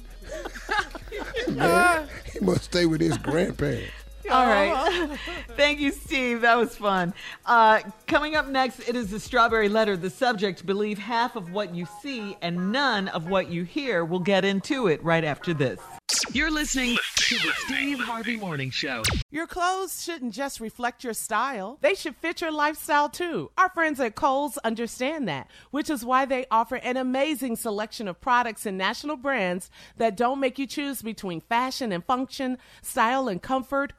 [1.49, 3.91] Man, he must stay with his grandparents.
[4.30, 5.17] All right.
[5.55, 6.41] Thank you, Steve.
[6.41, 7.13] That was fun.
[7.45, 9.97] Uh, coming up next, it is the Strawberry Letter.
[9.97, 14.05] The subject believe half of what you see and none of what you hear.
[14.05, 15.80] We'll get into it right after this.
[16.32, 19.01] You're listening to the Steve Harvey Morning Show.
[19.32, 23.51] Your clothes shouldn't just reflect your style, they should fit your lifestyle too.
[23.57, 28.21] Our friends at Kohl's understand that, which is why they offer an amazing selection of
[28.21, 33.41] products and national brands that don't make you choose between fashion and function, style and
[33.41, 33.93] comfort.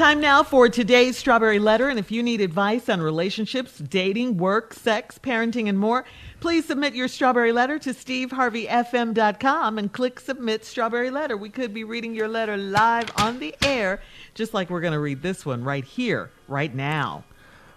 [0.00, 1.90] Time now for today's Strawberry Letter.
[1.90, 6.06] And if you need advice on relationships, dating, work, sex, parenting, and more,
[6.40, 11.36] please submit your Strawberry Letter to steveharveyfm.com and click Submit Strawberry Letter.
[11.36, 14.00] We could be reading your letter live on the air,
[14.32, 17.22] just like we're going to read this one right here, right now.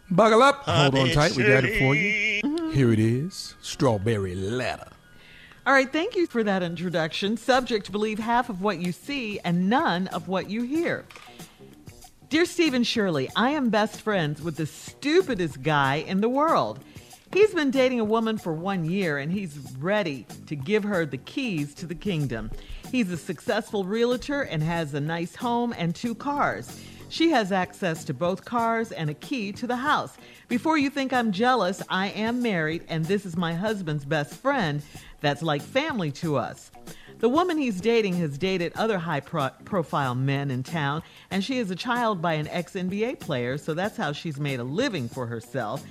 [0.09, 0.63] Buckle up.
[0.63, 1.35] Hold on tight.
[1.35, 2.41] We got it for you.
[2.41, 2.71] Mm-hmm.
[2.71, 3.55] Here it is.
[3.61, 4.87] Strawberry letter.
[5.65, 7.37] All right, thank you for that introduction.
[7.37, 11.05] Subject believe half of what you see and none of what you hear.
[12.33, 16.83] Dear Stephen Shirley, I am best friends with the stupidest guy in the world.
[17.31, 21.19] He's been dating a woman for one year and he's ready to give her the
[21.19, 22.49] keys to the kingdom.
[22.91, 26.81] He's a successful realtor and has a nice home and two cars.
[27.09, 30.17] She has access to both cars and a key to the house.
[30.47, 34.81] Before you think I'm jealous, I am married and this is my husband's best friend
[35.21, 36.71] that's like family to us.
[37.23, 41.57] The woman he's dating has dated other high pro- profile men in town, and she
[41.57, 45.07] is a child by an ex NBA player, so that's how she's made a living
[45.07, 45.85] for herself.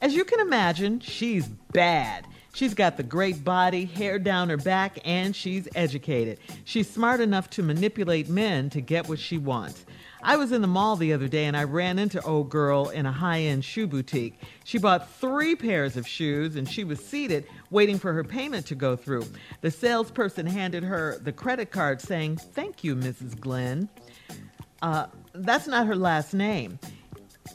[0.00, 2.26] As you can imagine, she's bad.
[2.52, 6.40] She's got the great body, hair down her back, and she's educated.
[6.64, 9.86] She's smart enough to manipulate men to get what she wants.
[10.26, 13.04] I was in the mall the other day and I ran into old girl in
[13.04, 14.40] a high-end shoe boutique.
[14.64, 18.74] She bought three pairs of shoes and she was seated waiting for her payment to
[18.74, 19.26] go through.
[19.60, 23.38] The salesperson handed her the credit card saying, "Thank you, Mrs.
[23.38, 23.90] Glenn."
[24.80, 26.78] Uh, that's not her last name.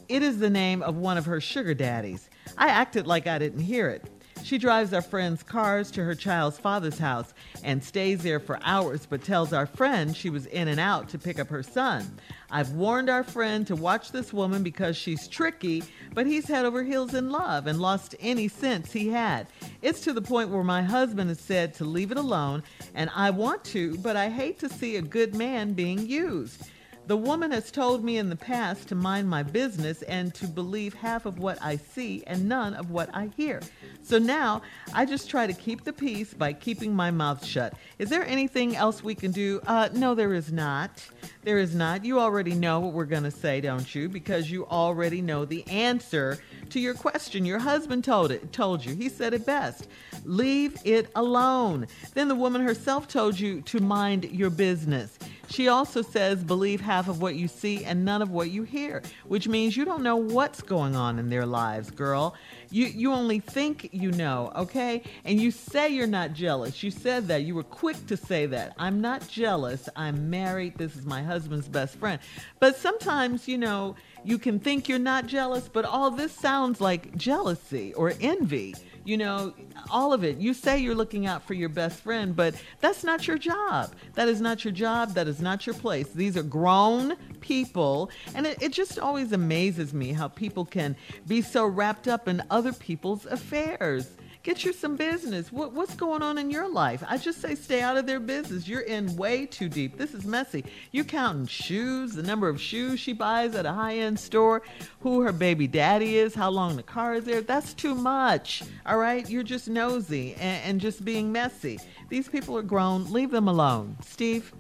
[0.07, 2.30] It is the name of one of her sugar daddies.
[2.55, 4.07] I acted like I didn't hear it.
[4.50, 9.06] She drives our friend's cars to her child's father's house and stays there for hours,
[9.06, 12.18] but tells our friend she was in and out to pick up her son.
[12.50, 15.84] I've warned our friend to watch this woman because she's tricky,
[16.16, 19.45] but he's head over heels in love and lost any sense he had.
[19.84, 22.64] It's to the point where my husband has said to leave it alone,
[22.95, 26.72] and I want to, but I hate to see a good man being used.
[27.10, 30.93] The woman has told me in the past to mind my business and to believe
[30.93, 33.62] half of what I see and none of what I hear.
[34.03, 34.62] So now
[34.93, 37.74] I just try to keep the peace by keeping my mouth shut.
[37.97, 39.60] Is there anything else we can do?
[39.66, 41.03] Uh, no, there is not.
[41.41, 42.03] There is not.
[42.03, 44.09] You already know what we're going to say, don't you?
[44.09, 46.37] Because you already know the answer
[46.69, 47.45] to your question.
[47.45, 48.93] Your husband told it, told you.
[48.93, 49.87] He said it best.
[50.25, 51.87] Leave it alone.
[52.13, 55.17] Then the woman herself told you to mind your business.
[55.49, 59.01] She also says believe half of what you see and none of what you hear,
[59.25, 62.35] which means you don't know what's going on in their lives, girl.
[62.72, 65.01] You you only think you know, okay?
[65.26, 66.84] And you say you're not jealous.
[66.84, 67.43] You said that.
[67.43, 68.74] You were quick to say that.
[68.78, 69.89] I'm not jealous.
[69.95, 70.78] I'm married.
[70.78, 72.20] This is my husband's best friend.
[72.59, 77.15] But sometimes, you know, you can think you're not jealous, but all this sounds like
[77.15, 79.54] jealousy or envy you know,
[79.89, 80.38] all of it.
[80.38, 83.93] You say you're looking out for your best friend, but that's not your job.
[84.14, 85.14] That is not your job.
[85.14, 86.10] That is not your place.
[86.10, 88.10] These are grown people.
[88.36, 90.95] And it, it just always amazes me how people can
[91.28, 94.10] be so wrapped up in other people's affairs.
[94.41, 95.51] Get you some business.
[95.51, 97.03] What, what's going on in your life?
[97.05, 98.69] I just say stay out of their business.
[98.69, 99.97] You're in way too deep.
[99.97, 100.63] This is messy.
[100.93, 104.61] You counting shoes, the number of shoes she buys at a high-end store,
[105.01, 107.41] who her baby daddy is, how long the car is there.
[107.41, 108.63] That's too much.
[108.85, 109.29] All right?
[109.29, 111.77] You're just nosy and, and just being messy.
[112.07, 113.11] These people are grown.
[113.11, 113.97] Leave them alone.
[114.05, 114.53] Steve?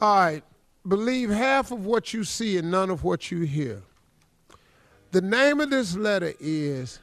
[0.00, 0.44] All right.
[0.86, 3.82] Believe half of what you see and none of what you hear.
[5.10, 7.00] The name of this letter is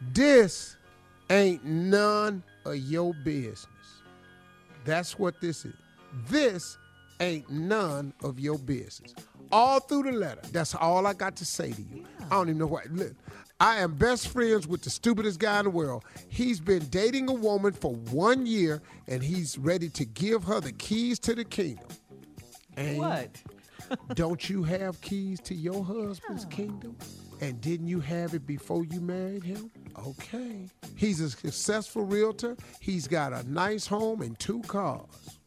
[0.00, 0.76] This
[1.28, 3.66] Ain't None of Your Business.
[4.84, 5.74] That's what this is.
[6.28, 6.78] This
[7.20, 9.14] ain't none of your business.
[9.52, 10.40] All through the letter.
[10.52, 12.04] That's all I got to say to you.
[12.30, 12.90] I don't even know what.
[12.90, 13.12] Look,
[13.60, 16.04] I am best friends with the stupidest guy in the world.
[16.28, 20.72] He's been dating a woman for one year and he's ready to give her the
[20.72, 21.86] keys to the kingdom.
[22.76, 23.30] And What?
[24.14, 26.96] don't you have keys to your husband's kingdom?
[27.40, 29.70] And didn't you have it before you married him?
[29.98, 30.68] Okay.
[30.96, 32.56] He's a successful realtor.
[32.80, 35.38] He's got a nice home and two cars.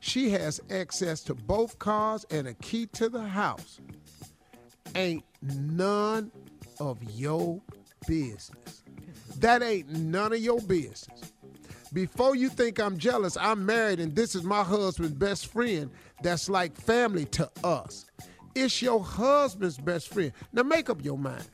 [0.00, 3.80] She has access to both cars and a key to the house.
[4.94, 6.30] Ain't none
[6.78, 7.60] of your
[8.06, 8.82] business.
[9.38, 11.32] That ain't none of your business.
[11.92, 15.90] Before you think I'm jealous, I'm married and this is my husband's best friend
[16.22, 18.06] that's like family to us.
[18.54, 20.32] It's your husband's best friend.
[20.52, 21.46] Now make up your mind.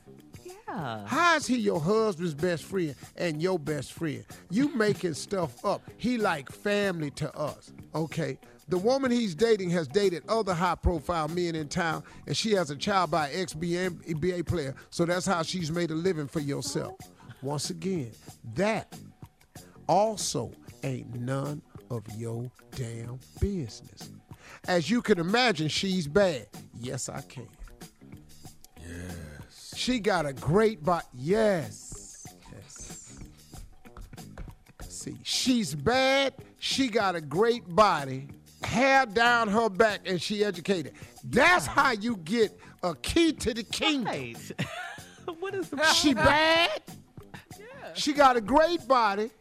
[0.73, 1.05] Yeah.
[1.05, 4.23] How is he your husband's best friend and your best friend?
[4.49, 5.81] You making stuff up.
[5.97, 7.71] He like family to us.
[7.93, 8.37] Okay.
[8.69, 12.71] The woman he's dating has dated other high profile men in town, and she has
[12.71, 16.39] a child by an ex NBA player, so that's how she's made a living for
[16.39, 16.95] yourself.
[17.41, 18.11] Once again,
[18.55, 18.95] that
[19.87, 20.49] also
[20.83, 24.11] ain't none of your damn business.
[24.65, 26.47] As you can imagine, she's bad.
[26.79, 27.49] Yes, I can.
[28.81, 29.32] Yes.
[29.83, 31.05] She got a great body.
[31.13, 32.25] Yes.
[32.53, 33.19] Yes.
[34.87, 36.35] See, she's bad.
[36.57, 38.29] She got a great body,
[38.63, 40.93] hair down her back, and she educated.
[41.25, 44.37] That's how you get a key to the kingdom.
[45.41, 46.81] what is the She bad.
[47.93, 49.31] She got a great body.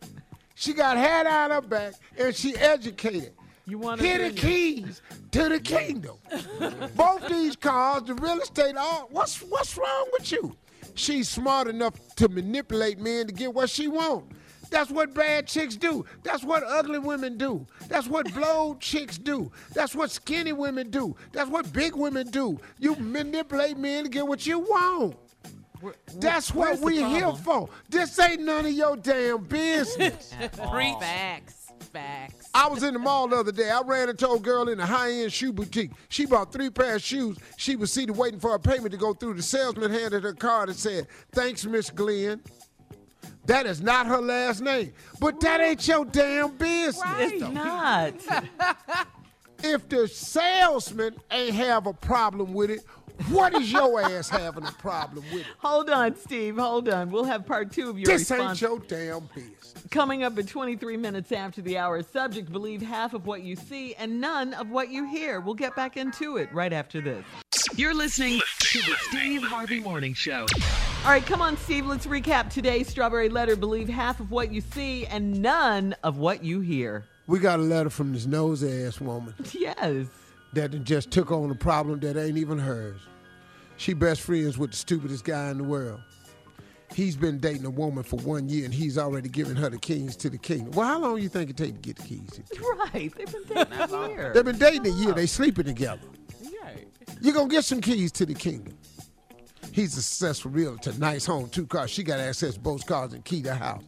[0.56, 3.32] She got hair down her back, and she educated.
[3.66, 6.16] You want Here the keys to the kingdom.
[6.96, 10.56] Both these cars, the real estate, all what's what's wrong with you?
[10.94, 14.26] She's smart enough to manipulate men to get what she want.
[14.72, 16.04] That's what bad chicks do.
[16.22, 17.66] That's what ugly women do.
[17.88, 19.52] That's what blowed chicks do.
[19.74, 21.14] That's what skinny women do.
[21.30, 22.58] That's what big women do.
[22.78, 25.16] You manipulate men to get what you want.
[26.16, 27.68] That's what where's the we here for.
[27.90, 30.32] This ain't none of your damn business.
[30.70, 30.94] Preach.
[31.00, 31.66] Facts.
[31.92, 32.41] Facts.
[32.54, 33.70] I was in the mall the other day.
[33.70, 35.90] I ran into a girl in a high-end shoe boutique.
[36.08, 37.38] She bought three pairs of shoes.
[37.56, 39.34] She was seated waiting for her payment to go through.
[39.34, 42.42] The salesman handed her a card and said, "Thanks, Miss Glenn."
[43.46, 47.02] That is not her last name, but that ain't your damn business.
[47.18, 48.14] It's not.
[49.64, 52.84] if the salesman ain't have a problem with it,
[53.30, 55.46] what is your ass having a problem with it?
[55.58, 56.56] Hold on, Steve.
[56.56, 57.10] Hold on.
[57.10, 58.62] We'll have part two of your This response.
[58.62, 59.74] ain't your damn business.
[59.90, 63.94] Coming up at 23 minutes after the hour, subject believe half of what you see
[63.94, 65.40] and none of what you hear.
[65.40, 67.24] We'll get back into it right after this.
[67.76, 70.46] You're listening to the Steve Harvey Morning Show.
[71.04, 71.86] All right, come on, Steve.
[71.86, 73.56] Let's recap today's strawberry letter.
[73.56, 77.04] Believe half of what you see and none of what you hear.
[77.26, 80.06] We got a letter from this nose ass woman Yes.
[80.54, 83.00] That just took on a problem that ain't even hers.
[83.76, 86.00] She best friends with the stupidest guy in the world.
[86.94, 90.14] He's been dating a woman for one year and he's already given her the keys
[90.16, 90.72] to the kingdom.
[90.72, 92.30] Well, how long you think it take to get the keys?
[92.30, 92.68] To the kingdom?
[92.92, 93.12] Right.
[93.14, 94.32] They've been dating a year.
[94.34, 95.12] They've been dating a year.
[95.12, 96.02] They sleeping together.
[97.22, 98.76] You're gonna get some keys to the kingdom.
[99.70, 101.90] He's a successful realtor, nice home, two cars.
[101.90, 103.84] She got access to both cars and key to the house.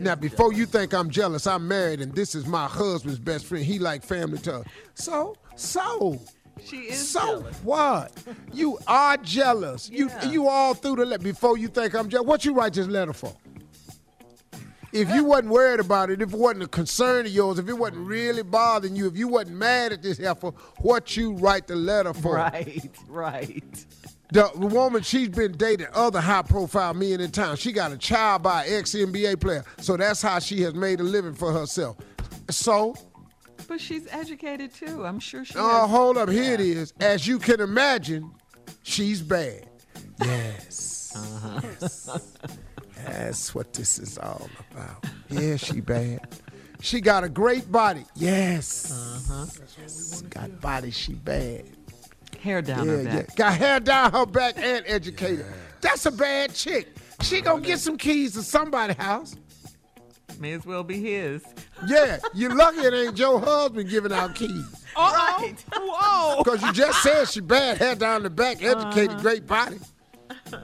[0.00, 3.64] Now, before you think I'm jealous, I'm married and this is my husband's best friend.
[3.64, 4.64] He like family to her.
[4.94, 6.20] So, so.
[6.64, 7.56] She is so jealous.
[7.64, 8.12] what?
[8.52, 9.90] You are jealous.
[9.90, 12.26] You you all through the letter before you think I'm jealous.
[12.26, 13.34] What you write this letter for?
[14.92, 17.72] If you wasn't worried about it, if it wasn't a concern of yours, if it
[17.72, 21.74] wasn't really bothering you, if you wasn't mad at this heifer, what you write the
[21.74, 22.36] letter for?
[22.36, 23.86] Right, right.
[24.32, 27.56] The woman, she's been dating other high profile men in town.
[27.56, 29.64] She got a child by an ex NBA player.
[29.78, 31.96] So that's how she has made a living for herself.
[32.50, 32.96] So,
[33.68, 35.04] But she's educated too.
[35.04, 36.28] I'm sure she oh, has- hold up.
[36.30, 36.92] Here it is.
[37.00, 38.30] As you can imagine,
[38.82, 39.68] she's bad.
[40.20, 41.12] Yes.
[41.16, 42.18] Uh-huh.
[43.06, 45.04] That's what this is all about.
[45.28, 46.26] Yeah, she bad.
[46.80, 48.04] She got a great body.
[48.14, 48.90] Yes.
[48.92, 49.46] Uh-huh.
[49.80, 50.22] Yes.
[50.22, 51.64] Got body, she bad.
[52.44, 53.14] Hair down yeah, her back.
[53.30, 53.34] yeah.
[53.36, 55.46] Got hair down her back and educated.
[55.80, 56.94] That's a bad chick.
[57.22, 59.34] She gonna get some keys to somebody's house.
[60.38, 61.42] May as well be his.
[61.86, 64.84] Yeah, you lucky it ain't your husband giving out keys.
[64.94, 65.54] Right.
[65.74, 66.42] Whoa.
[66.42, 69.22] Because you just said she bad, hair down the back, educated, Uh-huh.
[69.22, 69.78] great body.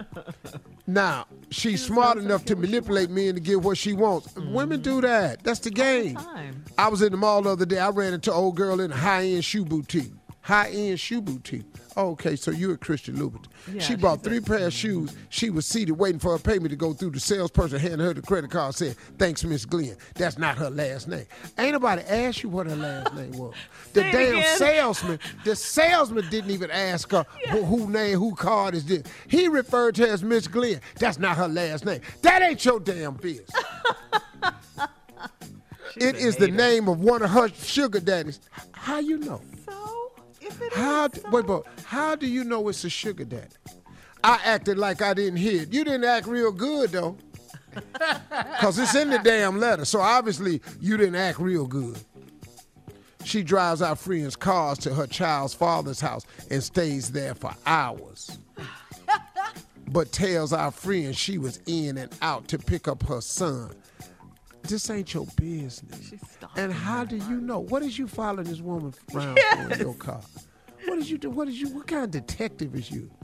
[0.87, 4.35] Now, she's smart enough to manipulate men to get what she wants.
[4.35, 5.41] Women do that.
[5.45, 6.17] That's the game.
[6.17, 6.65] time.
[6.79, 7.79] I was in the mall the other day.
[7.79, 10.11] I ran into an old girl in a high-end shoe boutique.
[10.43, 11.67] High-end shoe boutique.
[11.97, 13.47] Okay, so you're a Christian Louboutin.
[13.73, 15.15] Yeah, she bought three pair of shoes.
[15.29, 17.11] She was seated waiting for her payment to go through.
[17.11, 19.97] The salesperson handed her the credit card said, thanks, Miss Glenn.
[20.15, 21.27] That's not her last name.
[21.59, 23.55] Ain't nobody asked you what her last name was.
[23.93, 24.57] The damn again.
[24.57, 29.03] salesman, the salesman didn't even ask her who, who name, who card is this.
[29.27, 30.81] He referred to her as Miss Glenn.
[31.01, 32.01] That's not her last name.
[32.23, 33.51] That ain't your damn business.
[35.97, 38.39] it is the name of one of her sugar daddies.
[38.71, 39.41] How you know?
[40.51, 43.49] So, if it How d- wait, but how do you know it's a sugar daddy?
[44.23, 45.73] I acted like I didn't hear it.
[45.73, 47.17] You didn't act real good though.
[48.61, 49.85] Cause it's in the damn letter.
[49.85, 51.99] So obviously you didn't act real good.
[53.25, 58.39] She drives our friends' cars to her child's father's house and stays there for hours.
[59.89, 63.75] but tells our friend she was in and out to pick up her son.
[64.71, 66.13] This ain't your business.
[66.57, 67.59] And how do you know?
[67.59, 70.21] What is you following this woman around for in your car?
[70.87, 71.29] What is you do?
[71.29, 71.71] What is you?
[71.71, 73.11] What kind of detective is you?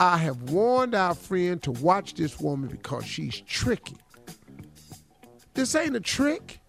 [0.00, 3.96] I have warned our friend to watch this woman because she's tricky.
[5.54, 6.60] This ain't a trick.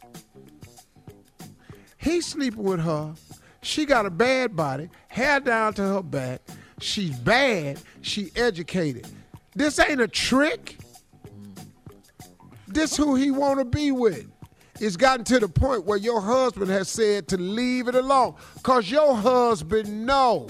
[1.97, 3.15] He's sleeping with her.
[3.61, 6.39] She got a bad body, hair down to her back.
[6.79, 7.81] She's bad.
[7.99, 9.09] She educated.
[9.55, 10.77] This ain't a trick.
[12.69, 14.27] This who he want to be with.
[14.79, 18.35] It's gotten to the point where your husband has said to leave it alone.
[18.63, 20.47] Cause your husband know.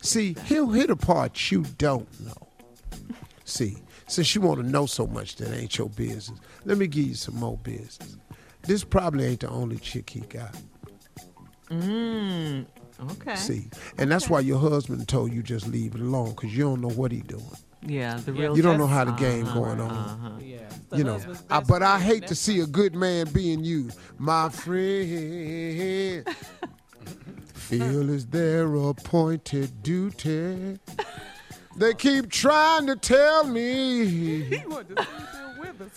[0.00, 2.48] See, he'll hit a part you don't know.
[3.44, 7.06] See, since you want to know so much that ain't your business, let me give
[7.06, 8.16] you some more business.
[8.62, 10.54] This probably ain't the only chick he got.
[11.70, 12.66] Mm.
[13.12, 13.36] Okay.
[13.36, 13.68] See,
[13.98, 16.90] and that's why your husband told you just leave it alone because you don't know
[16.90, 17.42] what he doing.
[17.84, 18.56] Yeah, the real.
[18.56, 19.90] You don't know how the game Uh-huh, going on.
[19.90, 20.30] uh-huh.
[20.40, 20.58] Yeah.
[20.96, 23.98] You know, I, but I hate to see a good man being used.
[24.18, 26.24] My friend,
[27.54, 30.78] feel is their appointed duty.
[31.76, 34.42] They keep trying to tell me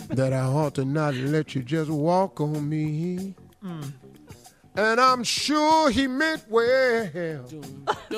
[0.10, 3.36] that I ought to not let you just walk on me.
[4.78, 7.48] And I'm sure he meant well.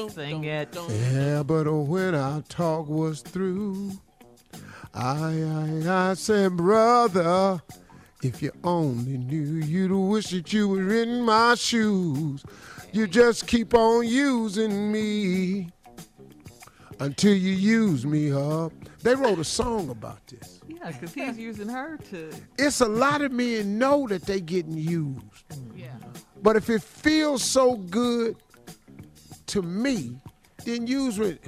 [0.09, 0.75] Sing it.
[0.89, 3.91] Yeah, but oh, when our talk was through,
[4.93, 7.61] I, I, I said, brother,
[8.23, 12.43] if you only knew, you'd wish that you were in my shoes.
[12.91, 15.69] You just keep on using me.
[16.99, 18.73] Until you use me, Hub.
[19.03, 20.59] They wrote a song about this.
[20.67, 22.31] Yeah, because he's using her to.
[22.57, 25.21] It's a lot of men know that they getting used.
[25.75, 25.93] Yeah.
[26.41, 28.35] But if it feels so good
[29.47, 30.17] to me,
[30.65, 31.43] then use it.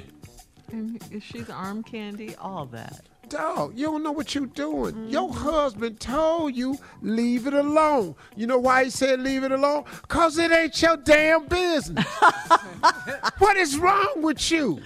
[0.72, 1.14] Mm-hmm.
[1.14, 3.02] And she's arm candy, all that.
[3.28, 5.08] Dog, you don't know what you're doing.
[5.08, 5.38] Your mm-hmm.
[5.38, 8.16] husband told you leave it alone.
[8.36, 9.84] You know why he said leave it alone?
[10.08, 12.06] Cause it ain't your damn business.
[13.38, 14.82] what is wrong with you?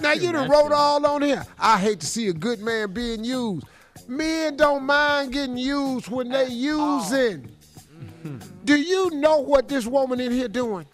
[0.00, 1.44] now you done wrote all on here.
[1.58, 3.66] I hate to see a good man being used.
[4.06, 7.48] Men don't mind getting used when they using.
[8.64, 10.86] Do you know what this woman in here doing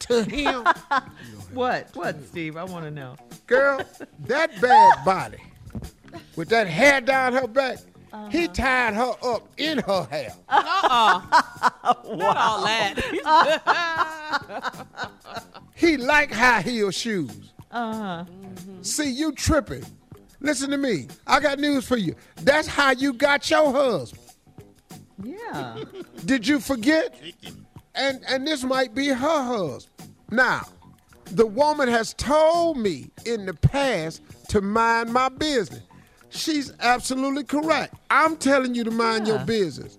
[0.00, 0.64] to him?
[1.52, 1.90] What?
[1.94, 2.56] What, Steve?
[2.56, 3.14] I want to know.
[3.46, 3.80] Girl,
[4.26, 5.38] that bad body
[6.34, 7.78] with that hair down her back,
[8.28, 10.34] he tied her up in her hair.
[10.48, 11.20] Uh-uh.
[12.16, 14.84] Not all that.
[15.76, 17.52] He like high heel shoes.
[17.70, 18.24] Uh-huh.
[18.82, 19.84] See, you tripping.
[20.40, 21.08] Listen to me.
[21.26, 22.14] I got news for you.
[22.36, 24.22] That's how you got your husband.
[25.22, 25.76] Yeah.
[26.24, 27.18] Did you forget?
[27.94, 30.10] And and this might be her husband.
[30.30, 30.62] Now,
[31.26, 35.82] the woman has told me in the past to mind my business.
[36.30, 37.94] She's absolutely correct.
[38.10, 39.98] I'm telling you to mind your business.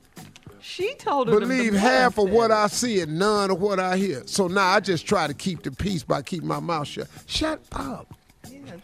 [0.59, 2.51] She told her Believe half of what.
[2.51, 4.23] I see and none of what I hear.
[4.25, 7.07] So now I just try to keep the peace by keeping my mouth shut.
[7.27, 8.13] Shut up.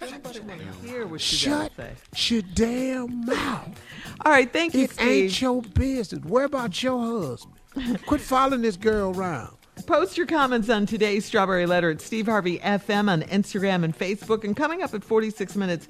[0.02, 2.34] Yeah, everybody want to hear what you Shut got to say.
[2.36, 3.80] your damn mouth.
[4.26, 5.08] All right, thank you, It Steve.
[5.08, 6.24] ain't your business.
[6.26, 7.00] Worry about your
[7.30, 8.02] husband.
[8.06, 9.56] Quit following this girl around.
[9.86, 14.44] Post your comments on today's Strawberry Letter at Steve Harvey FM on Instagram and Facebook.
[14.44, 15.88] And coming up at 46 minutes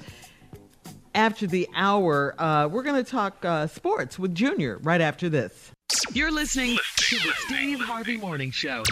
[1.16, 5.72] after the hour, uh, we're going to talk uh, sports with Junior right after this.
[6.14, 8.84] You're listening to the Steve Harvey Morning Show.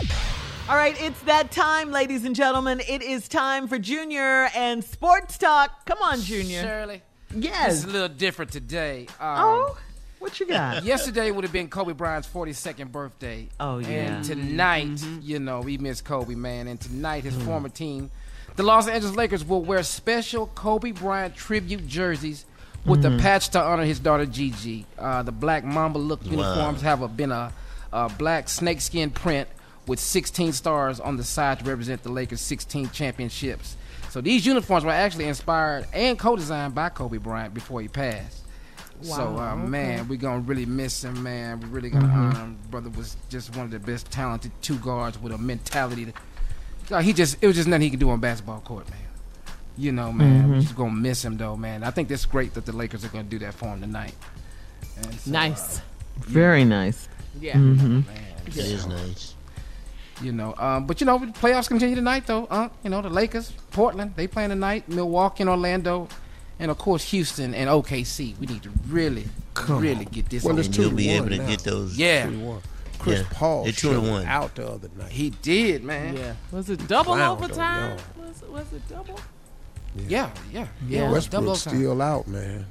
[0.69, 2.79] All right, it's that time, ladies and gentlemen.
[2.87, 5.83] It is time for Junior and Sports Talk.
[5.87, 6.61] Come on, Junior.
[6.61, 7.01] Shirley.
[7.35, 7.77] Yes.
[7.77, 9.07] It's a little different today.
[9.19, 9.77] Um, Oh,
[10.19, 10.83] what you got?
[10.85, 13.49] Yesterday would have been Kobe Bryant's 42nd birthday.
[13.59, 13.87] Oh, yeah.
[13.87, 16.67] And tonight, you know, we miss Kobe, man.
[16.67, 18.11] And tonight, his former team,
[18.55, 22.45] the Los Angeles Lakers, will wear special Kobe Bryant tribute jerseys
[22.85, 24.85] with a patch to honor his daughter Gigi.
[24.99, 27.51] Uh, the black Mamba look uniforms have a, been a,
[27.91, 29.47] a black snakeskin print
[29.89, 33.75] with 16 stars on the side to represent the Lakers' 16 championships.
[34.11, 38.37] So these uniforms were actually inspired and co-designed by Kobe Bryant before he passed.
[39.01, 39.67] so Wow, uh, okay.
[39.69, 41.59] man, we're gonna really miss him, man.
[41.61, 42.57] We're really gonna honor him.
[42.69, 46.05] Brother was just one of the best talented two guards with a mentality.
[46.05, 46.13] To,
[46.89, 48.99] God, he just it was just nothing he could do on basketball court, man.
[49.77, 50.61] You know, man, we're Mhm.
[50.61, 51.83] just gonna miss him though, man.
[51.83, 54.13] I think that's great that the Lakers are gonna do that for him tonight.
[54.97, 55.77] And so, Nice.
[55.77, 55.81] uh,
[56.27, 57.07] Very nice.
[57.39, 57.53] Yeah.
[57.55, 58.03] Mhm.
[58.47, 59.35] It is nice.
[60.21, 62.45] You know, um, but you know, playoffs continue tonight though.
[62.45, 64.87] Uh, you know, the Lakers, Portland, they playing tonight.
[64.89, 66.09] Milwaukee and Orlando,
[66.59, 68.37] and of course Houston and OKC.
[68.37, 70.11] We need to really, Come really on.
[70.11, 70.43] get this.
[70.43, 70.59] Well, on.
[70.59, 71.47] it's And two you'll to be one able to now.
[71.47, 71.97] get those.
[71.97, 72.61] Yeah, Two to one.
[72.99, 73.25] Chris Yeah.
[73.31, 74.25] Paul They're two one.
[74.25, 75.09] out the other night.
[75.11, 76.17] he did, man.
[76.17, 76.33] Yeah.
[76.51, 77.97] Was it double Clowned overtime?
[78.17, 79.17] Was, was it double?
[79.95, 80.67] Yeah, yeah, yeah.
[80.87, 80.99] Yeah.
[81.01, 81.79] Double Westbrook's overtime.
[81.79, 82.65] still out, man.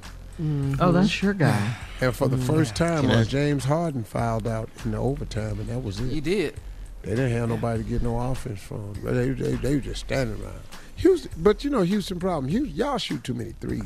[0.79, 1.75] Oh, that's your guy.
[1.99, 5.67] And for the first time, Can uh, James Harden fouled out in the overtime, and
[5.67, 6.09] that was it.
[6.11, 6.55] He did.
[7.01, 8.93] They didn't have nobody to get no offense from.
[9.03, 10.59] But they, they, they were just standing around.
[10.97, 12.49] Houston, but you know Houston problem.
[12.51, 13.83] Houston, y'all shoot too many threes.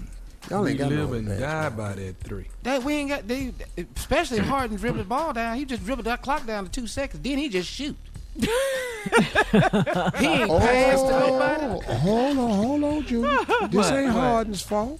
[0.50, 1.78] Y'all we ain't got live no and advantage, die man.
[1.78, 2.48] by that three.
[2.64, 3.28] That we ain't got.
[3.28, 3.54] They
[3.96, 5.58] especially Harden dribbled the ball down.
[5.58, 7.22] He just dribbled that clock down to two seconds.
[7.24, 7.96] Then he just shoot.
[8.36, 11.64] he ain't oh, passed to nobody.
[11.88, 13.30] Oh, hold on, hold on, Junior.
[13.70, 13.94] This What?
[13.94, 14.14] ain't What?
[14.22, 15.00] Harden's fault.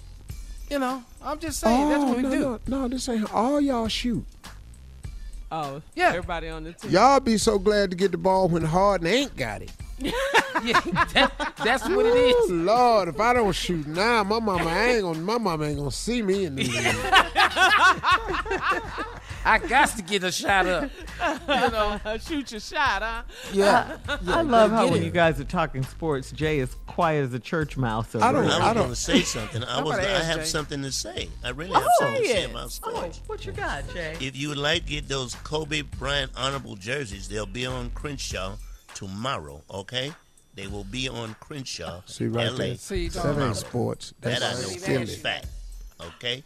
[0.70, 2.40] You know, I'm just saying that's Oh, what we no, do.
[2.40, 3.30] no, no, this ain't.
[3.34, 4.24] All y'all shoot.
[5.56, 6.08] Oh, Yeah.
[6.08, 6.90] Everybody on the team.
[6.90, 9.70] Y'all be so glad to get the ball when Harden ain't got it.
[10.64, 10.80] Yeah,
[11.12, 12.50] that, that's what it is.
[12.50, 12.62] Ooh.
[12.62, 15.18] Lord, if I don't shoot now, my mama ain't gonna.
[15.18, 16.72] My mama ain't gonna see me in the league.
[19.44, 20.90] I got to get a shot up.
[21.20, 23.22] you know, shoot your shot, huh?
[23.52, 23.98] Yeah.
[24.08, 25.04] Uh, I love how when it.
[25.04, 28.14] you guys are talking sports, Jay is quiet as a church mouse.
[28.14, 28.52] Over I don't- there.
[28.54, 29.62] I was don't- going to say something.
[29.64, 29.98] I was.
[29.98, 30.44] I have Jay.
[30.46, 31.28] something to say.
[31.44, 32.50] I really oh, have Oh, something to say yes.
[32.50, 33.20] about Oh, sports.
[33.26, 34.16] what you got, Jay?
[34.20, 38.56] If you would like to get those Kobe Bryant honorable jerseys, they'll be on Crenshaw
[38.94, 39.62] tomorrow.
[39.70, 40.12] Okay,
[40.54, 42.56] they will be on Crenshaw, See right LA.
[42.58, 42.74] there.
[42.76, 43.46] See, that tomorrow.
[43.48, 44.14] ain't sports.
[44.22, 45.06] That I know silly.
[45.06, 45.46] for a fact.
[46.00, 46.42] Okay,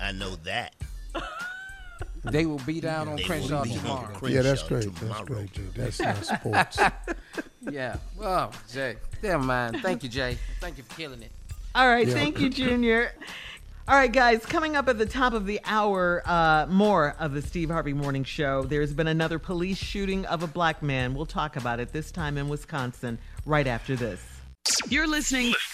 [0.00, 0.74] I know that.
[2.24, 4.06] They will be down on They will Crenshaw be on tomorrow.
[4.14, 4.94] Crenshaw Yeah, that's great.
[4.94, 5.62] That's great, Jay.
[5.76, 6.78] That's not sports.
[7.70, 7.96] Yeah.
[8.18, 8.96] Well, Jay.
[9.22, 9.80] Never mind.
[9.80, 10.36] Thank you, Jay.
[10.60, 11.32] Thank you for killing it.
[11.74, 12.12] All right, Yeah.
[12.12, 13.12] thank you, Junior.
[13.88, 17.40] All right, guys, coming up at the top of the hour, uh, more of the
[17.40, 18.64] Steve Harvey Morning Show.
[18.64, 21.14] There's been another police shooting of a black man.
[21.14, 24.20] We'll talk about it this time in Wisconsin right after this.
[24.88, 25.54] You're listening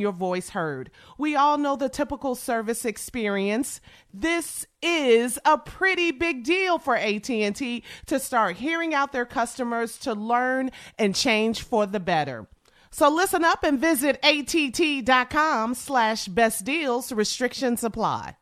[0.00, 0.90] your voice heard.
[1.18, 3.80] We all know the typical service experience.
[4.12, 10.14] This is a pretty big deal for AT&T to start hearing out their customers to
[10.14, 12.48] learn and change for the better.
[12.90, 17.10] So listen up and visit att.com slash best deals.
[17.10, 18.36] Restrictions apply.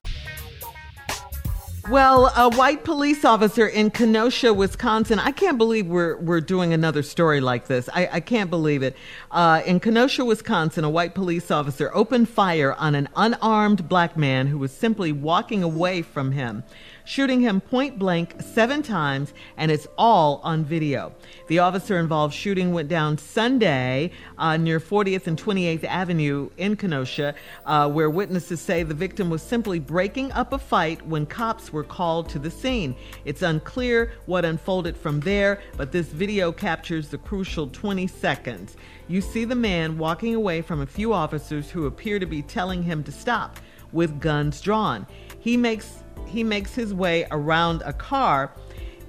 [1.88, 5.18] Well, a white police officer in Kenosha, Wisconsin.
[5.18, 7.88] I can't believe we're we're doing another story like this.
[7.92, 8.96] I, I can't believe it.
[9.30, 14.46] Uh, in Kenosha, Wisconsin, a white police officer opened fire on an unarmed black man
[14.46, 16.62] who was simply walking away from him
[17.04, 21.12] shooting him point blank seven times, and it's all on video.
[21.48, 27.34] The officer involved shooting went down Sunday uh, near 40th and 28th Avenue in Kenosha,
[27.66, 31.84] uh, where witnesses say the victim was simply breaking up a fight when cops were
[31.84, 32.94] called to the scene.
[33.24, 38.76] It's unclear what unfolded from there, but this video captures the crucial 20 seconds.
[39.08, 42.82] You see the man walking away from a few officers who appear to be telling
[42.82, 43.58] him to stop
[43.92, 45.06] with guns drawn.
[45.40, 48.52] He makes he makes his way around a car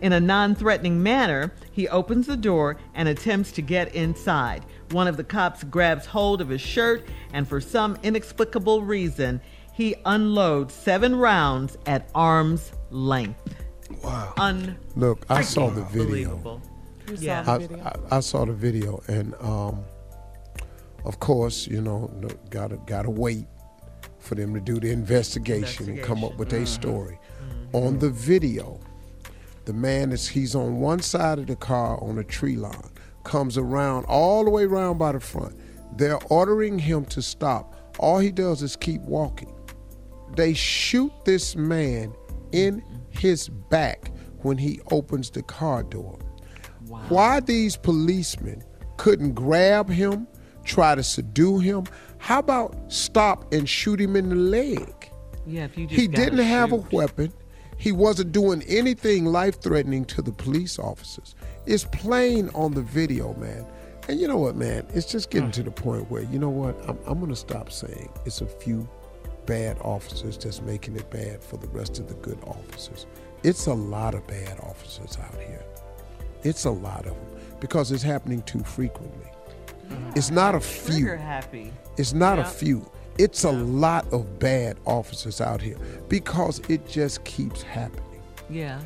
[0.02, 1.54] in a non threatening manner.
[1.72, 4.66] He opens the door and attempts to get inside.
[4.92, 9.40] One of the cops grabs hold of his shirt, and for some inexplicable reason,
[9.74, 13.56] he unloads seven rounds at arm's length.
[14.04, 14.34] Wow.
[14.38, 16.02] Un- Look, I saw the video.
[16.04, 16.62] Unbelievable.
[17.08, 17.42] Saw Yeah.
[17.44, 17.78] the I, video?
[18.12, 19.84] I, I saw the video, and um,
[21.06, 22.12] of course, you know,
[22.50, 23.46] gotta gotta wait
[24.32, 26.68] for them to do the investigation, and come up with their mm-hmm.
[26.68, 27.20] story.
[27.20, 27.76] Mm-hmm.
[27.76, 28.80] On the video,
[29.66, 32.92] the man is he's on one side of the car on a tree line,
[33.26, 35.60] comes around all the way around by the front.
[35.98, 37.76] They're ordering him to stop.
[38.00, 39.54] All he does is keep walking.
[40.38, 42.14] They shoot this man
[42.54, 44.12] in his back
[44.44, 46.18] when he opens the car door.
[47.10, 48.64] Why these policemen
[48.96, 50.26] couldn't grab him,
[50.64, 51.86] try to subdue him?
[52.18, 55.12] How about stop and shoot him in the leg?
[55.46, 57.34] Yeah, if you just He didn't have a weapon.
[57.78, 61.34] He wasn't doing anything life threatening to the police officers.
[61.66, 63.66] It's plain on the video, man.
[64.08, 64.86] And you know what, man?
[64.94, 65.54] It's just getting mm.
[65.54, 66.78] to the point where, you know what?
[66.88, 68.88] I'm, I'm going to stop saying it's a few
[69.48, 73.08] bad officers that's making it bad for the rest of the good officers.
[73.42, 75.64] It's a lot of bad officers out here.
[76.44, 79.31] It's a lot of them because it's happening too frequently.
[80.16, 81.18] It's not a few.
[81.98, 82.90] It's not a few.
[83.18, 85.78] It's a lot of bad officers out here
[86.08, 88.22] because it just keeps happening.
[88.50, 88.80] Yeah.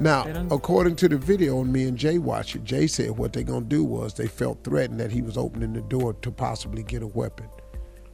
[0.00, 3.42] Now, according to the video, and me and Jay watched it, Jay said what they're
[3.42, 6.82] going to do was they felt threatened that he was opening the door to possibly
[6.84, 7.46] get a weapon.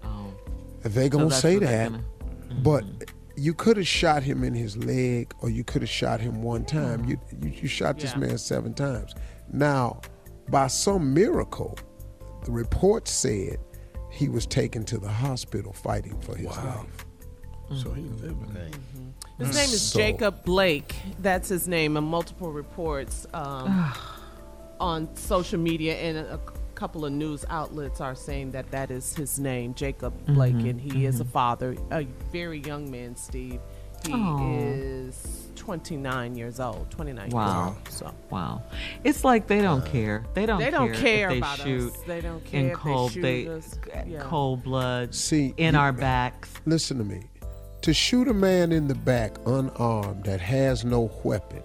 [0.02, 0.32] Oh.
[0.82, 1.90] They're So going to that's say that.
[1.92, 2.04] gonna-
[2.62, 2.84] But
[3.36, 6.64] you could have shot him in his leg or you could have shot him one
[6.64, 7.04] time.
[7.04, 8.18] You, you, you shot this Yeah.
[8.20, 9.14] man seven times.
[9.52, 10.00] Now,
[10.48, 11.76] by some miracle,
[12.44, 13.58] the report said
[14.10, 17.06] he was taken to the hospital fighting for his life.
[17.82, 18.72] So he living.
[19.38, 20.94] His name is So- Jacob Blake.
[21.20, 23.92] That's his name, and multiple reports um,
[24.78, 26.38] on social media and a, a
[26.74, 30.80] couple of news outlets are saying that that is his name, Jacob Blake, Mhm, and
[30.80, 31.30] he is a mhm.
[31.30, 33.60] father, a very young man, Steve.
[34.06, 34.58] He Aw.
[34.58, 37.64] is 29 years old, 29 Wow.
[37.86, 38.10] years old.
[38.10, 38.14] So.
[38.30, 38.62] Wow.
[39.02, 40.24] It's like they don't uh, care.
[40.34, 40.70] They don't They care.
[40.72, 41.64] don't if care they about us.
[41.64, 43.78] shoot They don't care in if they cold shoot they, us.
[44.06, 44.20] Yeah.
[44.20, 46.50] cold blood See, in you- our backs.
[46.66, 47.22] Listen to me.
[47.82, 51.62] To shoot a man in the back unarmed that has no weapon,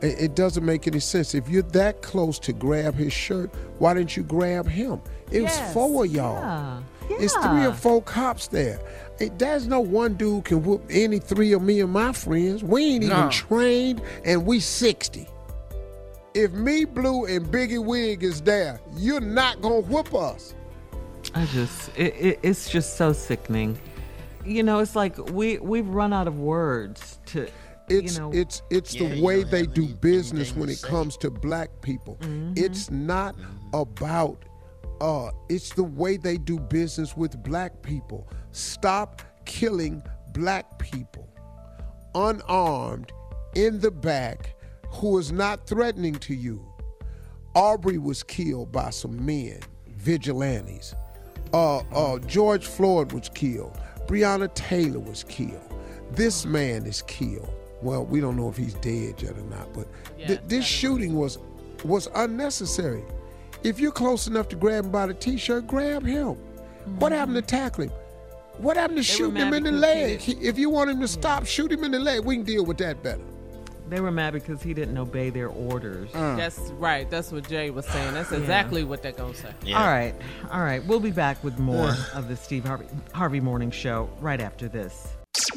[0.00, 1.34] it, it doesn't make any sense.
[1.34, 5.00] If you're that close to grab his shirt, why didn't you grab him?
[5.32, 6.34] It was four of y'all.
[6.34, 6.80] Yeah.
[7.18, 8.78] It's three or four cops there.
[9.18, 12.62] Hey, there's no one dude can whoop any three of me and my friends.
[12.62, 13.30] We ain't even No.
[13.30, 15.26] trained, and we 60.
[16.34, 20.54] If me, Blue, and Biggie Wig is there, you're not gonna whoop us.
[21.34, 23.78] I just, it, it, it's just so sickening.
[24.44, 27.48] You know, it's like we we've run out of words to.
[27.88, 31.30] It's you know, it's it's Yeah, the way they do business when it comes to
[31.30, 32.16] black people.
[32.20, 32.58] Mhm.
[32.58, 33.34] It's not
[33.72, 34.38] about
[35.00, 38.26] uh it's the way they do business with black people.
[38.56, 40.02] Stop killing
[40.32, 41.28] black people
[42.14, 43.12] unarmed
[43.54, 44.54] in the back
[44.88, 46.66] who is not threatening to you.
[47.54, 50.94] Arbery was killed by some men, vigilantes.
[51.52, 53.78] Uh, uh, George Floyd was killed.
[54.06, 55.60] Breonna Taylor was killed.
[56.12, 57.52] This man is killed.
[57.82, 61.36] Well, we don't know if he's dead yet or not, but th- this shooting was
[61.84, 63.04] was unnecessary.
[63.62, 66.36] If you're close enough to grab him by the t-shirt, grab him.
[66.98, 67.92] What happened to tackle him?
[68.58, 70.20] What happened to They shooting him in the leg?
[70.20, 72.24] He- if you want him to stop, shoot him in the leg.
[72.24, 73.20] We can deal with that better.
[73.88, 76.10] They were mad because he didn't obey their orders.
[76.12, 76.34] Uh.
[76.34, 77.08] That's right.
[77.08, 78.14] That's what Jay was saying.
[78.14, 78.38] That's Yeah.
[78.38, 79.52] exactly what they're gonna say.
[79.72, 80.12] All right,
[80.50, 80.84] all right.
[80.86, 85.06] We'll be back with more of the Steve Harvey Harvey Morning Show right after this.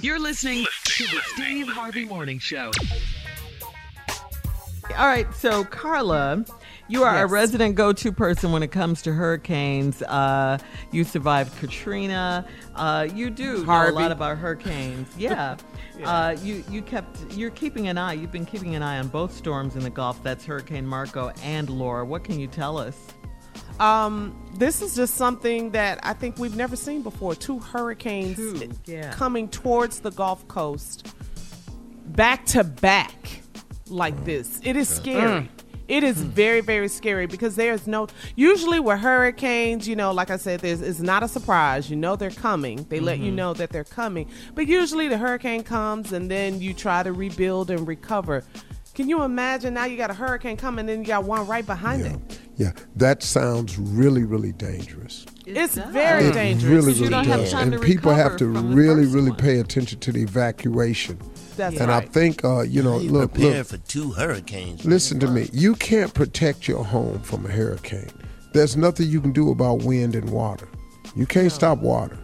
[0.02, 2.70] You're listening to the Steve Harvey Morning Show.
[4.98, 6.44] All right, so Carla,
[6.90, 7.30] you are a Yes.
[7.32, 10.02] resident go-to person when it comes to hurricanes.
[10.02, 10.58] Uh,
[10.92, 12.46] you survived Katrina.
[12.76, 15.08] Uh, you do know a lot about hurricanes.
[15.18, 15.56] Yeah.
[15.98, 16.10] Yeah.
[16.12, 18.14] Uh, you you kept you're keeping an eye.
[18.14, 20.22] You've been keeping an eye on both storms in the Gulf.
[20.24, 22.06] That's Hurricane Marco and Laura.
[22.06, 22.96] What can you tell us?
[23.80, 27.36] Um, this is just something that I think we've never seen before.
[27.36, 29.12] Two hurricanes Two, yeah.
[29.14, 31.08] coming towards the Gulf Coast,
[32.08, 33.42] back to back,
[33.88, 34.60] like this.
[34.64, 35.42] It is scary.
[35.44, 35.50] Mm.
[35.90, 38.08] It is very, very scary because there's no.
[38.36, 41.90] Usually, with hurricanes, you know, like I said, there's it's not a surprise.
[41.90, 42.86] You know they're coming.
[42.90, 43.36] They let you Mhm.
[43.36, 44.28] know that they're coming.
[44.54, 48.44] But usually, the hurricane comes and then you try to rebuild and recover.
[48.94, 51.66] Can you imagine now you got a hurricane coming, and then you got one right
[51.66, 52.40] behind it?
[52.58, 55.26] Yeah, that sounds really, really dangerous.
[55.48, 56.72] It's very it dangerous.
[56.86, 57.52] Really, you really don't have does.
[57.52, 59.40] time and people have to really, really one.
[59.40, 61.18] pay attention to the evacuation.
[61.60, 63.68] That's and I think, uh, you know, you look, prepare look.
[63.68, 64.86] for two hurricanes.
[64.86, 65.50] Listen to me.
[65.52, 68.10] You can't protect your home from a hurricane.
[68.54, 70.70] There's nothing you can do about wind and water.
[71.18, 72.18] You can't stop water.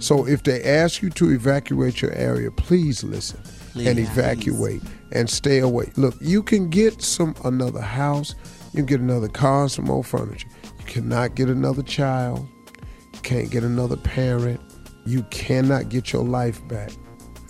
[0.00, 3.40] So if they ask you to evacuate your area, please listen
[3.74, 4.10] and Please.
[4.10, 4.82] evacuate
[5.12, 5.90] and stay away.
[5.96, 8.34] Look, you can get some another house,
[8.72, 10.48] you can get another car, and some more furniture.
[10.78, 12.46] You cannot get another child.
[13.14, 14.60] You can't get another parent.
[15.06, 16.90] You cannot get your life back.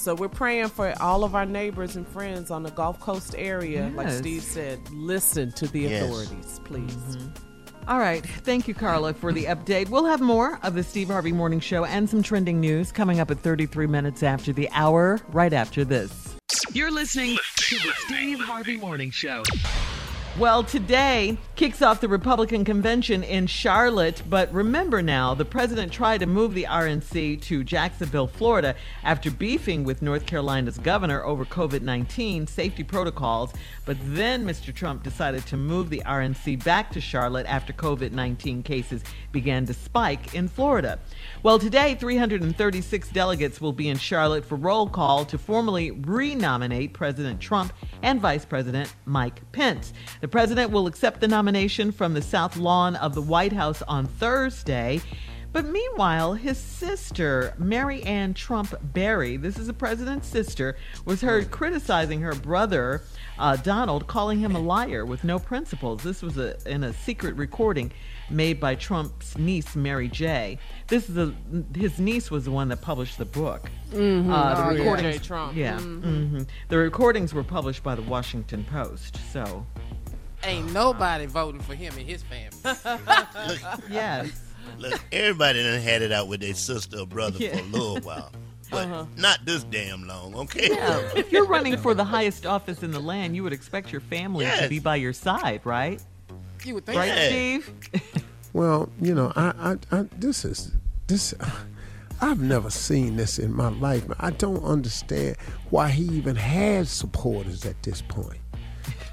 [0.09, 3.93] So we're praying for all of our neighbors and friends on the Gulf Coast area.
[3.95, 6.03] Like Steve said, listen to the Yes.
[6.03, 6.95] authorities, please.
[6.95, 7.91] Mm-hmm.
[7.91, 8.25] All right.
[8.25, 9.91] Thank you, Carla, for the update.
[9.91, 13.31] We'll have more of the Steve Harvey Morning Show and some trending news coming up
[13.31, 16.37] at 33 minutes after the hour, right after this.
[16.73, 19.43] You're listening to the Steve Harvey Morning Show.
[20.39, 26.19] Well, today kicks off the Republican convention in Charlotte, but remember now, the president tried
[26.19, 31.83] to move the RNC to Jacksonville, Florida, after beefing with North Carolina's governor over COVID
[31.83, 33.53] 19 safety protocols.
[33.87, 34.73] But then Mr.
[34.73, 39.03] Trump decided to move the RNC back to Charlotte after COVID 19 cases
[39.33, 41.01] began to spike in Florida.
[41.43, 47.41] Well, today, 336 delegates will be in Charlotte for roll call to formally re-nominate President
[47.41, 47.73] Trump
[48.05, 49.93] and Vice President Mike Pence.
[50.21, 54.05] The president will accept the nomination from the South Lawn of the White House on
[54.07, 55.01] Thursday.
[55.51, 60.77] But meanwhile, his sister, Mary Ann Trump Barry, this is the president's sister,
[61.07, 63.01] was heard criticizing her brother,
[63.39, 66.03] uh, Donald, calling him a liar with no principles.
[66.03, 67.93] This was a, in a secret recording
[68.29, 70.59] made by Trump's niece, Mary J.
[70.89, 71.33] This is a,
[71.75, 73.71] his niece was the one that published the book.
[73.91, 74.31] Mhm.
[74.31, 74.79] Uh, the Oh, yeah.
[74.81, 75.25] recordings, J.
[75.25, 75.57] Trump.
[75.57, 76.03] yeah, Mhm.
[76.03, 76.47] mhm.
[76.69, 79.19] the recordings were published by the Washington Post.
[79.33, 79.65] So,
[80.45, 82.59] Ain't nobody voting for him and his family.
[83.91, 84.31] yes.
[84.79, 87.57] Look, everybody done had it out with their sister or brother Yeah.
[87.57, 88.31] for a little while.
[88.71, 89.05] But Uh-huh.
[89.17, 90.69] not this damn long, okay?
[90.71, 94.03] Yeah, if you're running for the highest office in the land, you would expect your
[94.03, 96.03] family to be by your side, right?
[96.65, 97.29] You would think Right, so.
[97.29, 97.73] Steve?
[98.55, 100.73] Well, you know, I, I, I this is
[101.07, 101.35] this.
[102.21, 104.05] I've never seen this in my life.
[104.19, 105.37] I don't understand
[105.71, 108.41] why he even has supporters at this point.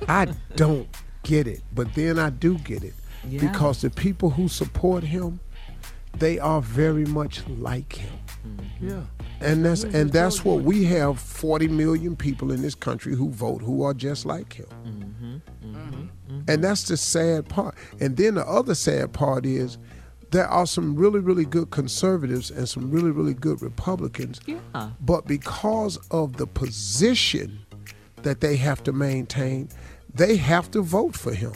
[0.07, 0.87] I don't
[1.25, 2.93] get it, but then I do get it
[3.27, 3.41] Yeah.
[3.41, 5.39] because the people who support him,
[6.17, 8.13] they are very much like him.
[8.47, 8.89] Mm-hmm.
[8.89, 9.01] Yeah.
[9.41, 13.61] And that's and that's what we have 40 million people in this country who vote
[13.61, 14.67] who are just like him.
[14.85, 15.75] Mm-hmm.
[15.75, 16.41] Mm-hmm.
[16.47, 17.75] And that's the sad part.
[17.99, 19.77] And then the other sad part is
[20.31, 24.39] there are some really, really good conservatives and some really, really good Republicans.
[24.45, 24.89] Yeah.
[25.01, 27.59] But because of the position
[28.23, 29.69] that they have to maintain,
[30.15, 31.53] they have to vote for him.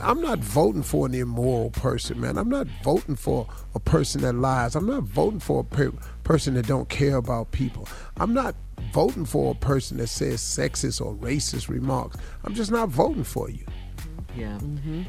[0.00, 2.38] I'm not voting for an immoral person, man.
[2.38, 4.76] I'm not voting for a person that lies.
[4.76, 5.92] I'm not voting for a per-
[6.22, 7.88] person that don't care about people.
[8.16, 8.54] I'm not
[8.92, 12.16] voting for a person that says sexist or racist remarks.
[12.44, 13.66] I'm just not voting for you.
[14.36, 14.58] Yeah.
[14.58, 15.02] Mm-hmm.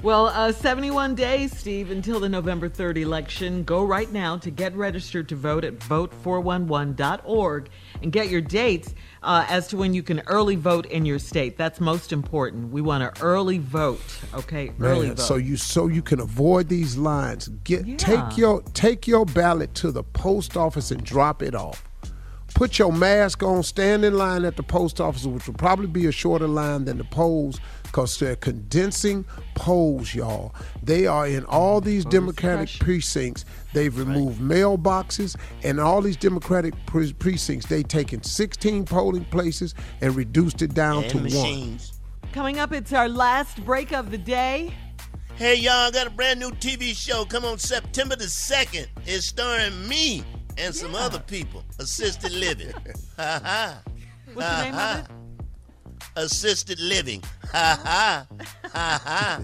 [0.00, 3.64] Well, uh, 71 days, Steve, until the November 3rd election.
[3.64, 7.68] Go right now to get registered to vote at vote411.org
[8.00, 11.56] and get your dates uh, as to when you can early vote in your state.
[11.56, 12.72] That's most important.
[12.72, 14.00] We want to early vote,
[14.34, 14.72] okay?
[14.80, 15.18] Early vote.
[15.20, 17.48] so you so you can avoid these lines.
[17.64, 17.96] Get Yeah.
[17.96, 21.84] take your take your ballot to the post office and drop it off.
[22.54, 26.06] Put your mask on, stand in line at the post office, which will probably be
[26.06, 29.24] a shorter line than the polls, because they're condensing
[29.54, 30.54] polls, y'all.
[30.82, 33.44] They are in all these oh, Democratic precincts.
[33.72, 40.14] They've removed mailboxes, and all these Democratic pre- precincts, They've taken 16 polling places and
[40.14, 41.24] reduced it down And to one.
[41.24, 41.98] machines.
[42.32, 44.74] Coming up, it's our last break of the day.
[45.36, 48.86] Hey, y'all, got a brand new TV show come on September the 2nd.
[49.06, 50.24] It's starring me
[50.58, 51.64] and some other people.
[51.78, 52.72] Assisted living.
[53.16, 53.82] Ha ha.
[54.34, 55.06] What's the name of it?
[56.16, 57.22] Assisted living.
[57.52, 58.26] Ha ha.
[58.72, 59.42] Ha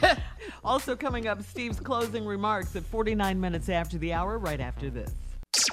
[0.00, 0.16] ha.
[0.64, 5.12] Also coming up, Steve's closing remarks at 49 minutes after the hour, right after this.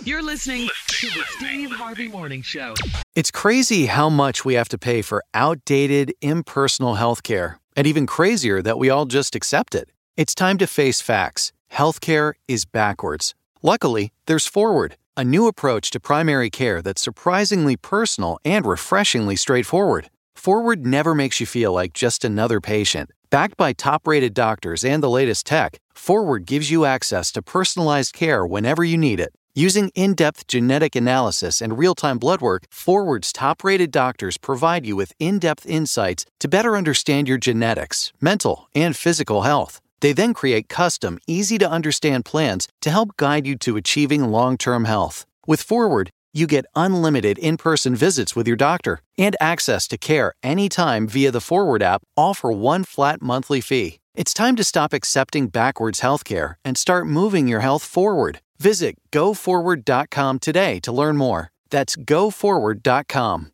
[0.04, 2.76] You're listening to the Steve Harvey Morning Show.
[3.16, 8.62] It's crazy how much we have to pay for outdated, impersonal healthcare, and even crazier
[8.62, 9.90] that we all just accept it.
[10.16, 11.52] It's time to face facts.
[11.72, 13.34] Healthcare is backwards.
[13.64, 20.10] Luckily, there's Forward, a new approach to primary care that's surprisingly personal and refreshingly straightforward.
[20.44, 23.11] Forward never makes you feel like just another patient.
[23.30, 28.14] Backed by top rated doctors and the latest tech, Forward gives you access to personalized
[28.14, 29.34] care whenever you need it.
[29.56, 34.86] Using in depth genetic analysis and real time blood work, Forward's top rated doctors provide
[34.86, 39.80] you with in depth insights to better understand your genetics, mental, and physical health.
[40.02, 44.57] They then create custom, easy to understand plans to help guide you to achieving long
[44.57, 45.26] term health.
[45.48, 50.34] With Forward, you get unlimited in person visits with your doctor and access to care
[50.41, 53.99] anytime via the Forward app, all for one flat monthly fee.
[54.15, 58.39] It's time to stop accepting backwards healthcare and start moving your health forward.
[58.60, 61.49] Visit goforward.com today to learn more.
[61.69, 63.51] That's goforward.com.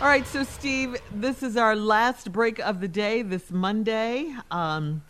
[0.00, 4.34] All right, so Steve, this is our last break of the day this Monday.
[4.50, 5.02] Um,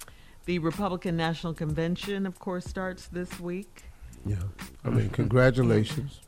[0.46, 3.84] the Republican National Convention, of course, starts this week.
[4.26, 4.36] Yeah.
[4.84, 6.20] I mean, congratulations.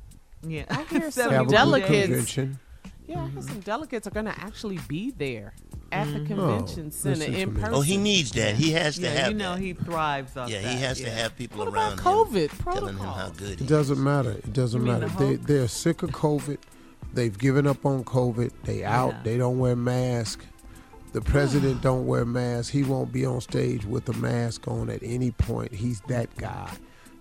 [0.47, 0.64] Yeah.
[0.70, 2.06] I hear some delegates.
[2.06, 2.59] convention.
[3.06, 5.55] Yeah, I hear some delegates are going to actually be there
[5.90, 6.27] at the Mhm.
[6.28, 7.74] convention Oh, center in person.
[7.74, 8.55] Oh, he needs that.
[8.55, 9.60] He has to yeah, have you know that.
[9.62, 10.70] he thrives off Yeah, that.
[10.73, 11.10] he has to yeah.
[11.16, 14.31] have people What around about COVID him telling him how good he It doesn't matter.
[14.32, 15.09] It doesn't You matter.
[15.09, 16.59] the they they're sick of COVID.
[17.12, 18.52] They've given up on COVID.
[18.64, 19.10] They out.
[19.12, 19.20] Yeah.
[19.24, 20.47] They don't wear masks.
[21.12, 22.70] The president don't wear masks.
[22.70, 25.74] He won't be on stage with a mask on at any point.
[25.74, 26.70] He's that guy.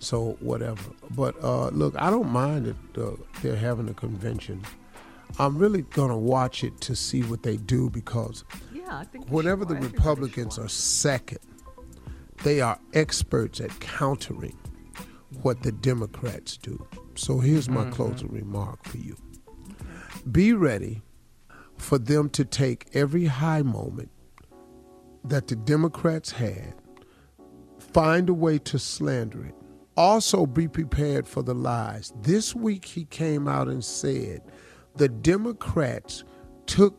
[0.02, 0.82] So whatever.
[1.12, 3.12] But uh, look, I don't mind that uh,
[3.44, 4.64] they're having a convention.
[5.38, 9.64] I'm really gonna watch it to see what they do because Yeah, I think whenever
[9.64, 9.76] the.
[9.76, 11.40] Republicans are second,
[12.44, 14.58] they are experts at countering
[15.44, 16.84] what the Democrats do.
[17.16, 17.92] So here's my Mm-hmm.
[17.94, 19.16] closing remark for you.
[20.32, 21.04] Be ready
[21.78, 24.10] for them to take every high moment
[25.24, 26.74] that the Democrats had,
[27.94, 29.56] find a way to slander it.
[29.98, 32.14] Also, be prepared for the lies.
[32.22, 34.42] This week, he came out and said
[34.96, 36.24] the Democrats
[36.66, 36.98] took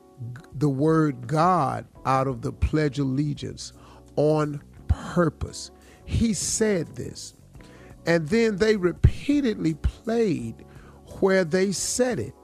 [0.59, 3.73] the word God out of the Pledge of Allegiance
[4.17, 5.71] on purpose.
[6.05, 7.35] He said this.
[8.07, 10.65] And then they repeatedly played
[11.21, 12.35] where they said it.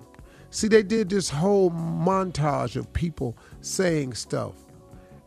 [0.51, 4.55] See, they did this whole montage of people saying stuff.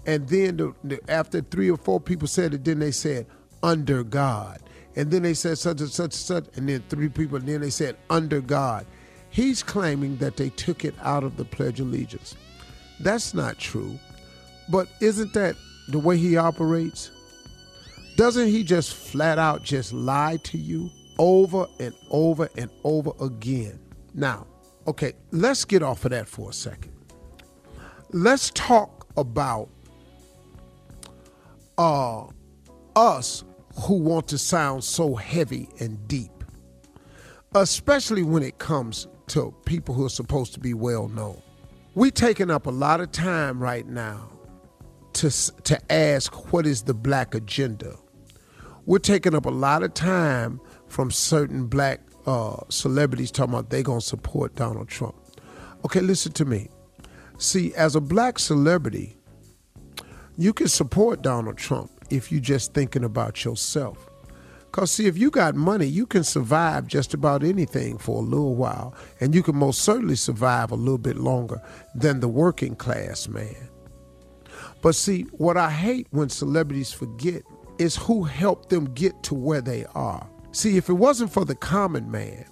[0.06, 3.28] And then the, the- after three or four people said it, then they said,
[3.64, 4.62] under God.
[4.96, 6.46] And then they said such and such and such.
[6.56, 8.86] And then three people, and then they said, under God.
[9.30, 12.36] He's claiming that they took it out of the Pledge of Allegiance.
[13.00, 13.98] That's not true.
[14.70, 15.56] But isn't that
[15.88, 17.12] the way he operates?
[18.18, 23.80] Doesn't he just flat out just lie to you over and over and over again?
[24.14, 24.48] Now,
[24.86, 26.92] okay, let's get off of that for a second.
[28.12, 29.70] Let's talk about
[31.78, 32.26] uh
[32.96, 33.44] us
[33.76, 36.44] who want to sound so heavy and deep,
[37.56, 41.42] especially when it comes to people who are supposed to be well known.
[41.96, 44.30] We're taking up a lot of time right now
[45.14, 45.30] to
[45.64, 47.96] to ask what is the black agenda.
[48.86, 53.84] We're taking up a lot of time from certain black uh, celebrities talking about they're
[53.84, 55.16] gonna support Donald Trump.
[55.86, 56.70] Okay, listen to me.
[57.38, 59.18] See, as a black celebrity,
[60.38, 64.10] You can support Donald Trump if you're just thinking about yourself.
[64.66, 68.56] Because, see, if you got money, you can survive just about anything for a little
[68.56, 71.62] while, and you can most certainly survive a little bit longer
[71.94, 73.70] than the working class man.
[74.82, 77.44] But, see, what I hate when celebrities forget
[77.80, 80.30] is who helped them get to where they are.
[80.54, 82.46] See, if it wasn't for the common man,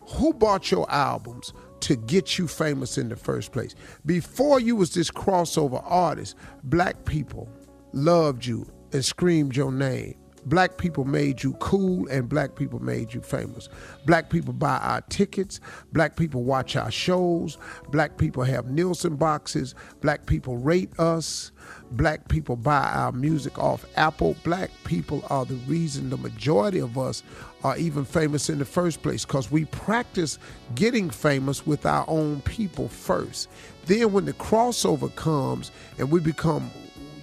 [0.00, 3.76] who bought your albums to get you famous in the first place?
[4.04, 6.34] Before you was this crossover artist,
[6.64, 7.48] black people
[7.92, 10.16] loved you and screamed your name.
[10.46, 13.68] Black people made you cool and black people made you famous.
[14.06, 15.60] Black people buy our tickets.
[15.92, 17.58] Black people watch our shows.
[17.90, 19.74] Black people have Nielsen boxes.
[20.00, 21.52] Black people rate us.
[21.92, 24.34] Black people buy our music off Apple.
[24.42, 27.22] Black people are the reason the majority of us
[27.62, 30.38] are even famous in the first place because we practice
[30.74, 33.50] getting famous with our own people first.
[33.84, 36.70] Then, when the crossover comes and we become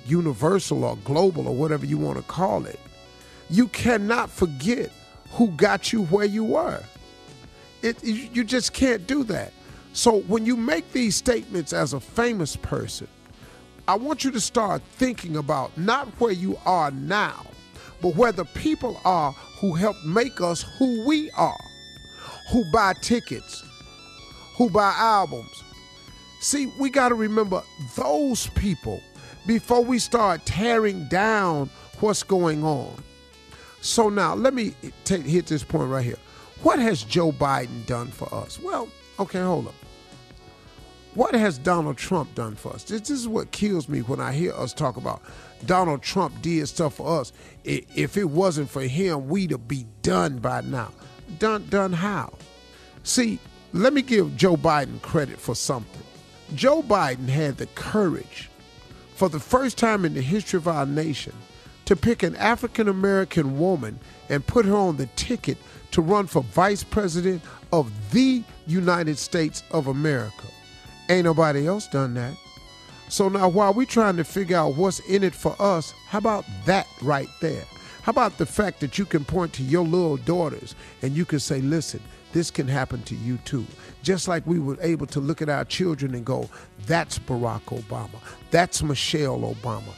[0.07, 2.79] universal or global or whatever you want to call it,
[3.49, 4.91] you cannot forget
[5.31, 6.83] who got you where you were.
[7.81, 9.53] It, you just can't do that.
[9.93, 13.07] So when you make these statements as a famous person,
[13.87, 17.45] I want you to start thinking about not where you are now,
[18.01, 21.59] but where the people are who helped make us who we are,
[22.51, 23.63] who buy tickets,
[24.57, 25.63] who buy albums.
[26.41, 27.63] See, we got to remember
[27.95, 29.01] those people
[29.47, 31.69] before we start tearing down
[31.99, 32.93] what's going on.
[33.81, 34.73] So now let me
[35.05, 36.17] take, hit this point right here.
[36.61, 38.59] What has Joe Biden done for us?
[38.59, 39.75] Well, okay, hold up.
[41.13, 42.83] What has Donald Trump done for us?
[42.83, 45.21] This, this is what kills me when I hear us talk about
[45.65, 47.33] Donald Trump did stuff for us.
[47.63, 50.91] If it wasn't for him, we'd be done by now.
[51.39, 52.33] Done, done how?
[53.03, 53.39] See,
[53.73, 56.03] let me give Joe Biden credit for something.
[56.53, 58.49] Joe Biden had the courage,
[59.17, 61.33] for the first time in the history of our nation,
[61.85, 63.99] to pick an African American woman
[64.29, 65.57] and put her on the ticket
[65.89, 67.41] to run for vice president
[67.73, 70.45] of the United States of America.
[71.09, 72.35] Ain't nobody else done that.
[73.09, 76.45] So now while we're trying to figure out what's in it for us, how about
[76.65, 77.63] that right there?
[78.03, 81.39] How about the fact that you can point to your little daughters and you can
[81.39, 82.01] say, listen,
[82.33, 83.65] this can happen to you too.
[84.03, 86.49] Just like we were able to look at our children and go,
[86.85, 88.19] that's Barack Obama.
[88.51, 89.93] That's Michelle Obama.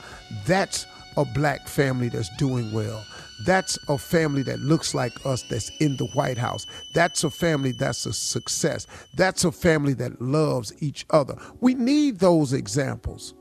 [0.46, 0.86] That's
[1.18, 3.04] a black family that's doing well.
[3.46, 6.66] That's a family that looks like us that's in the White House.
[6.94, 8.86] That's a family that's a success.
[9.16, 11.36] That's a family that loves each other.
[11.62, 13.34] We need those examples.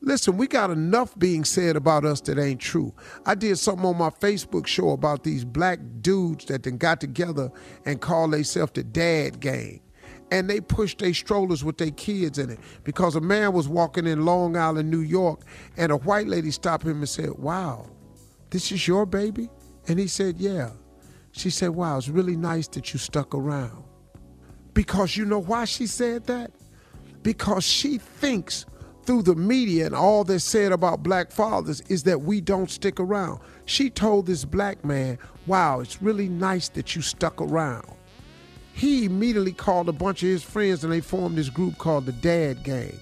[0.00, 2.92] Listen, we got enough being said about us that ain't true.
[3.24, 7.50] I did something on my Facebook show about these black dudes that then got together
[7.84, 9.80] and called themselves the dad gang.
[10.30, 14.06] And they pushed their strollers with their kids in it because a man was walking
[14.06, 15.42] in Long Island, New York,
[15.76, 17.88] and a white lady stopped him and said, Wow,
[18.50, 19.48] this is your baby?
[19.88, 20.70] And he said, Yeah.
[21.30, 23.84] She said, Wow, it's really nice that you stuck around.
[24.74, 26.50] Because you know why she said that?
[27.22, 28.66] Because she thinks
[29.06, 32.98] through the media and all that's said about black fathers is that we don't stick
[32.98, 33.40] around.
[33.64, 37.86] She told this black man, Wow, it's really nice that you stuck around.
[38.72, 42.12] He immediately called a bunch of his friends and they formed this group called the
[42.12, 42.98] Dad Gang.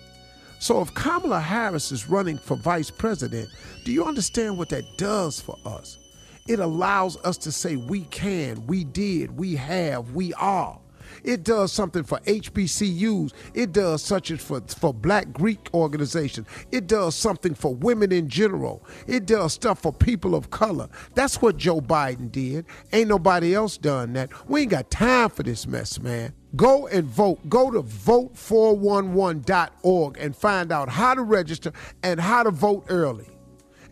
[0.60, 3.48] So if Kamala Harris is running for vice president,
[3.84, 5.98] do you understand what that does for us?
[6.46, 10.78] It allows us to say we can, we did, we have, we are.
[11.24, 13.32] It does something for HBCUs.
[13.54, 16.46] It does such as for, for black Greek organizations.
[16.70, 18.84] It does something for women in general.
[19.06, 20.90] It does stuff for people of color.
[21.14, 22.66] That's what Joe Biden did.
[22.92, 24.28] Ain't nobody else done that.
[24.48, 26.34] We ain't got time for this mess, man.
[26.56, 27.48] Go and vote.
[27.48, 31.72] Go to vote411.org and find out how to register
[32.02, 33.30] and how to vote early.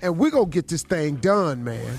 [0.00, 1.98] And we're going to get this thing done, man.